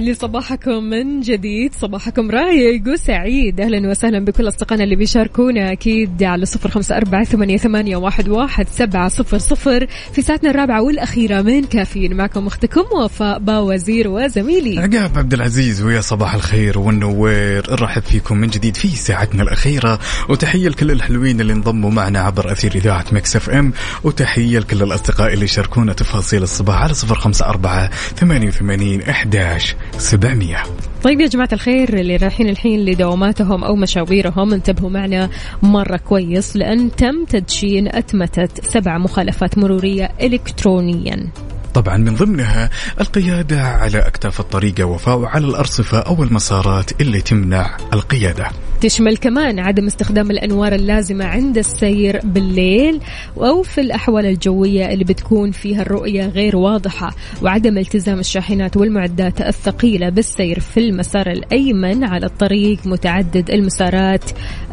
يسعد 0.00 0.08
لي 0.08 0.14
صباحكم 0.14 0.84
من 0.84 1.20
جديد. 1.20 1.74
صباحكم 1.74 2.30
رايق 2.30 2.82
وسعيد. 2.88 3.60
أهلا 3.60 3.90
وسهلا 3.90 4.24
بكل 4.24 4.48
أصدقائنا 4.48 4.84
اللي 4.84 4.96
بيشاركونا 4.96 5.72
أكيد 5.72 6.22
على 6.22 6.46
صفر 6.46 6.70
خمسة 6.70 6.96
أربعة 6.96 7.24
ثمانية 7.24 7.96
واحد 7.96 8.68
سبعة 8.68 9.08
صفر 9.08 9.38
صفر 9.38 9.86
في 10.12 10.22
ساعتنا 10.22 10.50
الرابعة 10.50 10.82
والأخيرة 10.82 11.42
من 11.42 11.64
كافيين. 11.64 12.16
معكم 12.16 12.46
أختكم 12.46 12.84
وفاء 12.94 13.38
باوزير 13.38 14.08
وزميلي. 14.08 14.78
عقاب 14.78 15.18
عبد 15.18 15.32
العزيز 15.34 15.82
ويا 15.82 16.00
صباح 16.00 16.34
الخير 16.34 16.78
والنوير. 16.78 17.66
نرحب 17.70 18.02
فيكم 18.02 18.36
من 18.36 18.48
جديد 18.48 18.76
في 18.76 18.88
ساعتنا 18.88 19.42
الأخيرة. 19.42 19.98
وتحية 20.28 20.68
لكل 20.68 20.90
الحلوين 20.90 21.40
اللي 21.40 21.52
انضموا 21.52 21.90
معنا 21.90 22.18
عبر 22.18 22.52
أثير 22.52 22.74
إذاعة 22.74 23.04
Mix 23.12 23.36
FM. 23.36 23.72
وتحية 24.04 24.58
لكل 24.58 24.82
الأصدقاء 24.82 25.32
اللي 25.32 25.46
شاركونا 25.46 25.92
تفاصيل 25.92 26.42
الصباح 26.42 26.82
على 26.82 26.94
صفر 26.94 27.14
خمسة 27.14 27.46
أربعة 27.46 27.90
ثمانية 28.16 28.48
وثمانين 28.48 29.02
أحداش 29.02 29.74
700 30.00 30.56
طيب 31.02 31.20
يا 31.20 31.26
جماعة 31.26 31.48
الخير 31.52 32.00
اللي 32.00 32.16
رايحين 32.16 32.48
الحين 32.48 32.84
لدواماتهم 32.84 33.64
أو 33.64 33.76
مشاويرهم 33.76 34.52
انتبهوا 34.52 34.90
معنا 34.90 35.30
مرة 35.62 35.96
كويس 35.96 36.56
لأن 36.56 36.90
تم 36.90 37.24
تدشين 37.24 37.88
أتمتة 37.88 38.48
سبع 38.62 38.98
مخالفات 38.98 39.58
مرورية 39.58 40.10
إلكترونيا. 40.22 41.30
طبعا 41.74 41.96
من 41.96 42.14
ضمنها 42.14 42.70
القيادة 43.00 43.62
على 43.62 43.98
أكتاف 43.98 44.40
الطريق 44.40 44.88
وفاء 44.88 45.18
وعلى 45.18 45.46
الأرصفة 45.46 45.98
أو 45.98 46.22
المسارات 46.22 47.00
اللي 47.00 47.20
تمنع 47.20 47.76
القيادة. 47.92 48.46
تشمل 48.80 49.16
كمان 49.16 49.58
عدم 49.58 49.86
استخدام 49.86 50.30
الأنوار 50.30 50.72
اللازمة 50.72 51.24
عند 51.24 51.58
السير 51.58 52.20
بالليل 52.24 53.00
أو 53.36 53.62
في 53.62 53.80
الأحوال 53.80 54.26
الجوية 54.26 54.92
اللي 54.92 55.04
بتكون 55.04 55.50
فيها 55.50 55.82
الرؤية 55.82 56.26
غير 56.26 56.56
واضحة 56.56 57.14
وعدم 57.42 57.78
التزام 57.78 58.18
الشاحنات 58.18 58.76
والمعدات 58.76 59.40
الثقيلة 59.40 60.08
بالسير 60.08 60.60
في 60.60 60.80
المسار 60.80 61.30
الأيمن 61.30 62.04
على 62.04 62.26
الطريق 62.26 62.86
متعدد 62.86 63.50
المسارات 63.50 64.24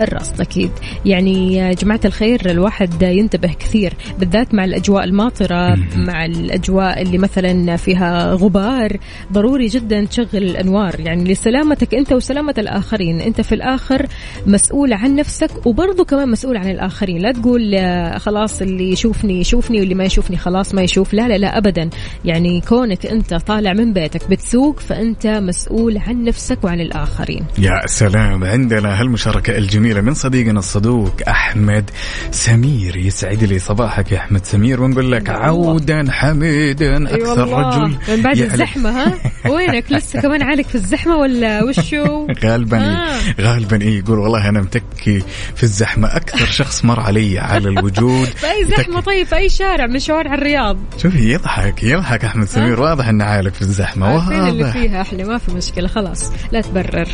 الراس 0.01 0.41
أكيد. 0.41 0.71
يعني 1.05 1.53
يا 1.53 1.73
جماعة 1.73 2.01
الخير 2.05 2.51
الواحد 2.51 3.01
ينتبه 3.01 3.53
كثير 3.59 3.93
بالذات 4.19 4.53
مع 4.53 4.65
الأجواء 4.65 5.03
الماطرة 5.03 5.75
مع 5.95 6.25
الأجواء 6.25 6.86
اللي 6.93 7.17
مثلا 7.17 7.75
فيها 7.75 8.33
غبار 8.33 8.97
ضروري 9.33 9.67
جدا 9.67 10.05
تشغل 10.05 10.27
الأنوار. 10.33 10.99
يعني 10.99 11.23
لسلامتك 11.23 11.95
أنت 11.95 12.13
وسلامة 12.13 12.55
الآخرين. 12.57 13.21
أنت 13.21 13.41
في 13.41 13.55
الآخر 13.55 14.05
مسؤول 14.45 14.93
عن 14.93 15.15
نفسك 15.15 15.65
وبرضه 15.65 16.05
كمان 16.05 16.29
مسؤول 16.29 16.57
عن 16.57 16.69
الآخرين. 16.69 17.17
لا 17.17 17.31
تقول 17.31 17.75
آه، 17.75 18.17
خلاص 18.17 18.61
اللي 18.61 18.91
يشوفني 18.91 19.39
يشوفني 19.39 19.79
واللي 19.79 19.95
ما 19.95 20.03
يشوفني 20.03 20.37
خلاص 20.37 20.75
ما 20.75 20.81
يشوف. 20.81 21.13
لا 21.13 21.27
لا 21.27 21.37
لا 21.37 21.57
أبدا. 21.57 21.89
يعني 22.25 22.61
كونك 22.61 23.05
أنت 23.05 23.33
طالع 23.33 23.73
من 23.73 23.93
بيتك 23.93 24.29
بتسوق 24.29 24.79
فأنت 24.79 25.27
مسؤول 25.27 25.97
عن 25.97 26.23
نفسك 26.23 26.63
وعن 26.63 26.81
الآخرين. 26.81 27.45
يا 27.59 27.81
سلام. 27.85 28.43
عندنا 28.43 29.01
هالمشاركة 29.01 29.57
الجميلة 29.57 30.01
من 30.01 30.13
صديقنا 30.13 30.59
الصدوق 30.59 31.13
أحمد 31.27 31.89
سمير. 32.31 32.97
يسعد 32.97 33.43
لي 33.43 33.59
صباحك 33.59 34.11
يا 34.11 34.17
أحمد 34.17 34.45
سمير 34.45 34.81
ونقول 34.81 35.11
لك 35.11 35.29
عودا 35.29 36.11
حميدا 36.11 36.76
أكثر 36.81 37.29
والله. 37.39 37.69
رجل 37.85 37.97
من 38.17 38.21
بعد 38.23 38.37
يعرف- 38.37 38.53
الزحمة 38.53 38.89
ها؟ 38.89 39.13
وينك؟ 39.53 39.91
لسه 39.91 40.21
كمان 40.21 40.41
عالق 40.43 40.67
في 40.67 40.75
الزحمة 40.75 41.15
ولا 41.17 41.63
وشو؟ 41.63 42.27
غالبا 42.43 42.77
آه. 42.77 43.19
غالبا 43.41 43.81
إيه 43.81 43.99
يقول 43.99 44.19
والله 44.19 44.49
أنا 44.49 44.61
متكي 44.61 45.23
في 45.55 45.63
الزحمة. 45.63 46.07
أكثر 46.15 46.45
شخص 46.45 46.85
مر 46.85 46.99
علي 46.99 47.39
على 47.39 47.69
الوجود 47.69 48.25
في 48.41 48.45
أي 48.51 48.65
زحمة 48.77 48.99
طيب 49.01 49.27
في 49.27 49.35
أي 49.35 49.49
شارع؟ 49.49 49.87
من 49.87 49.99
شوارع 49.99 50.33
الرياض. 50.33 50.77
شوفي 50.97 51.31
يضحك 51.33 51.83
يضحك 51.83 52.25
أحمد 52.25 52.47
سمير. 52.47 52.81
واضح 52.81 53.07
إنه 53.07 53.23
عالق 53.23 53.53
في 53.53 53.61
الزحمة. 53.61 54.07
عارفين 54.07 54.47
اللي 54.47 54.63
واضح. 54.63 54.73
فيها 54.73 55.01
أحلى. 55.01 55.23
ما 55.23 55.37
في 55.37 55.51
مشكلة 55.51 55.87
خلاص. 55.87 56.31
لا 56.51 56.61
تبرر. 56.61 57.07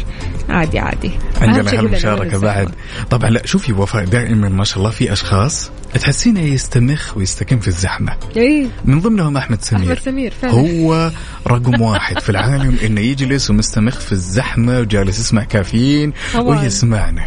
عادي 0.49 0.79
عادي. 0.79 1.11
عندنا 1.41 1.81
وين 1.81 2.39
بعد. 2.39 2.69
طبعا 3.09 3.29
لا 3.29 3.45
شوفي 3.45 3.73
وفاء 3.73 4.05
دائما 4.05 4.49
ما 4.49 4.63
شاء 4.63 4.77
الله 4.77 4.89
في 4.89 5.13
أشخاص 5.13 5.71
تحسينه 5.93 6.39
يستمخ 6.39 7.17
ويستكن 7.17 7.59
في 7.59 7.67
الزحمة. 7.67 8.13
اي 8.37 8.67
من 8.85 8.99
ضمنهم 8.99 9.37
أحمد 9.37 9.52
سمير. 9.61 9.83
أحمد 9.83 9.99
سمير 9.99 10.33
فعلا. 10.41 10.53
هو 10.53 11.11
رقم 11.47 11.81
واحد 11.81 12.19
في 12.19 12.29
العالم 12.29 12.77
إنه 12.83 13.01
يجلس 13.01 13.49
ومستمخ 13.49 13.99
في 13.99 14.11
الزحمة 14.11 14.79
وجالس 14.79 15.19
يسمع 15.19 15.43
كافيين. 15.43 16.13
ويسمعنا. 16.35 17.25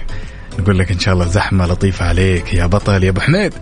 نقول 0.58 0.78
لك 0.78 0.90
إن 0.90 0.98
شاء 0.98 1.14
الله 1.14 1.26
زحمة 1.26 1.66
لطيفة 1.66 2.04
عليك 2.04 2.54
يا 2.54 2.66
بطل 2.66 3.04
يا 3.04 3.10
أبو 3.10 3.20
حميد. 3.20 3.52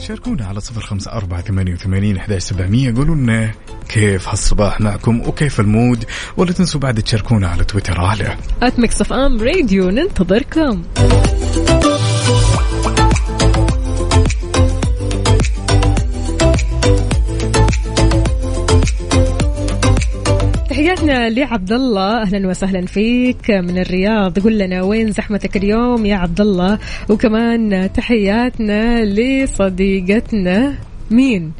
شاركونا 0.00 0.46
على 0.46 0.60
صفر 0.60 0.80
خمسة 0.80 1.12
أربعة 1.12 1.40
ثمانية 1.40 1.72
وثمانين 1.72 2.16
أحداش 2.16 2.42
سبعمية. 2.42 2.94
قولوا 2.94 3.14
لنا 3.14 3.50
كيف 3.88 4.28
هالصباح 4.28 4.80
معكم 4.80 5.20
وكيف 5.20 5.60
المود 5.60 6.04
ولا 6.36 6.52
تنسوا 6.52 6.80
بعد 6.80 7.02
تشاركونا 7.02 7.48
على 7.48 7.64
تويتر. 7.64 8.00
على 8.00 8.36
at 8.62 8.78
Mix 8.78 8.98
FM 8.98 9.40
Radio 9.40 9.90
ننتظركم. 9.90 10.82
تحياتنا 20.82 21.30
لعبد 21.30 21.72
الله 21.72 22.22
أهلا 22.22 22.48
وسهلا 22.48 22.86
فيك 22.86 23.50
من 23.50 23.78
الرياض. 23.78 24.38
قل 24.38 24.58
لنا 24.58 24.82
وين 24.82 25.12
زحمتك 25.12 25.56
اليوم 25.56 26.06
يا 26.06 26.16
عبد 26.16 26.40
الله 26.40 26.78
وكمان 27.08 27.92
تحياتنا 27.92 29.04
لصديقتنا. 29.04 30.74
مين؟ 31.10 31.52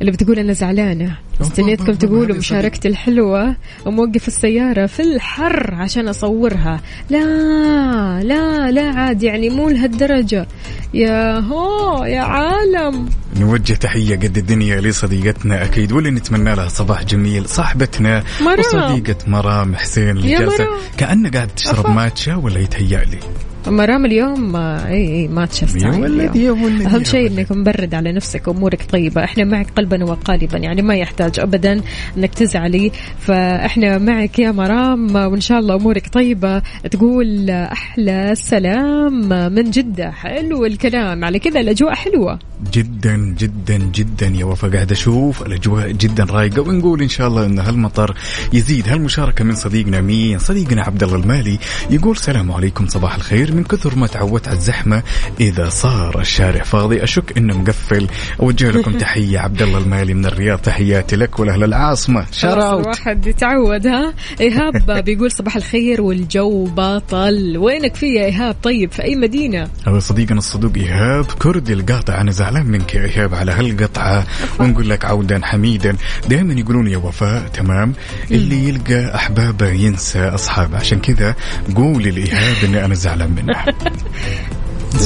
اللي 0.00 0.12
بتقول 0.12 0.38
أنا 0.38 0.52
زعلانة. 0.52 1.18
استنيتكم 1.40 1.92
تقولوا 1.92 2.36
مشاركتي 2.36 2.88
الحلوة 2.88 3.56
وموقف 3.86 4.28
السيارة 4.28 4.86
في 4.86 5.02
الحر 5.02 5.74
عشان 5.74 6.08
أصورها. 6.08 6.80
لا 7.10 8.22
لا 8.22 8.70
لا 8.70 8.82
عاد 8.82 9.22
يعني 9.22 9.50
مو 9.50 9.68
لهالدرجة. 9.68 10.46
يا 10.94 11.38
هو 11.38 12.04
يا 12.04 12.20
عالم. 12.20 13.08
نوجه 13.40 13.72
تحية 13.72 14.16
قد 14.16 14.38
الدنيا 14.38 14.80
لصديقتنا 14.80 15.64
أكيد 15.64 15.92
واللي 15.92 16.10
نتمنى 16.10 16.54
لها 16.54 16.68
صباح 16.68 17.04
جميل. 17.04 17.48
صاحبتنا 17.48 18.22
مرام. 18.40 18.58
وصديقة 18.58 19.16
مرام 19.26 19.74
حسين 19.74 20.08
اللي 20.08 20.38
جالسة. 20.38 20.66
كأنها 20.96 21.30
قاعد 21.30 21.48
تشرب. 21.48 21.90
ماتشا 21.90 22.34
ولا 22.34 22.58
يتهيأ 22.58 23.04
لي؟ 23.04 23.18
مرام 23.66 24.06
اليوم 24.06 24.56
إي 24.56 25.14
إي 25.14 25.28
ما 25.28 25.46
تشفت 25.46 25.82
يا 25.82 25.88
ولد 25.88 26.36
يا 26.36 26.50
ولد 26.50 26.82
أهم 26.82 27.04
شيء. 27.04 27.30
إنك 27.30 27.52
مبرد 27.52 27.94
على 27.94 28.12
نفسك 28.12 28.48
وأمورك 28.48 28.82
طيبة. 28.90 29.24
إحنا 29.24 29.44
معك 29.44 29.66
قلبا 29.76 30.04
وقالبا 30.04 30.58
يعني 30.58 30.82
ما 30.82 30.94
يحتاج 30.94 31.27
ابدا 31.38 31.80
أنك 32.16 32.34
تزعلي. 32.34 32.92
فإحنا 33.18 33.98
معك 33.98 34.38
يا 34.38 34.50
مرام 34.52 35.16
وإن 35.16 35.40
شاء 35.40 35.58
الله 35.58 35.74
أمورك 35.74 36.08
طيبة. 36.08 36.62
تقول 36.90 37.50
أحلى 37.50 38.32
سلام 38.34 39.28
من 39.54 39.70
جدة. 39.70 40.10
حلو 40.10 40.64
الكلام. 40.66 41.24
على 41.24 41.38
كذا 41.38 41.60
الأجواء 41.60 41.94
حلوة. 41.94 42.38
جدا 42.72 43.16
جدا 43.38 43.76
جدا 43.76 44.26
يا 44.26 44.44
وفا 44.44 44.68
قاعد 44.68 44.92
أشوف 44.92 45.42
الأجواء 45.42 45.92
جدا 45.92 46.24
رايقة. 46.24 46.62
ونقول 46.62 47.02
إن 47.02 47.08
شاء 47.08 47.28
الله 47.28 47.46
إن 47.46 47.58
هالمطر 47.58 48.14
يزيد. 48.52 48.88
هالمشاركة 48.88 49.44
من 49.44 49.54
صديقنا 49.54 50.00
مين؟ 50.00 50.38
صديقنا 50.38 50.82
عبد 50.82 51.02
الله 51.02 51.16
المالي 51.16 51.58
يقول 51.90 52.16
السلام 52.16 52.52
عليكم 52.52 52.86
صباح 52.86 53.14
الخير. 53.14 53.54
من 53.54 53.64
كثر 53.64 53.94
ما 53.94 54.06
تعودت 54.06 54.48
على 54.48 54.56
الزحمة 54.56 55.02
إذا 55.40 55.68
صار 55.68 56.20
الشارع 56.20 56.62
فاضي 56.62 57.04
أشك 57.04 57.38
إنه 57.38 57.58
مقفل. 57.58 58.06
أوجه 58.40 58.70
لكم 58.70 58.98
تحية 59.04 59.38
عبد 59.38 59.62
الله 59.62 59.78
المالي 59.78 60.14
من 60.14 60.26
الرياض. 60.26 60.58
تحياتي 60.58 61.16
لك 61.20 61.38
ولاهل 61.38 61.64
العاصمة. 61.64 62.20
خلاص 62.20 62.40
شراوت 62.40 62.82
الواحد 62.84 63.26
يتعود 63.26 63.86
ها؟ 63.86 64.14
إيهاب 64.40 64.90
بيقول 65.04 65.30
صباح 65.30 65.56
الخير 65.56 66.02
والجو 66.02 66.64
باطل. 66.64 67.56
وينك 67.58 67.94
في 67.94 68.06
يا 68.06 68.24
إيهاب؟ 68.24 68.56
طيب 68.62 68.92
في 68.92 69.02
أي 69.02 69.16
مدينة؟ 69.16 69.68
هذا 69.86 69.98
صديقنا 69.98 70.38
الصدوق 70.38 70.72
إيهاب 70.76 71.24
كردي 71.24 71.72
القاطع. 71.72 72.20
أنا 72.20 72.30
زعلان 72.30 72.66
منك 72.66 72.94
يا 72.94 73.04
إيهاب 73.04 73.34
على 73.34 73.52
هالقطعة. 73.52 74.26
ونقول 74.60 74.90
لك 74.90 75.04
عودا 75.04 75.40
حميدا. 75.44 75.96
دائما 76.28 76.54
يقولون 76.54 76.86
يا 76.86 76.96
وفاء 76.96 77.48
تمام؟ 77.48 77.92
اللي 78.30 78.68
يلقى 78.68 79.14
أحبابه 79.14 79.68
ينسى 79.68 80.28
أصحابه. 80.28 80.76
عشان 80.76 81.00
كذا 81.00 81.34
قولي 81.76 82.10
لإيهاب 82.10 82.56
إني 82.64 82.84
أنا 82.84 82.94
زعلان 82.94 83.30
منه. 83.30 83.64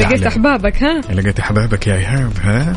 لقيت. 0.00 0.26
أحبابك 0.26 0.82
ها؟ 0.82 1.00
لقيت 1.00 1.40
أحبابك 1.40 1.86
يا 1.86 1.94
إيهاب 1.96 2.32
ها؟ 2.42 2.76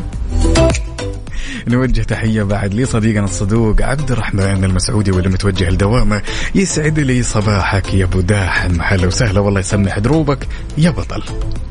نوجه 1.68 2.02
تحية 2.02 2.42
بعد 2.42 2.74
لصديقنا 2.74 3.24
الصدوق 3.24 3.82
عبد 3.82 4.10
الرحمن 4.10 4.64
المسعودي 4.64 5.10
واللي 5.10 5.28
متوجه 5.28 5.70
لدوامه 5.70 6.22
يسعد 6.54 6.98
لي 6.98 7.22
صباحك 7.22 7.94
يا 7.94 8.04
أبو 8.04 8.20
داحم. 8.20 8.80
هلا 8.80 9.06
وسهلا 9.06 9.40
والله 9.40 9.60
يسمح 9.60 9.98
دروبك 9.98 10.38
يا 10.78 10.90
بطل. 10.90 11.22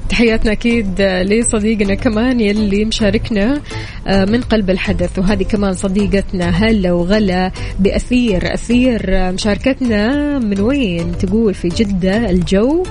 تحياتنا 0.09 0.51
أكيد 0.51 1.01
لصديقنا 1.01 1.95
كمان 1.95 2.39
يلي 2.39 2.85
مشاركنا 2.85 3.61
آه، 4.07 4.25
من 4.25 4.41
قلب 4.41 4.69
الحدث. 4.69 5.19
وهذه 5.19 5.43
كمان 5.43 5.73
صديقتنا 5.73 6.49
هلا 6.49 6.91
وغلا 6.91 7.51
بأثير. 7.79 8.53
أثير 8.53 9.01
آه، 9.07 9.31
مشاركتنا 9.31 10.39
من 10.39 10.59
وين؟ 10.59 11.17
تقول 11.17 11.53
في 11.53 11.67
جدة 11.67 12.29
الجو 12.29 12.83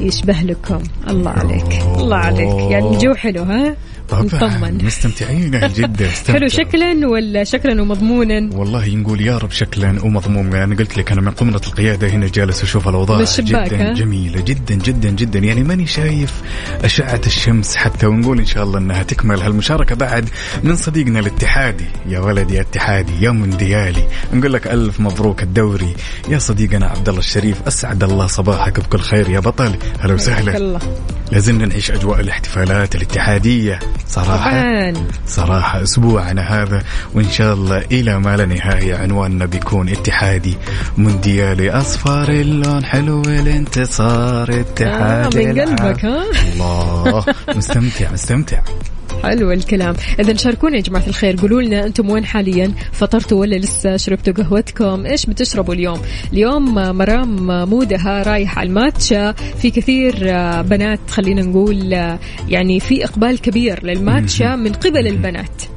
يشبه 0.00 0.36
لكم. 0.42 0.82
الله 1.08 1.30
عليك. 1.30 1.82
الله 1.96 2.16
عليك. 2.16 2.70
يعني 2.70 2.90
الجو 2.90 3.14
حلو 3.14 3.42
ها؟ 3.42 3.76
طبعا 4.20 4.70
مستمتعين 4.70 5.50
جدا 5.50 6.08
حلو 6.32 6.48
شكلا 6.48 7.08
ولا 7.08 7.44
شكلا 7.44 7.82
ومضمونا؟ 7.82 8.50
والله 8.56 8.88
نقول 8.96 9.20
يا 9.20 9.38
رب 9.38 9.50
شكلا 9.50 10.04
ومضمون. 10.04 10.54
أنا 10.54 10.74
قلت 10.76 10.98
لك 10.98 11.12
أنا 11.12 11.20
من 11.20 11.30
قمة 11.30 11.60
القيادة 11.66 12.08
هنا 12.08 12.26
جالس 12.26 12.62
أشوف 12.62 12.88
الأوضاع 12.88 13.24
جدا 13.38 13.90
ها؟ 13.90 13.94
جميلة 13.94 14.40
جدا 14.40 14.74
جدا 14.74 15.10
جدا. 15.10 15.38
يعني 15.38 15.62
ماني 15.62 15.86
شايف 15.86 16.42
أشعة 16.84 17.20
الشمس 17.26 17.76
حتى 17.76 18.06
ونقول 18.06 18.38
إن 18.38 18.46
شاء 18.46 18.64
الله 18.64 18.78
إنها 18.78 19.02
تكمل. 19.02 19.40
هالمشاركة 19.40 19.94
بعد 19.94 20.28
من 20.64 20.76
صديقنا 20.76 21.20
الاتحادي. 21.20 21.84
يا 22.08 22.20
ولدي 22.20 22.60
اتحادي 22.60 23.12
يا 23.20 23.30
مونديالي. 23.30 24.04
نقول 24.32 24.52
لك 24.52 24.66
ألف 24.66 25.00
مبروك 25.00 25.42
الدوري. 25.42 25.94
يا 26.28 26.38
صديقنا 26.38 26.86
عبد 26.86 27.08
الله 27.08 27.20
الشريف 27.20 27.62
أسعد 27.66 28.04
الله 28.04 28.26
صباحك 28.26 28.80
بكل 28.80 29.00
خير 29.00 29.30
يا 29.30 29.40
بطل. 29.40 29.76
هلا 30.00 30.14
وسهلا. 30.14 30.78
لازلنا 31.32 31.66
نعيش 31.66 31.90
أجواء 31.90 32.20
الاحتفالات 32.20 32.94
الاتحادية. 32.94 33.78
صراحة 34.08 34.50
طبعا 34.50 34.94
صراحة 35.26 35.82
أسبوعنا 35.82 36.42
هذا 36.42 36.82
وإن 37.14 37.30
شاء 37.30 37.54
الله 37.54 37.78
إلى 37.92 38.18
ما 38.18 38.36
لا 38.36 38.46
نهاية 38.46 38.96
عنواننا 38.96 39.46
بيكون 39.46 39.88
اتحادي 39.88 40.56
مونديالي 40.98 41.70
أصفر 41.70 42.28
اللون 42.28 42.84
حلو 42.84 43.22
الانتصار 43.22 44.50
آه 44.50 44.60
اتحادي 44.60 45.46
من 45.46 45.60
قلبك 45.60 46.04
ها؟ 46.04 46.24
الله 46.52 47.24
مستمتع 47.48 48.12
مستمتع. 48.12 48.60
حلو 49.22 49.52
الكلام. 49.52 49.94
اذا 50.20 50.36
شاركونا 50.36 50.76
يا 50.76 50.82
جماعة 50.82 51.06
الخير. 51.06 51.36
قولوا 51.40 51.62
لنا 51.62 51.86
أنتم 51.86 52.10
وين 52.10 52.24
حاليا؟ 52.24 52.72
فطرتوا 52.92 53.40
ولا 53.40 53.56
لسه؟ 53.56 53.96
شربتوا 53.96 54.34
قهوتكم؟ 54.34 55.06
إيش 55.06 55.26
بتشربوا 55.26 55.74
اليوم؟ 55.74 56.00
اليوم 56.32 56.74
مرام 56.74 57.46
مودها 57.70 58.22
رايح 58.22 58.58
على 58.58 58.68
الماتشا 58.68 59.32
في 59.32 59.70
كثير 59.70 60.14
بنات 60.62 61.00
خلينا 61.10 61.42
نقول 61.42 61.92
يعني 62.48 62.80
في 62.80 63.04
إقبال 63.04 63.40
كبير 63.40 63.84
للماتشا 63.84 64.56
من 64.56 64.72
قبل 64.72 65.06
البنات. 65.06 65.71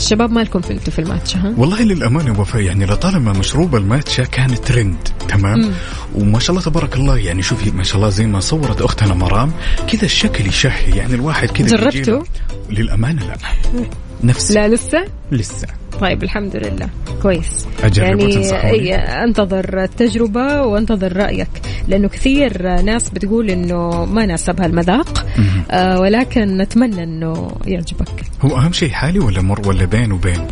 الشباب 0.00 0.30
مالكم 0.32 0.60
في 0.60 0.72
أنتم 0.72 0.92
في 0.92 0.98
الماتشا 0.98 1.38
ها؟ 1.38 1.54
والله 1.56 1.82
للأمانة 1.82 2.40
وفاء 2.40 2.62
يعني 2.62 2.86
لطالما 2.86 3.32
مشروب 3.32 3.76
الماتشا 3.76 4.24
كان 4.24 4.60
ترند 4.60 5.08
تمام؟ 5.28 5.58
مم. 5.58 5.72
وما 6.14 6.38
شاء 6.38 6.50
الله 6.50 6.62
تبارك 6.62 6.96
الله 6.96 7.18
يعني 7.18 7.42
شوفي 7.42 7.70
ما 7.70 7.82
شاء 7.82 7.96
الله 7.96 8.08
زي 8.08 8.26
ما 8.26 8.40
صورت 8.40 8.82
أختنا 8.82 9.14
مرام 9.14 9.52
كذا 9.88 10.04
الشكل 10.04 10.46
يشهي 10.46 10.96
يعني 10.96 11.14
الواحد 11.14 11.50
كذا 11.50 11.76
جربته؟ 11.76 12.22
للأمانة 12.70 13.26
لا 13.26 13.36
نفس 14.24 14.50
لا 14.52 14.68
لسه؟ 14.68 15.04
لسه. 15.32 15.66
طيب 16.00 16.22
الحمد 16.22 16.56
لله. 16.56 16.88
كويس. 17.22 17.66
أجرب 17.82 18.20
يعني؟ 18.20 18.52
أي 18.52 18.94
أنتظر 18.94 19.82
التجربة 19.82 20.62
وأنتظر 20.62 21.16
رأيك 21.16 21.48
لأنه 21.88 22.08
كثير 22.08 22.82
ناس 22.82 23.10
بتقول 23.10 23.50
إنه 23.50 24.04
ما 24.04 24.26
ناسبها 24.26 24.66
المذاق. 24.66 25.26
آه 25.70 26.00
ولكن 26.00 26.56
نتمنى 26.56 27.02
إنه 27.02 27.50
يعجبك. 27.66 28.24
هو 28.42 28.56
أهم 28.56 28.72
شيء 28.72 28.90
حالي 28.90 29.18
ولا 29.18 29.42
مر 29.42 29.68
ولا 29.68 29.84
بين 29.84 30.12
وبين؟ 30.12 30.46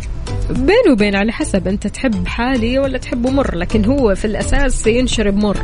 بين 0.49 0.91
وبين 0.91 1.15
على 1.15 1.31
حسب 1.31 1.67
أنت 1.67 1.87
تحب 1.87 2.27
حالي 2.27 2.79
ولا 2.79 2.97
تحبه 2.97 3.29
مر 3.29 3.55
لكن 3.55 3.85
هو 3.85 4.15
في 4.15 4.25
الأساس 4.25 4.87
ينشرب 4.87 5.35
مر. 5.35 5.57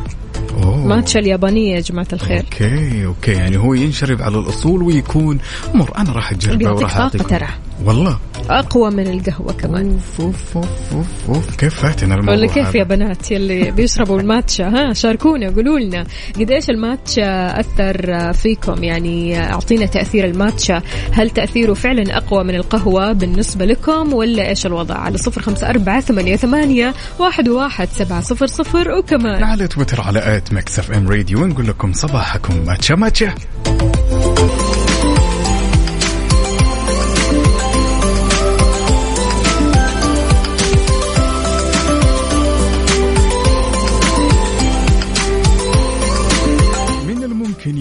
أوه. 0.64 0.88
ماتشا 0.88 1.20
اليابانية 1.20 1.76
يا 1.76 1.80
جماعة 1.80 2.08
الخير. 2.14 2.44
okay 2.44 3.06
okay. 3.06 3.32
يعني 3.32 3.58
هو 3.58 3.74
ينشرب 3.74 4.22
على 4.22 4.38
الأصول 4.38 4.84
ويكون 4.84 5.38
مر. 5.74 5.98
أنا 5.98 6.12
راح 6.12 6.32
أجربه 6.32 6.72
وراح 6.72 7.08
ترى. 7.08 7.48
والله. 7.86 8.20
أقوى 8.50 8.92
من 8.92 9.08
القهوة 9.08 9.54
كمان. 9.54 10.00
أوف 10.20 10.22
أوف 10.22 10.58
أوف 10.58 10.94
أوف, 10.94 11.30
أوف. 11.30 11.56
كيف 11.56 11.80
فاتنا 11.80 12.16
الموضوع 12.16 12.34
ولا 12.34 12.48
كيف؟ 12.48 12.76
يا 12.76 12.84
بنات 12.84 13.32
يلي 13.32 13.72
بيشربوا 13.72 14.20
الماتشا؟ 14.20 14.68
ها 14.68 14.94
شاركونا 14.94 15.50
قولوا 15.50 15.80
لنا 15.80 16.06
قد 16.40 16.52
إيش 16.52 16.70
الماتشا 16.70 17.60
أثر 17.60 18.34
فيكم؟ 18.34 18.84
يعني 18.84 19.40
أعطينا 19.40 19.86
تأثير 19.86 20.26
الماتشا. 20.26 20.82
هل 21.12 21.30
تأثيره 21.30 21.74
فعلا 21.74 22.18
أقوى 22.18 22.44
من 22.44 22.56
القهوة 22.56 23.12
بالنسبة 23.14 23.66
لكم 23.66 24.14
ولا 24.14 24.48
إيش 24.48 24.66
الوضع؟ 24.66 24.96
على 24.96 25.18
صفر 25.18 25.42
خمسة 25.42 25.70
أربعة 25.70 26.00
ثمانية, 26.00 26.36
ثمانية 26.36 26.94
واحد, 27.20 27.50
واحد 27.50 27.88
سبعة 27.90 28.22
صفر 28.22 28.48
صفر. 28.48 28.92
وكمان 28.92 29.44
على 29.44 29.68
تويتر 29.68 30.02
على 30.02 30.38
at 30.38 30.54
Mix 30.54 30.80
FM 30.80 31.08
Radio 31.10 31.46
نقول 31.46 31.68
لكم 31.68 31.94
صباحكم 31.94 32.66
ماتشا 32.66 32.94
ماتشا. 32.94 33.36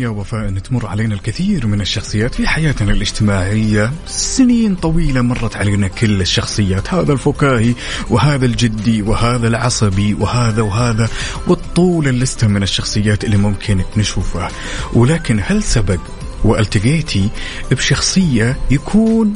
يا 0.04 0.08
وفاء 0.08 0.48
أن 0.48 0.62
تمر 0.62 0.86
علينا 0.86 1.14
الكثير 1.14 1.66
من 1.66 1.80
الشخصيات 1.80 2.34
في 2.34 2.48
حياتنا 2.48 2.92
الاجتماعية. 2.92 3.92
سنين 4.06 4.74
طويلة 4.74 5.20
مرت 5.20 5.56
علينا 5.56 5.88
كل 5.88 6.20
الشخصيات 6.20 6.94
هذا 6.94 7.12
الفكاهي 7.12 7.74
وهذا 8.10 8.46
الجدي 8.46 9.02
وهذا 9.02 9.48
العصبي 9.48 10.14
وهذا 10.14 10.62
وهذا 10.62 11.08
والطول 11.46 12.08
اللستة 12.08 12.46
من 12.46 12.62
الشخصيات 12.62 13.24
اللي 13.24 13.36
ممكن 13.36 13.80
نشوفها 13.96 14.48
ولكن 14.92 15.40
هل 15.46 15.62
سبق 15.62 16.00
والتقيتي 16.44 17.28
بشخصية 17.70 18.56
يكون 18.70 19.34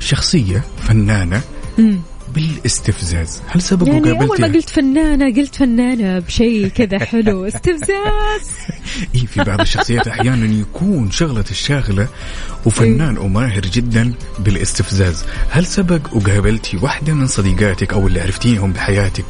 شخصية 0.00 0.64
فنانة؟ 0.88 1.40
بالاستفزاز. 2.34 3.40
هل 3.46 3.62
سبق 3.62 3.86
يعني 3.86 4.10
أول 4.10 4.18
ما 4.18 4.24
وقابلتي 4.24 4.58
قلت 4.58 4.70
فنانة 4.70 5.36
قلت 5.36 5.54
فنانة 5.54 6.18
بشيء 6.18 6.68
كذا 6.68 6.98
حلو. 6.98 7.44
استفزاز. 7.48 8.46
إيه 9.14 9.26
في 9.26 9.44
بعض 9.44 9.60
الشخصيات 9.60 10.08
أحيانا 10.08 10.60
يكون 10.60 11.10
شغلة 11.10 11.44
الشاغلة 11.50 12.08
وفنان 12.66 13.18
وماهر 13.18 13.62
جدا 13.62 14.12
بالاستفزاز. 14.38 15.24
هل 15.50 15.66
سبق 15.66 16.16
وقابلتي 16.16 16.76
واحدة 16.76 17.14
من 17.14 17.26
صديقاتك 17.26 17.92
أو 17.92 18.06
اللي 18.06 18.20
عرفتيهم 18.20 18.72
بحياتك 18.72 19.24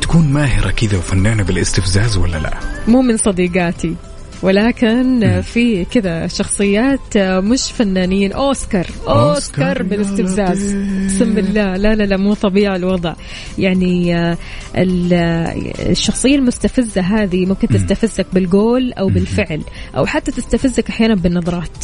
تكون 0.00 0.32
ماهرة 0.32 0.70
كذا 0.70 0.98
وفنانة 0.98 1.42
بالاستفزاز 1.42 2.16
ولا 2.16 2.36
لا؟ 2.36 2.54
مو 2.88 3.02
من 3.02 3.16
صديقاتي. 3.16 3.96
ولكن 4.42 5.40
في 5.40 5.84
كذا 5.84 6.26
شخصيات 6.26 7.16
مش 7.18 7.72
فنانين. 7.72 8.32
أوسكار. 8.32 8.86
أوسكار 9.08 9.34
أوسكار 9.34 9.82
بالاستفزاز. 9.82 10.74
اقسم 10.74 11.34
بالله 11.34 11.76
لا 11.76 11.94
لا 11.94 12.02
لا 12.02 12.16
مو 12.16 12.34
طبيعي 12.34 12.76
الوضع. 12.76 13.14
يعني 13.58 14.16
آه، 14.16 14.38
ال- 14.76 15.12
آه، 15.14 15.54
الشخصية 15.90 16.36
المستفزة 16.36 17.00
هذه 17.00 17.46
ممكن 17.46 17.68
تستفزك 17.68 18.26
بالقول 18.32 18.92
أو 18.92 19.06
بالفعل 19.08 19.60
أو 19.96 20.06
حتى 20.06 20.32
تستفزك 20.32 20.88
أحيانا 20.88 21.14
بالنظرات. 21.14 21.76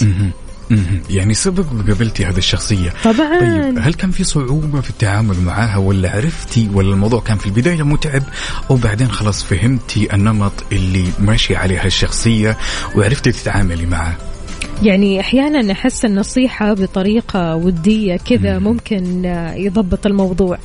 يعني 1.11 1.35
سبق 1.35 1.65
وقابلتي 1.73 2.27
هذه 2.27 2.39
الشخصية. 2.39 2.93
طبعا. 3.05 3.41
طيب 3.41 3.79
هل 3.79 3.95
كان 3.95 4.11
في 4.11 4.25
صعوبة 4.25 4.81
في 4.81 4.91
التعامل 4.91 5.41
معها 5.41 5.77
ولا 5.77 6.11
عرفتي 6.11 6.69
ولا 6.73 6.93
الموضوع 6.93 7.21
كان 7.21 7.39
في 7.39 7.47
البداية 7.47 7.83
متعب 7.83 8.23
أو 8.71 8.77
بعدين 8.77 9.11
خلاص 9.11 9.45
فهمتي 9.45 10.15
النمط 10.15 10.53
اللي 10.73 11.05
ماشي 11.19 11.57
عليه 11.57 11.85
الشخصية 11.85 12.57
وعرفتي 12.97 13.33
تتعاملي 13.33 13.87
معه؟ 13.87 14.17
يعني 14.83 15.21
أحيانا 15.21 15.73
أحس 15.73 16.05
النصيحة 16.05 16.73
بطريقة 16.73 17.57
ودية 17.57 18.17
كذا 18.17 18.59
ممكن 18.59 19.27
آه، 19.27 19.55
يضبط 19.55 20.07
الموضوع. 20.07 20.59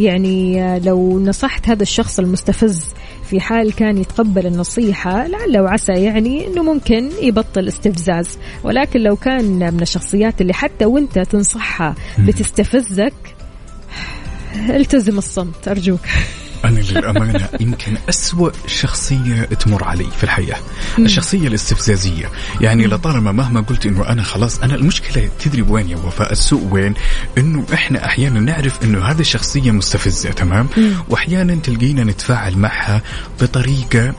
يعني 0.00 0.62
آه، 0.62 0.78
لو 0.78 1.20
نصحت 1.20 1.68
هذا 1.68 1.82
الشخص 1.82 2.18
المستفز 2.18 2.94
في 3.30 3.40
حال 3.40 3.72
كان 3.72 3.98
يتقبل 3.98 4.46
النصيحة 4.46 5.26
لعل 5.26 5.58
وعسى 5.58 5.92
يعني 5.92 6.46
إنه 6.46 6.62
ممكن 6.62 7.10
يبطل 7.22 7.68
استفزاز. 7.68 8.38
ولكن 8.64 9.00
لو 9.00 9.16
كان 9.16 9.74
من 9.74 9.82
الشخصيات 9.82 10.40
اللي 10.40 10.54
حتى 10.54 10.84
وأنت 10.84 11.18
تنصحها 11.18 11.94
بتستفزك 12.18 13.14
التزم 14.70 15.18
الصمت. 15.18 15.68
أرجوك. 15.68 16.00
أنا 16.64 16.80
للأمانة 16.80 17.48
يمكن 17.60 17.96
أسوأ 18.08 18.50
شخصية 18.66 19.42
تمر 19.42 19.84
علي 19.84 20.06
في 20.16 20.24
الحياة. 20.24 20.56
الشخصية 20.98 21.48
الاستفزازية. 21.48 22.30
يعني 22.60 22.86
لطالما 22.86 23.32
مهما 23.32 23.60
قلت 23.60 23.86
إنه 23.86 24.08
أنا 24.08 24.22
خلاص 24.22 24.58
أنا 24.58 24.74
المشكلة 24.74 25.28
تدري 25.44 25.62
وين 25.62 25.90
يا 25.90 25.96
وفاء؟ 25.96 26.32
السوء 26.32 26.68
وين؟ 26.70 26.94
إنه 27.38 27.66
إحنا 27.74 28.06
أحيانا 28.06 28.40
نعرف 28.40 28.82
إنه 28.84 29.04
هذه 29.04 29.20
الشخصية 29.20 29.70
مستفزة 29.70 30.30
تمام؟ 30.30 30.68
وأحيانا 31.08 31.54
تلقينا 31.54 32.04
نتفاعل 32.04 32.58
معها 32.58 33.02
بطريقة 33.40 34.14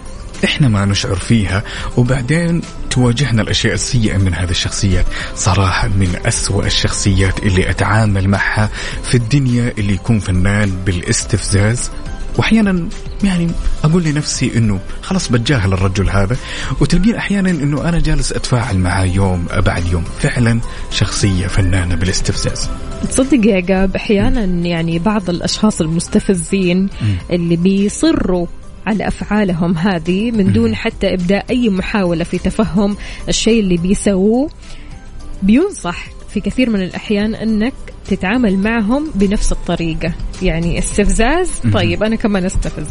إحنا 0.45 0.67
ما 0.67 0.85
نشعر 0.85 1.15
فيها 1.15 1.63
وبعدين 1.97 2.61
تواجهنا 2.89 3.41
الأشياء 3.41 3.73
السيئة 3.73 4.17
من 4.17 4.33
هذه 4.33 4.51
الشخصيات. 4.51 5.05
صراحة 5.35 5.87
من 5.87 6.15
أسوأ 6.25 6.65
الشخصيات 6.65 7.39
اللي 7.39 7.69
أتعامل 7.69 8.29
معها 8.29 8.69
في 9.03 9.15
الدنيا 9.15 9.73
اللي 9.77 9.93
يكون 9.93 10.19
فنان 10.19 10.71
بالاستفزاز 10.85 11.89
وأحيانا 12.37 12.89
يعني 13.23 13.47
أقول 13.83 14.03
لنفسي 14.03 14.57
إنه 14.57 14.79
خلاص 15.01 15.31
بتجاهل 15.31 15.73
الرجل 15.73 16.09
هذا 16.09 16.37
وتلقين 16.81 17.15
أحيانا 17.15 17.49
إنه 17.49 17.89
أنا 17.89 17.99
جالس 17.99 18.33
أتفاعل 18.33 18.77
معاه 18.77 19.05
يوم 19.05 19.45
بعد 19.65 19.87
يوم. 19.91 20.03
فعلا 20.19 20.59
شخصية 20.91 21.47
فنانة 21.47 21.95
بالاستفزاز. 21.95 22.69
تصدق 23.09 23.47
يا 23.47 23.59
جاب 23.59 23.95
أحيانا 23.95 24.43
يعني 24.43 24.99
بعض 24.99 25.29
الأشخاص 25.29 25.81
المستفزين 25.81 26.89
اللي 27.31 27.55
بيصروا 27.55 28.47
على 28.87 29.07
أفعالهم 29.07 29.77
هذه 29.77 30.31
من 30.31 30.53
دون 30.53 30.75
حتى 30.75 31.13
إبداء 31.13 31.45
أي 31.49 31.69
محاولة 31.69 32.23
في 32.23 32.37
تفهم 32.37 32.97
الشيء 33.29 33.59
اللي 33.59 33.77
بيسووه 33.77 34.49
بينصح 35.43 36.14
في 36.35 36.41
كثير 36.41 36.69
من 36.69 36.81
الأحيان 36.81 37.35
إنك 37.35 37.73
تتعامل 38.07 38.57
معهم 38.57 39.11
بنفس 39.15 39.51
الطريقة. 39.51 40.13
يعني 40.41 40.79
استفزاز 40.79 41.51
طيب 41.73 42.03
أنا 42.03 42.15
كمان 42.15 42.45
أستفز. 42.45 42.87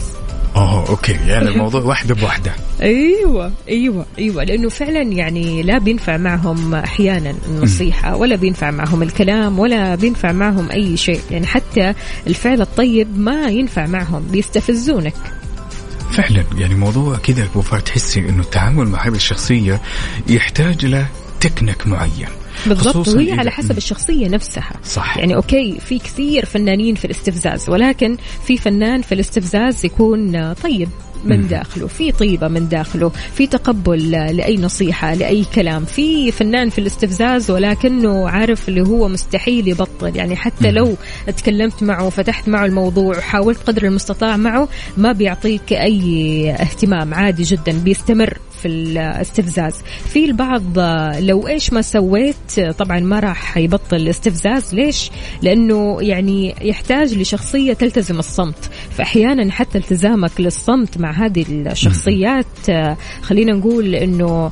أوه 0.56 0.88
أوكي. 0.88 1.12
يعني 1.12 1.48
الموضوع 1.48 1.82
واحدة 1.82 2.14
بواحدة. 2.14 2.52
أيوه 2.82 3.52
أيوه 3.68 4.06
أيوه. 4.18 4.44
لأنه 4.44 4.68
فعلا 4.68 5.02
يعني 5.02 5.62
لا 5.62 5.78
بينفع 5.78 6.16
معهم 6.16 6.74
أحيانا 6.74 7.34
النصيحة 7.48 8.16
ولا 8.16 8.36
بينفع 8.36 8.70
معهم 8.70 9.02
الكلام 9.02 9.58
ولا 9.58 9.94
بينفع 9.94 10.32
معهم 10.32 10.70
أي 10.70 10.96
شيء. 10.96 11.20
يعني 11.30 11.46
حتى 11.46 11.94
الفعل 12.26 12.60
الطيب 12.60 13.18
ما 13.18 13.48
ينفع 13.48 13.86
معهم 13.86 14.26
بيستفزونك. 14.32 15.14
فعلا. 16.12 16.44
يعني 16.58 16.74
موضوع 16.74 17.16
كذا 17.16 17.48
وفاء 17.54 17.80
تحسي 17.80 18.20
إنه 18.20 18.42
التعامل 18.42 18.88
مع 18.88 19.06
هذه 19.06 19.14
الشخصية 19.14 19.80
يحتاج 20.28 20.86
له 20.86 21.06
تكنيك 21.40 21.86
معين. 21.86 22.28
بالضبط 22.66 23.08
وهي 23.08 23.32
على 23.32 23.50
حسب 23.50 23.76
الشخصية 23.76 24.28
نفسها. 24.28 24.72
صح. 24.84 25.16
يعني 25.18 25.34
okay 25.34 25.78
في 25.80 25.98
كثير 25.98 26.44
فنانين 26.44 26.94
في 26.94 27.04
الاستفزاز 27.04 27.70
ولكن 27.70 28.16
في 28.46 28.58
فنان 28.58 29.02
في 29.02 29.14
الاستفزاز 29.14 29.84
يكون 29.84 30.52
طيب 30.52 30.88
من 31.24 31.48
داخله 31.48 31.86
في 31.86 32.12
طيبة 32.12 32.48
من 32.48 32.68
داخله 32.68 33.12
في 33.34 33.46
تقبل 33.46 34.10
لأي 34.10 34.56
نصيحة 34.56 35.14
لأي 35.14 35.44
كلام. 35.54 35.84
في 35.84 36.32
فنان 36.32 36.70
في 36.70 36.78
الاستفزاز 36.78 37.50
ولكنه 37.50 38.28
عارف 38.28 38.68
اللي 38.68 38.80
هو 38.82 39.08
مستحيل 39.08 39.68
يبطل. 39.68 40.16
يعني 40.16 40.36
حتى 40.36 40.70
لو 40.70 40.96
تكلمت 41.36 41.82
معه 41.82 42.06
وفتحت 42.06 42.48
معه 42.48 42.66
الموضوع 42.66 43.18
وحاولت 43.18 43.58
قدر 43.66 43.84
المستطاع 43.84 44.36
معه 44.36 44.68
ما 44.96 45.12
بيعطيك 45.12 45.72
أي 45.72 46.50
اهتمام 46.50 47.14
عادي 47.14 47.42
جدا 47.42 47.72
بيستمر. 47.72 48.38
في 48.64 48.68
الاستفزاز. 48.68 49.74
في 50.12 50.24
البعض 50.24 50.78
آه، 50.78 51.20
لو 51.20 51.48
إيش 51.48 51.72
ما 51.72 51.82
سويت 51.82 52.58
آه، 52.58 52.70
طبعا 52.70 53.00
ما 53.00 53.20
راح 53.20 53.56
يبطل 53.56 53.96
الاستفزاز. 53.96 54.74
ليش؟ 54.74 55.10
لأنه 55.42 55.98
يعني 56.00 56.54
يحتاج 56.62 57.14
لشخصية 57.14 57.72
تلتزم 57.72 58.18
الصمت. 58.18 58.70
فاحيانا 58.90 59.52
حتى 59.52 59.78
التزامك 59.78 60.40
للصمت 60.40 60.98
مع 60.98 61.10
هذه 61.10 61.44
الشخصيات 61.48 62.46
آه، 62.68 62.96
خلينا 63.22 63.52
نقول 63.52 63.94
إنه 63.94 64.50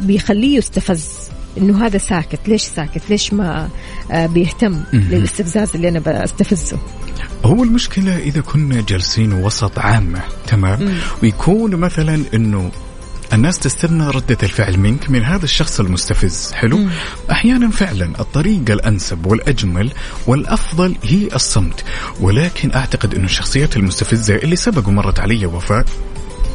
بيخليه 0.00 0.58
يستفز. 0.58 1.08
إنه 1.58 1.86
هذا 1.86 1.98
ساكت. 1.98 2.48
ليش 2.48 2.62
ساكت؟ 2.62 3.02
ليش 3.10 3.32
ما 3.32 3.68
بيهتم 4.12 4.82
للاستفزاز 4.92 5.70
اللي 5.74 5.88
أنا 5.88 5.98
بستفزه؟ 5.98 6.78
هو 7.44 7.62
المشكلة 7.62 8.18
إذا 8.18 8.40
كنا 8.40 8.80
جالسين 8.88 9.32
وسط 9.32 9.78
عامة 9.78 10.20
تمام؟ 10.46 10.94
ويكون 11.22 11.76
مثلا 11.76 12.22
أنه 12.34 12.70
الناس 13.32 13.58
تستنى 13.58 14.10
ردة 14.10 14.38
الفعل 14.42 14.78
منك 14.78 15.10
من 15.10 15.24
هذا 15.24 15.44
الشخص 15.44 15.80
المستفز. 15.80 16.52
حلو؟ 16.52 16.86
أحيانا 17.30 17.70
فعلا 17.70 18.20
الطريقة 18.20 18.72
الأنسب 18.72 19.26
والأجمل 19.26 19.92
والأفضل 20.26 20.94
هي 21.02 21.28
الصمت 21.34 21.84
ولكن 22.20 22.74
أعتقد 22.74 23.14
أنه 23.14 23.24
الشخصيات 23.24 23.76
المستفزة 23.76 24.34
اللي 24.34 24.56
سبق 24.56 24.88
ومرت 24.88 25.20
علي 25.20 25.46
وفاء 25.46 25.84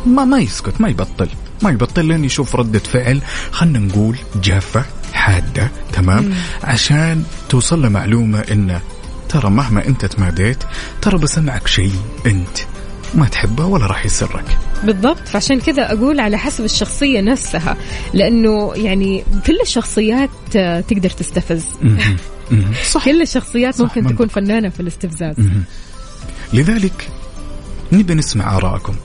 ما 0.06 0.26
ما 0.26 0.40
يسكت 0.40 0.82
ما 0.82 0.90
يبطل 0.90 1.30
ما 1.62 1.70
يبطل 1.70 2.06
لين 2.06 2.26
يشوف 2.26 2.56
ردة 2.56 2.80
فعل 2.80 3.22
خلنا 3.52 3.80
نقول 3.80 4.18
جافة 4.36 4.86
حادة 5.14 5.72
تمام؟ 5.94 6.34
عشان 6.64 7.24
توصل 7.50 7.82
له 7.82 7.90
معلومة 7.90 8.40
انه 8.40 8.82
ترى 9.30 9.50
مهما 9.50 9.86
أنت 9.88 10.06
تماديت 10.06 10.64
ترى 11.02 11.18
بسمعك 11.18 11.68
شيء 11.68 11.96
أنت 12.26 12.58
ما 13.16 13.26
تحبه 13.28 13.66
ولا 13.66 13.86
راح 13.86 14.06
يسرك. 14.06 14.58
بالضبط. 14.84 15.28
فعشان 15.28 15.60
كذا 15.60 15.94
أقول 15.94 16.20
على 16.20 16.38
حسب 16.38 16.64
الشخصية 16.64 17.22
نفسها 17.22 17.78
لأنه 18.14 18.74
يعني 18.76 19.24
كل 19.48 19.60
الشخصيات 19.62 20.30
تقدر 20.88 21.10
تستفز. 21.10 21.66
صح 22.92 23.06
كل 23.10 23.22
الشخصيات 23.22 23.76
صح، 23.76 23.82
ممكن 23.82 24.02
منطق. 24.04 24.16
تكون 24.16 24.28
فنانة 24.28 24.70
في 24.70 24.80
الاستفزاز. 24.80 25.36
لذلك 26.54 27.10
نبي 27.92 28.14
نسمع 28.14 28.58
آراءكم 28.58 28.96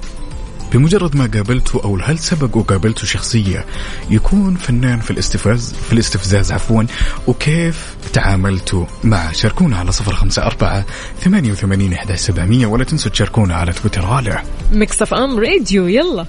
بمجرد 0.73 1.17
ما 1.17 1.31
قابلتوا 1.35 1.83
أو 1.85 1.97
هل 1.97 2.19
سبق 2.19 2.57
وقابلتوا 2.57 3.05
شخصية 3.05 3.65
يكون 4.11 4.55
فنان 4.55 5.01
في 5.01 5.11
الاستفزاز 5.11 5.75
في 5.87 5.93
الاستفزاز 5.93 6.53
عفوا 6.53 6.83
وكيف 7.27 7.97
تعاملتوا 8.13 8.85
معه 9.05 9.33
شاركونا 9.33 9.77
على 9.77 9.93
صفر 9.93 10.13
خمسة 10.13 10.43
أربعة 10.43 10.87
ثمانية 11.21 11.53
وثمانين 11.53 11.93
إحدى 11.93 12.17
سبعمية 12.17 12.67
ولا 12.67 12.85
تنسوا 12.85 13.11
تشاركونا 13.11 13.55
على 13.55 13.73
تويتر. 13.73 14.07
على 14.07 14.43
Mix 14.73 15.03
FM 15.03 15.39
Radio 15.39 15.87
يلا. 15.87 16.27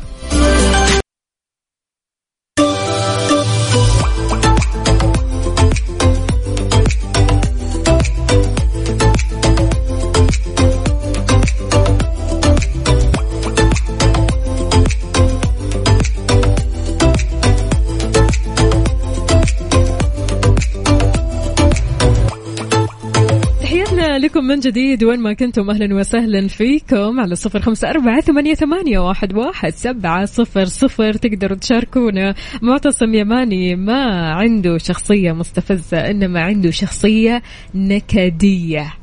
من 24.50 24.60
جديد 24.60 25.04
وين 25.04 25.20
ما 25.20 25.34
كنتم 25.34 25.70
أهلا 25.70 25.96
وسهلا 25.96 26.48
فيكم 26.48 27.20
على 27.20 27.36
صفر 27.36 27.62
خمسة 27.62 27.90
أربعة 27.90 28.22
ثمانية, 28.22 28.54
ثمانية 28.54 29.00
واحد, 29.00 29.34
واحد 29.34 29.70
سبعة 29.70 30.26
صفر 30.26 30.66
صفر. 30.66 31.14
تقدروا 31.14 31.58
تشاركونا. 31.58 32.36
معتصم 32.62 33.14
يماني 33.14 33.76
ما 33.76 34.32
عنده 34.34 34.78
شخصية 34.78 35.32
مستفزة 35.32 35.98
إنما 35.98 36.42
عنده 36.42 36.72
شخصية 36.72 37.42
نكدية. 37.76 38.94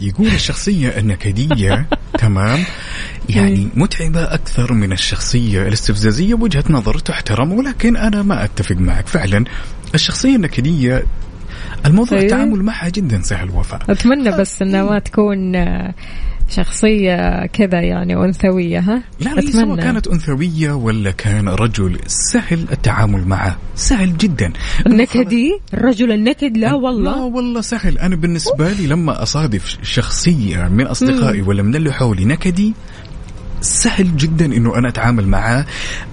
يقول 0.00 0.26
الشخصية 0.26 0.88
النكدية. 0.88 1.86
تمام. 2.18 2.58
يعني 3.28 3.68
متعبة 3.74 4.34
أكثر 4.34 4.72
من 4.72 4.92
الشخصية. 4.92 5.68
الاستفزازية 5.68 6.34
بوجهة 6.34 6.64
نظر 6.70 6.98
تحترم 6.98 7.52
ولكن 7.52 7.96
أنا 7.96 8.22
ما 8.22 8.44
أتفق 8.44 8.76
معك. 8.76 9.06
فعلا 9.06 9.44
الشخصية 9.94 10.36
النكدية 10.36 11.04
الموضوع 11.86 12.18
أيوة. 12.18 12.22
التعامل 12.22 12.62
معها 12.62 12.88
جدا 12.88 13.22
سهل 13.22 13.50
وفاء 13.50 13.80
أتمنى 13.88 14.30
بس 14.30 14.62
إنها 14.62 14.82
ما 14.82 14.98
تكون 14.98 15.56
آه، 15.56 15.94
شخصية 16.48 17.46
كذا 17.46 17.80
يعني 17.80 18.14
أنثوية 18.16 18.78
ها؟ 18.78 19.02
لا 19.20 19.30
لا 19.34 19.50
سواء 19.50 19.76
كانت 19.76 20.06
أنثوية 20.06 20.72
ولا 20.72 21.10
كان 21.10 21.48
رجل 21.48 21.98
سهل 22.06 22.66
التعامل 22.72 23.28
معه. 23.28 23.58
سهل 23.74 24.16
جدا. 24.16 24.52
النكدي 24.86 25.58
الرجل 25.74 26.12
النكد؟ 26.12 26.56
لا 26.56 26.66
لا 26.66 26.74
والله. 26.74 27.24
والله 27.24 27.60
سهل. 27.60 27.98
أنا 27.98 28.16
بالنسبة 28.16 28.72
لي 28.72 28.86
لما 28.86 29.22
أصادف 29.22 29.78
شخصية 29.82 30.68
من 30.68 30.86
أصدقائي 30.86 31.42
ولا 31.42 31.62
من 31.62 31.74
اللي 31.74 31.92
حولي 31.92 32.24
نكدي 32.24 32.74
سهل 33.62 34.16
جدا 34.16 34.44
إنه 34.44 34.78
أنا 34.78 34.88
أتعامل 34.88 35.28
معاه 35.28 35.66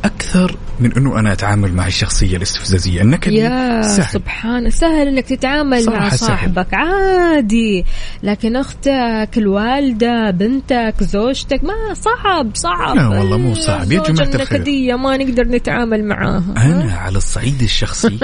أكثر 0.06 0.58
من 0.80 0.94
إنه 0.94 1.20
أنا 1.20 1.34
أتعامل 1.34 1.74
مع 1.74 1.88
الشخصيه 1.88 2.38
الاستفزازيه 2.38 3.02
النكدي 3.02 3.36
يا 3.36 3.82
سهل. 3.82 4.14
سبحان 4.14 4.70
سهل 4.70 5.08
إنك 5.08 5.26
تتعامل 5.26 5.86
مع 5.86 6.10
سهل. 6.10 6.20
صاحبك. 6.20 6.68
عادي. 6.74 7.86
لكن 8.24 8.56
أختك 8.56 9.30
الوالدة 9.38 10.32
بنتك 10.32 10.96
زوجتك 11.02 11.64
ما 11.64 11.94
صعب 11.94 12.52
صعب. 12.54 12.96
لا 12.96 13.08
والله 13.08 13.38
مو 13.38 13.56
صعب، 13.56 13.92
يا 13.92 14.04
جماعة 14.04 14.36
الخير. 14.36 14.98
ما 14.98 15.18
نقدر 15.18 15.48
نتعامل 15.48 16.06
معاها. 16.06 16.54
أنا 16.58 16.94
على 16.94 17.18
الصعيد 17.18 17.62
الشخصي 17.62 18.20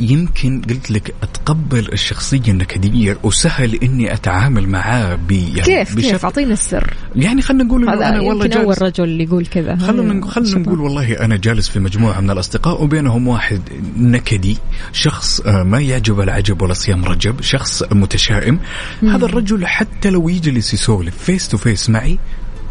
يمكن 0.00 0.62
قلت 0.70 0.90
لك 0.90 1.14
أتقبل 1.22 1.92
الشخصية 1.92 2.48
النكدية 2.48 3.18
وسهل 3.22 3.74
إني 3.74 4.12
أتعامل 4.12 4.68
معاه 4.68 5.14
ب 5.14 5.30
يعني 5.32 5.62
كيف 5.62 5.96
بشكل 5.96 6.10
كيف 6.10 6.24
أعطينا 6.24 6.52
السر. 6.52 6.94
يعني 7.16 7.42
خلينا 7.42 7.64
نقول 7.64 7.82
إنه 7.82 8.08
أنا 8.08 8.20
والله 8.20 8.44
يمكن 8.44 8.58
أول 8.58 8.66
جالس 8.68 8.82
رجل 8.82 9.04
اللي 9.04 9.24
يقول 9.24 9.46
كذا. 9.46 9.76
خلونا 9.76 10.26
خلونا 10.26 10.58
نقول 10.58 10.80
والله 10.80 11.12
أنا 11.24 11.36
جالس 11.36 11.68
في 11.68 11.80
مجموعة 11.80 12.20
من 12.20 12.30
الأصدقاء 12.30 12.82
وبينهم 12.82 13.28
واحد 13.28 13.60
نكدي 13.96 14.58
شخص 14.92 15.40
آه، 15.40 15.62
ما 15.62 15.80
يعجب 15.80 16.20
العجب 16.20 16.62
ولا 16.62 16.74
صيام 16.74 17.04
رجب 17.04 17.40
شخص 17.40 17.82
متشائم. 17.92 18.58
هذا 19.02 19.24
الرجل 19.24 19.66
حتى 19.66 20.10
لو 20.10 20.28
يجلس 20.28 20.74
يسولف 20.74 21.16
face 21.18 21.48
to 21.48 21.56
face 21.56 21.90
معي 21.90 22.18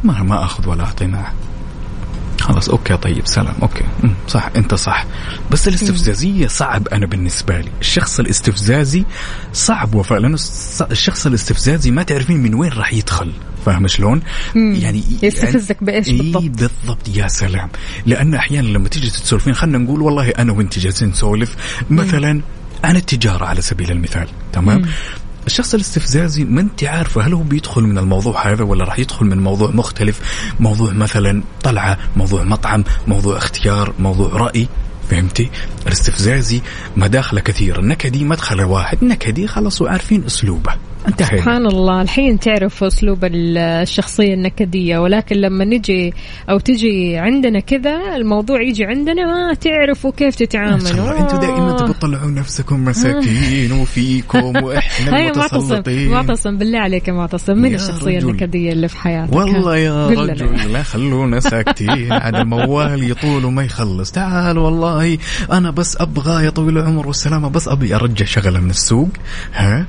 ما 0.03 0.23
ما 0.23 0.43
أخذ 0.43 0.69
ولا 0.69 0.83
أعطي 0.83 1.07
معه. 1.07 1.33
خلاص 2.45 2.69
okay 2.69 2.97
طيب 2.97 3.27
سلام 3.27 3.55
okay. 3.61 3.83
صح 4.27 4.49
أنت 4.55 4.75
صح. 4.75 5.05
بس 5.51 5.67
الاستفزازية 5.67 6.47
صعب 6.47 6.87
أنا 6.87 7.05
بالنسبة 7.05 7.57
لي. 7.61 7.69
الشخص 7.81 8.19
الاستفزازي 8.19 9.05
صعب 9.53 9.95
وفاء 9.95 10.19
لأنه 10.19 10.37
الشخص 10.91 11.25
الاستفزازي 11.25 11.91
ما 11.91 12.03
تعرفين 12.03 12.37
من 12.37 12.53
وين 12.53 12.71
راح 12.71 12.93
يدخل. 12.93 13.31
فاهم 13.65 13.87
شلون؟ 13.87 14.21
يعني 14.55 15.03
يستفزك 15.23 15.83
بإيش 15.83 16.07
إيه 16.07 16.17
بالضبط؟ 16.17 16.43
بالضبط. 16.43 17.07
يا 17.15 17.27
سلام. 17.27 17.69
لأن 18.05 18.33
أحيانا 18.35 18.67
لما 18.67 18.89
تيجي 18.89 19.09
تسولفين 19.09 19.53
خلينا 19.53 19.77
نقول 19.77 20.01
والله 20.01 20.29
أنا 20.29 20.51
وأنت 20.51 20.79
جالسين 20.79 21.09
نسولف 21.09 21.55
مثلا 21.89 22.41
عن 22.83 22.95
التجارة 22.95 23.45
على 23.45 23.61
سبيل 23.61 23.91
المثال 23.91 24.27
تمام؟ 24.53 24.85
الشخص 25.47 25.73
الاستفزازي 25.73 26.43
ما 26.43 26.61
انت 26.61 26.83
عارفة 26.83 27.21
هل 27.21 27.33
هو 27.33 27.43
بيدخل 27.43 27.81
من 27.81 27.97
الموضوع 27.97 28.51
هذا 28.51 28.63
ولا 28.63 28.85
راح 28.85 28.99
يدخل 28.99 29.25
من 29.25 29.43
موضوع 29.43 29.71
مختلف؟ 29.71 30.21
موضوع 30.59 30.93
مثلا 30.93 31.43
طلعة 31.63 31.97
موضوع 32.15 32.43
مطعم 32.43 32.83
موضوع 33.07 33.37
اختيار 33.37 33.93
موضوع 33.99 34.29
رأي 34.29 34.67
فهمتي؟ 35.09 35.49
الاستفزازي 35.87 36.61
مداخله 36.97 37.41
كثير 37.41 37.79
النكدي 37.79 38.25
مدخله 38.25 38.65
واحد 38.65 39.03
نكدي 39.03 39.47
خلاص 39.47 39.81
وعارفين 39.81 40.25
أسلوبه. 40.25 40.75
انتهينا 41.07 41.41
سبحان 41.41 41.65
الله 41.65 42.01
الحين 42.01 42.39
تعرف 42.39 42.83
أسلوب 42.83 43.25
ال- 43.25 43.57
الشخصية 43.57 44.33
النكدية 44.33 44.97
ولكن 44.97 45.35
لما 45.35 45.65
نجي 45.65 46.13
أو 46.49 46.59
تجي 46.59 47.17
عندنا 47.17 47.59
كذا 47.59 48.15
الموضوع 48.15 48.61
يجي 48.61 48.85
عندنا 48.85 49.25
ما 49.25 49.53
تعرفوا 49.53 50.11
كيف 50.11 50.35
تتعاملوا. 50.35 51.19
أنتم 51.19 51.37
دائما 51.39 51.71
آه. 51.73 51.77
تبغوا 51.77 51.93
تطلعون 51.93 52.35
نفسكم 52.35 52.85
مساكين 52.85 53.71
وفيكم 53.71 54.55
وإحنا 54.65 55.19
المتسلطين. 55.31 56.11
معتصم 56.11 56.57
بالله 56.57 56.79
عليك 56.79 57.07
يا 57.07 57.13
معتصم 57.13 57.57
من 57.57 57.75
الشخصية 57.75 58.17
رجل. 58.17 58.29
النكدية 58.29 58.71
اللي 58.71 58.87
في 58.87 58.97
حياتك؟ 58.97 59.35
والله 59.35 59.77
يا. 59.77 60.07
رجل 60.07 60.73
لا 60.73 60.83
خلونا 60.83 61.39
ساكتين. 61.39 62.11
عاد 62.23 62.35
الموال 62.35 63.11
يطول 63.11 63.45
وما 63.45 63.63
يخلص. 63.63 64.11
تعال 64.11 64.57
والله 64.57 65.17
أنا 65.51 65.71
بس 65.71 65.97
أبغى 66.01 66.45
يا 66.45 66.49
طويل 66.49 66.77
العمر 66.77 67.07
والسلامة 67.07 67.49
بس 67.49 67.67
أبي 67.67 67.95
أرجع 67.95 68.25
شغلة 68.25 68.59
من 68.59 68.69
السوق 68.69 69.09
ها 69.53 69.85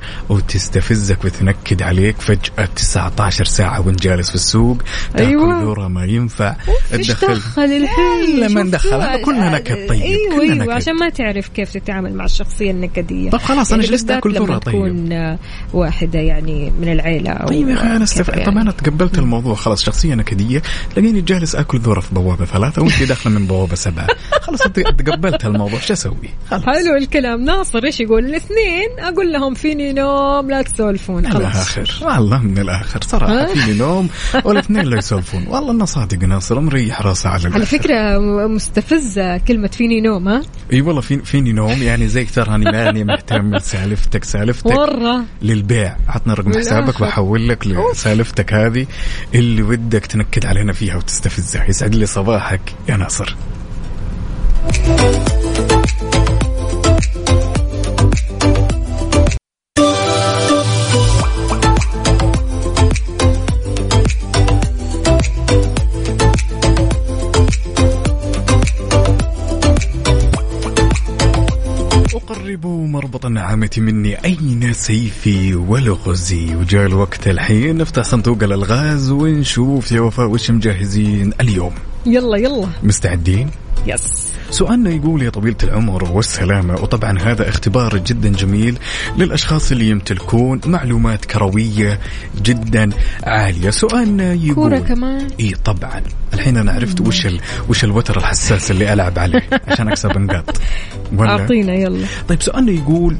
وتستفزك 1.11 1.25
وتنكد 1.25 1.81
عليك 1.81 2.21
فجأة 2.21 2.65
19 2.75 3.45
ساعة 3.45 3.87
وأنت 3.87 4.01
جالس 4.01 4.29
في 4.29 4.35
السوق 4.35 4.77
تأكل 5.13 5.25
أيوة. 5.25 5.63
ذره 5.63 5.87
ما 5.87 6.05
ينفع 6.05 6.55
إيش 6.93 7.11
دخل 7.11 7.63
الحين 7.63 8.39
لا، 8.39 8.47
ما 8.47 8.63
ندخل. 8.63 8.93
هذا 8.93 9.21
كلنا 9.21 9.49
نكد 9.49 9.87
طيب. 9.87 10.01
أيوه 10.01 10.35
كلنا 10.35 10.53
أيوه 10.53 10.55
نكد. 10.55 10.69
عشان 10.69 10.95
ما 10.95 11.09
تعرف 11.09 11.47
كيف 11.47 11.73
تتعامل 11.73 12.13
مع 12.13 12.25
الشخصية 12.25 12.71
النكدية 12.71 13.29
طب 13.29 13.39
خلاص 13.39 13.73
أنا 13.73 13.83
يعني 13.83 13.91
جلست 13.91 14.11
لما 14.11 14.21
ذرة 14.45 14.57
طيب. 14.57 14.75
تكون 14.75 15.37
واحدة 15.73 16.19
يعني 16.19 16.71
من 16.81 16.91
العيلة 16.91 17.31
أو 17.31 17.47
طيب 17.47 17.69
يا 17.69 17.73
أخي 17.73 17.83
أنا 17.83 17.95
كذا 17.95 18.03
استف... 18.03 18.29
يعني. 18.29 18.45
طب 18.45 18.57
أنا 18.57 18.71
تقبلت 18.71 19.17
الموضوع 19.17 19.55
خلاص 19.55 19.83
شخصية 19.83 20.15
نكدية 20.15 20.61
تلاقيني 20.95 21.21
جالس 21.21 21.55
آكل 21.55 21.79
ذره 21.79 21.99
في 21.99 22.13
بوابة 22.13 22.45
ثلاثة 22.45 22.81
وأنت 22.81 23.03
داخلة 23.03 23.33
من 23.33 23.47
بوابة 23.47 23.75
سبعة 23.75 24.07
خلاص 24.41 24.59
تقبلت 24.59 25.45
الموضوع 25.45 25.79
شو 25.79 25.93
أسوي؟ 25.93 26.29
خلاص 26.49 26.65
حلو 26.65 26.95
الكلام 26.97 27.41
ناصر 27.41 27.83
إيش 27.83 27.99
يقول 27.99 28.25
الاثنين 28.25 28.89
أقول 28.99 29.33
لهم 29.33 29.53
فيني 29.53 29.93
نوم 29.93 30.49
لا 30.49 30.61
تسولفون 30.61 30.96
من 31.09 31.31
خلاص. 31.31 31.41
الآخر. 31.77 31.99
والله 32.01 32.37
من 32.41 32.57
الآخر. 32.57 32.99
صراحة؟ 33.07 33.45
فيني 33.45 33.77
نوم 33.77 34.09
والاثنين 34.43 34.81
لا 34.85 34.97
يسولفون. 34.97 35.45
والله 35.47 35.71
إنه 35.71 35.85
صادق 35.85 36.23
ناصر. 36.23 36.59
مريح 36.59 37.01
راسه 37.01 37.29
على 37.29 37.45
على 37.45 37.55
الآخر. 37.57 37.77
فكرة 37.77 38.19
م- 38.19 38.55
مستفزة 38.55 39.37
كلمة 39.37 39.67
فيني 39.67 40.01
نوم 40.01 40.27
ها؟ 40.27 40.41
إي 40.73 40.81
والله 40.81 41.01
في 41.01 41.17
فيني 41.17 41.51
نوم. 41.53 41.83
يعني 41.83 42.07
زيك 42.07 42.31
تراني 42.31 42.65
ماني 42.71 43.03
مهتم. 43.03 43.55
لسالفتك 43.55 44.23
سالفتك 44.23 44.71
مرة. 44.71 45.23
للبيع. 45.41 45.95
عطنا 46.07 46.33
رقم 46.33 46.57
حسابك. 46.57 47.01
بحول 47.01 47.49
لك 47.49 47.67
لسالفتك 47.67 48.53
هذه 48.53 48.87
اللي 49.35 49.61
ودك 49.61 50.05
تنكد 50.05 50.45
علينا 50.45 50.73
فيها 50.73 50.95
وتستفزها. 50.95 51.65
يسعد 51.69 51.95
لي 51.95 52.05
صباحك 52.05 52.61
يا 52.89 52.97
ناصر. 52.97 53.35
مربط 73.17 73.25
النعامة 73.25 73.69
مني. 73.77 74.25
أين 74.25 74.73
سيفي 74.73 75.55
ولغزي؟ 75.55 76.55
وجاء 76.55 76.85
الوقت 76.85 77.27
الحين. 77.27 77.77
نفتح 77.77 78.03
صندوق 78.03 78.43
الألغاز 78.43 79.11
ونشوف 79.11 79.91
يا 79.91 80.01
وفاء 80.01 80.27
وش 80.27 80.51
مجهزين 80.51 81.33
اليوم. 81.41 81.73
يلا 82.05 82.37
يلا. 82.37 82.67
مستعدين؟ 82.83 83.49
يس. 83.89 84.33
سؤالنا 84.49 84.89
يقول 84.89 85.21
يا 85.21 85.29
طويلة 85.29 85.55
العمر 85.63 86.11
والسلامة 86.11 86.73
وطبعا 86.73 87.19
هذا 87.19 87.49
اختبار 87.49 87.97
جدا 87.97 88.29
جميل 88.29 88.79
للأشخاص 89.17 89.71
اللي 89.71 89.89
يمتلكون 89.89 90.61
معلومات 90.65 91.25
كروية 91.25 91.99
جدا 92.41 92.89
عالية. 93.23 93.69
سؤالنا 93.69 94.33
يقول 94.33 94.55
كورة 94.55 94.79
كمان. 94.79 95.27
إي 95.39 95.53
طبعا. 95.65 96.01
الحين 96.33 96.57
أنا 96.57 96.71
عرفت 96.71 97.01
وش 97.01 97.25
ال... 97.25 97.39
وش 97.69 97.83
الوتر 97.83 98.17
الحساس 98.17 98.71
اللي 98.71 98.93
ألعب 98.93 99.19
عليه 99.19 99.49
عشان 99.67 99.87
أكسب 99.87 100.17
نقاط. 100.17 100.61
أعطينا 101.19 101.73
يلا. 101.73 102.05
طيب 102.27 102.41
سؤالنا 102.41 102.71
يقول 102.71 103.17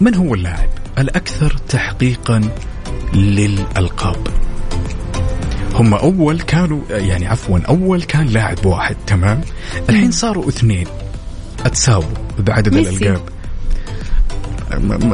من 0.00 0.14
هو 0.14 0.34
اللاعب 0.34 0.68
الأكثر 0.98 1.56
تحقيقا 1.68 2.48
للألقاب؟ 3.14 4.28
هم 5.74 5.94
أول 5.94 6.40
كانوا 6.40 6.80
يعني 6.90 7.26
عفوا 7.26 7.58
أول 7.68 8.02
كان 8.02 8.26
لاعب 8.26 8.66
واحد 8.66 8.96
تمام؟ 9.06 9.40
الحين 9.88 10.10
صاروا 10.10 10.48
اثنين. 10.48 10.86
أتساووا 11.66 12.04
بعدد. 12.38 12.74
الألقاب. 12.74 13.20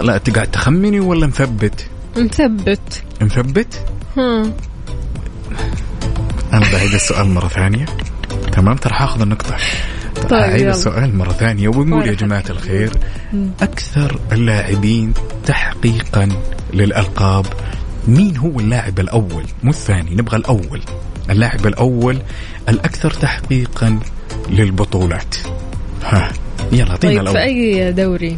لا 0.03 0.17
أنت 0.17 0.31
قاعد 0.31 0.51
تخمني 0.51 1.01
ولا 1.01 1.27
مثبت؟ 1.27 1.87
مثبت. 2.17 3.03
مثبت؟ 3.21 3.85
ها 4.17 4.43
أنا 6.53 6.73
بعيد 6.73 6.95
السؤال 6.95 7.29
مرة 7.29 7.49
ثانية. 7.49 7.87
تمام؟ 8.53 8.77
ترى 8.77 8.95
حاخذ 8.95 9.21
النقطة. 9.21 9.57
طيب، 10.23 10.33
أعيد. 10.33 10.67
السؤال 10.67 11.17
مرة 11.17 11.33
ثانية 11.33 11.69
ونقول 11.69 12.01
يا 12.01 12.07
حاجة. 12.07 12.15
جماعة 12.15 12.45
الخير 12.51 12.93
أكثر 13.61 14.21
اللاعبين 14.33 15.15
تحقيقا 15.47 16.29
للألقاب 16.75 17.47
مين 18.09 18.37
هو 18.37 18.61
اللاعب 18.61 19.01
الأول؟ 19.01 19.45
مو 19.63 19.71
الثاني 19.71 20.15
نبغى 20.15 20.37
الأول. 20.37 20.81
اللاعب 21.31 21.67
الأول 21.67 22.19
الأكثر 22.69 23.11
تحقيقا 23.11 23.99
للبطولات. 24.51 25.37
ها 26.05 26.33
يلا 26.73 26.91
أعطينا 26.91 27.13
طيب 27.13 27.21
الأول. 27.21 27.37
في 27.37 27.43
أي 27.43 27.93
دوري؟ 27.93 28.37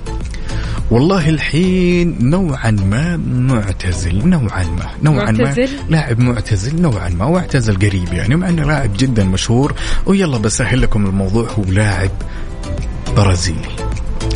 والله 0.90 1.28
الحين 1.28 2.18
نوعا 2.20 2.70
ما 2.70 3.16
معتزل 3.16 4.28
نوعا 4.28 4.64
ما 4.64 4.86
نوعا 5.02 5.30
معتزل؟ 5.30 5.68
ما 5.76 5.90
لاعب 5.90 6.20
معتزل 6.20 6.82
نوعا 6.82 7.08
ما 7.08 7.24
واعتزل 7.24 7.76
قريب 7.76 8.12
يعني 8.12 8.36
مع 8.36 8.48
إنه 8.48 8.64
لاعب 8.64 8.90
جدا 8.98 9.24
مشهور. 9.24 9.74
ويلا 10.06 10.38
بسهل 10.38 10.82
لكم 10.82 11.06
الموضوع 11.06 11.48
هو 11.50 11.64
لاعب 11.64 12.10
برازيلي. 13.16 13.76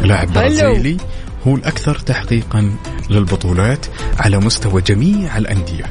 لاعب. 0.02 0.32
برازيلي. 0.32 0.96
هو 1.46 1.56
الأكثر 1.56 1.98
تحقيقا 1.98 2.70
للبطولات 3.10 3.86
على 4.18 4.38
مستوى 4.38 4.82
جميع 4.82 5.38
الأندية. 5.38 5.84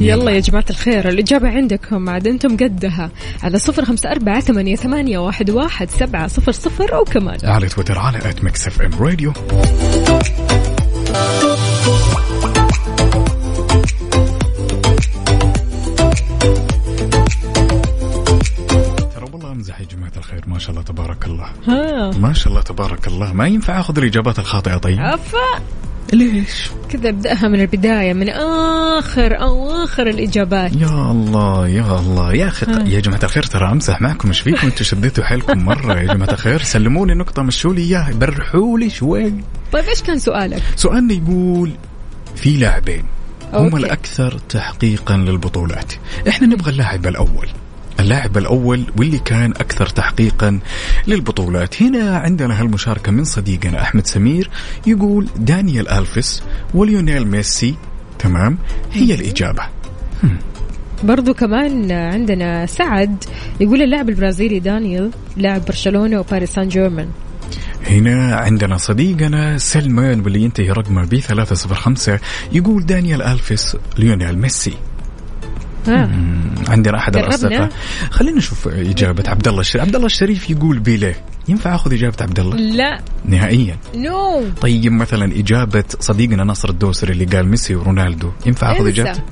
يلا 0.00 0.30
يا 0.30 0.40
جماعة 0.40 0.64
الخير 0.70 1.08
الإجابة 1.08 1.48
عندكم 1.48 2.08
عاد 2.08 2.26
أنتم 2.26 2.56
قدها 2.56 3.10
على 3.42 3.58
صفر 3.58 3.84
خمسة 3.84 4.10
أربعة 4.10 4.40
ثمانية, 4.40 4.76
ثمانية 4.76 5.18
واحد, 5.18 5.50
واحد 5.50 5.90
سبعة 5.90 6.26
صفر 6.26 6.52
صفر 6.52 6.94
أو 6.94 7.04
كمان. 7.04 7.38
على 7.44 7.68
تويتر 7.68 7.98
على 7.98 8.18
at 8.18 8.44
Mix 8.44 8.66
FM 8.66 8.90
Radio. 9.00 9.32
ما 20.52 20.58
شاء 20.58 20.70
الله 20.70 20.82
تبارك 20.82 21.26
الله. 21.26 21.48
ها. 21.68 22.10
ما 22.18 22.32
شاء 22.32 22.48
الله 22.48 22.62
تبارك 22.62 23.08
الله. 23.08 23.32
ما 23.32 23.46
ينفع 23.46 23.80
أخذ 23.80 23.98
الإجابات 23.98 24.38
الخاطئة 24.38 24.76
طيب؟ 24.76 24.98
عفا 25.00 25.62
ليش؟ 26.12 26.70
كذا 26.88 27.08
أبدأها 27.08 27.48
من 27.48 27.60
البداية 27.60 28.12
من 28.12 28.28
آخر 28.98 29.40
أو 29.42 29.70
آخر 29.84 30.06
الإجابات. 30.06 30.72
يا 30.76 31.10
الله 31.10 31.68
يا 31.68 31.98
الله. 31.98 32.34
يا 32.34 32.48
أخي 32.48 32.66
ها. 32.66 32.88
يا 32.88 33.00
جماعة 33.00 33.20
الخير 33.22 33.42
ترى 33.42 33.72
امزح 33.72 34.00
معكم 34.00 34.28
إيش 34.28 34.40
فيكم؟ 34.40 34.66
أنتم 34.66 34.84
شديتوا 34.84 35.24
حيلكم 35.24 35.58
مرة 35.64 35.94
يا 35.94 36.14
جماعة 36.14 36.30
الخير. 36.30 36.62
سلموني 36.62 37.14
نقطة 37.14 37.42
مشوا 37.42 37.74
لي 37.74 37.82
إياها. 37.82 38.12
برحوا 38.12 38.78
لي 38.78 38.90
شوي. 38.90 39.32
طيب 39.72 39.84
إيش 39.84 40.02
كان 40.02 40.18
سؤالك؟ 40.18 40.62
سؤالنا 40.76 41.14
يقول 41.14 41.70
في 42.36 42.56
لاعبين 42.56 43.04
هم. 43.52 43.76
الأكثر 43.76 44.38
تحقيقا 44.48 45.16
للبطولات. 45.16 45.92
إحنا 46.28 46.46
نبغى 46.46 46.70
اللاعب 46.70 47.06
الأول. 47.06 47.48
اللاعب 48.00 48.38
الأول 48.38 48.84
واللي 48.98 49.18
كان 49.18 49.50
أكثر 49.50 49.86
تحقيقا 49.86 50.60
للبطولات. 51.06 51.82
هنا 51.82 52.16
عندنا 52.16 52.60
هالمشاركة 52.60 53.12
من 53.12 53.24
صديقنا 53.24 53.82
أحمد 53.82 54.06
سمير 54.06 54.50
يقول 54.86 55.28
دانيال 55.36 55.88
ألفيس 55.88 56.42
وليونيل 56.74 57.26
ميسي. 57.26 57.74
تمام؟ 58.18 58.58
هي 58.92 59.14
الإجابة. 59.14 59.62
برضو 61.04 61.34
كمان 61.34 61.92
عندنا 61.92 62.66
سعد 62.66 63.24
يقول 63.60 63.82
اللاعب 63.82 64.08
البرازيلي 64.08 64.60
دانيال 64.60 65.10
لاعب 65.36 65.64
برشلونة 65.64 66.20
وباريس 66.20 66.50
سان 66.50 66.68
جيرمان. 66.68 67.08
هنا 67.86 68.36
عندنا 68.36 68.76
صديقنا 68.76 69.58
سلمان 69.58 70.20
واللي 70.20 70.42
ينتهي 70.42 70.70
رقمه 70.70 71.04
ب 71.04 71.16
305 71.16 72.18
يقول 72.52 72.86
دانيال 72.86 73.22
ألفيس 73.22 73.76
ليونيل 73.98 74.38
ميسي. 74.38 74.72
عندنا 76.68 76.98
احد. 76.98 77.16
الاسئله 77.16 77.68
خلينا 78.10 78.36
نشوف 78.36 78.68
إجابة 78.68 79.24
عبد 79.30 79.48
الله 79.48 79.60
الشريف. 79.60 79.84
عبد 79.84 79.94
الله 79.94 80.06
الشريف 80.06 80.50
يقول 80.50 80.78
بيليه. 80.78 81.24
ينفع 81.48 81.74
أخذ 81.74 81.92
إجابة 81.92 82.16
عبد 82.20 82.40
الله 82.40 82.56
لا. 82.56 83.00
نهائيا. 83.24 83.76
no. 83.94 84.44
طيب 84.60 84.92
مثلا 84.92 85.24
إجابة 85.24 85.84
صديقنا 86.00 86.44
نصر 86.44 86.68
الدوسري 86.68 87.12
اللي 87.12 87.24
قال 87.24 87.48
ميسي 87.48 87.74
ورونالدو. 87.74 88.30
ينفع 88.46 88.72
أخذ. 88.72 88.86
إجابته؟ 88.86 89.22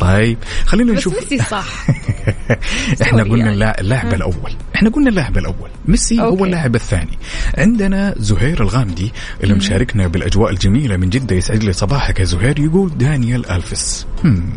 طيب 0.00 0.38
خلينا 0.66 0.92
بس 0.92 0.98
نشوف. 0.98 1.14
ميسي 1.30 1.44
صح. 1.44 1.86
إحنا 3.02 3.22
قلنا 3.22 3.36
يعني. 3.36 3.50
اللا- 3.52 3.80
اللاعب. 3.80 4.14
الأول. 4.14 4.52
إحنا 4.74 4.90
قلنا 4.90 5.08
اللاعب 5.08 5.38
الأول. 5.38 5.70
ميسي 5.88 6.20
هو 6.20 6.24
okay. 6.26 6.44
اللاعب 6.44 6.74
الثاني. 6.74 7.18
عندنا 7.58 8.14
زهير 8.18 8.62
الغامدي 8.62 9.12
اللي 9.42 9.54
مشاركنا 9.54 10.06
بالأجواء 10.06 10.50
الجميلة 10.50 10.96
من 10.96 11.08
جدة 11.08 11.36
يسعد 11.36 11.64
لي 11.64 11.72
صباحك 11.72 12.20
يا 12.20 12.24
زهير. 12.24 12.60
يقول 12.60 12.98
دانيال 12.98 13.50
ألفيس. 13.50 14.06
هم. 14.24 14.52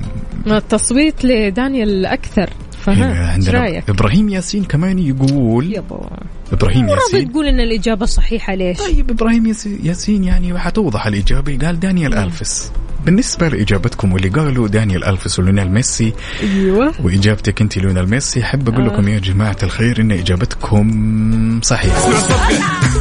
التصويت 0.48 1.26
لدانيال 1.26 2.06
هنا 2.06 2.50
فها 2.86 3.32
عندنا 3.32 3.60
رأيك؟ 3.60 3.90
إبراهيم 3.90 4.30
ياسين 4.30 4.64
كمان 4.64 5.00
يقول 5.00 5.74
يابا. 5.74 6.10
إبراهيم 6.52 6.90
ياسين. 6.90 7.32
تقول 7.32 7.46
إن 7.48 7.60
الإجابة 7.60 8.06
صحيحة 8.06 8.56
ليش؟ 8.56 8.78
طيب 8.78 9.12
إبراهيم 9.12 9.46
ياس- 9.46 9.66
ياسين 9.84 10.24
يعني 10.24 10.60
حتوضح 10.60 11.08
الإجابة. 11.08 11.58
قال 11.66 11.80
دانيال 11.80 12.14
ألفيس. 12.14 12.72
بالنسبة 13.06 13.48
لإجابتكم 13.48 14.14
واللي 14.14 14.30
قالوا 14.30 14.68
دانيال 14.68 15.04
ألفيس 15.04 15.40
وليونيل 15.40 15.72
ميسي. 15.72 16.14
أيوه. 16.42 16.94
وإجابتك 17.04 17.62
أنت 17.62 17.78
ليونيل 17.78 18.10
ميسي 18.10 18.44
أحب 18.44 18.70
أقول 18.70 18.86
لكم 18.86 19.08
يا 19.08 19.20
جماعة 19.20 19.58
الخير 19.64 20.02
إن 20.02 20.12
إجابتكم 20.12 21.60
صحيحة. 21.64 22.10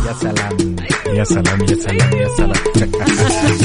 يا 0.06 0.12
سلام. 0.12 0.76
يا 1.14 1.24
سلام 1.24 1.60
يا 1.60 1.74
سلام 1.74 2.12
يا 2.12 2.28
سلام. 2.36 2.52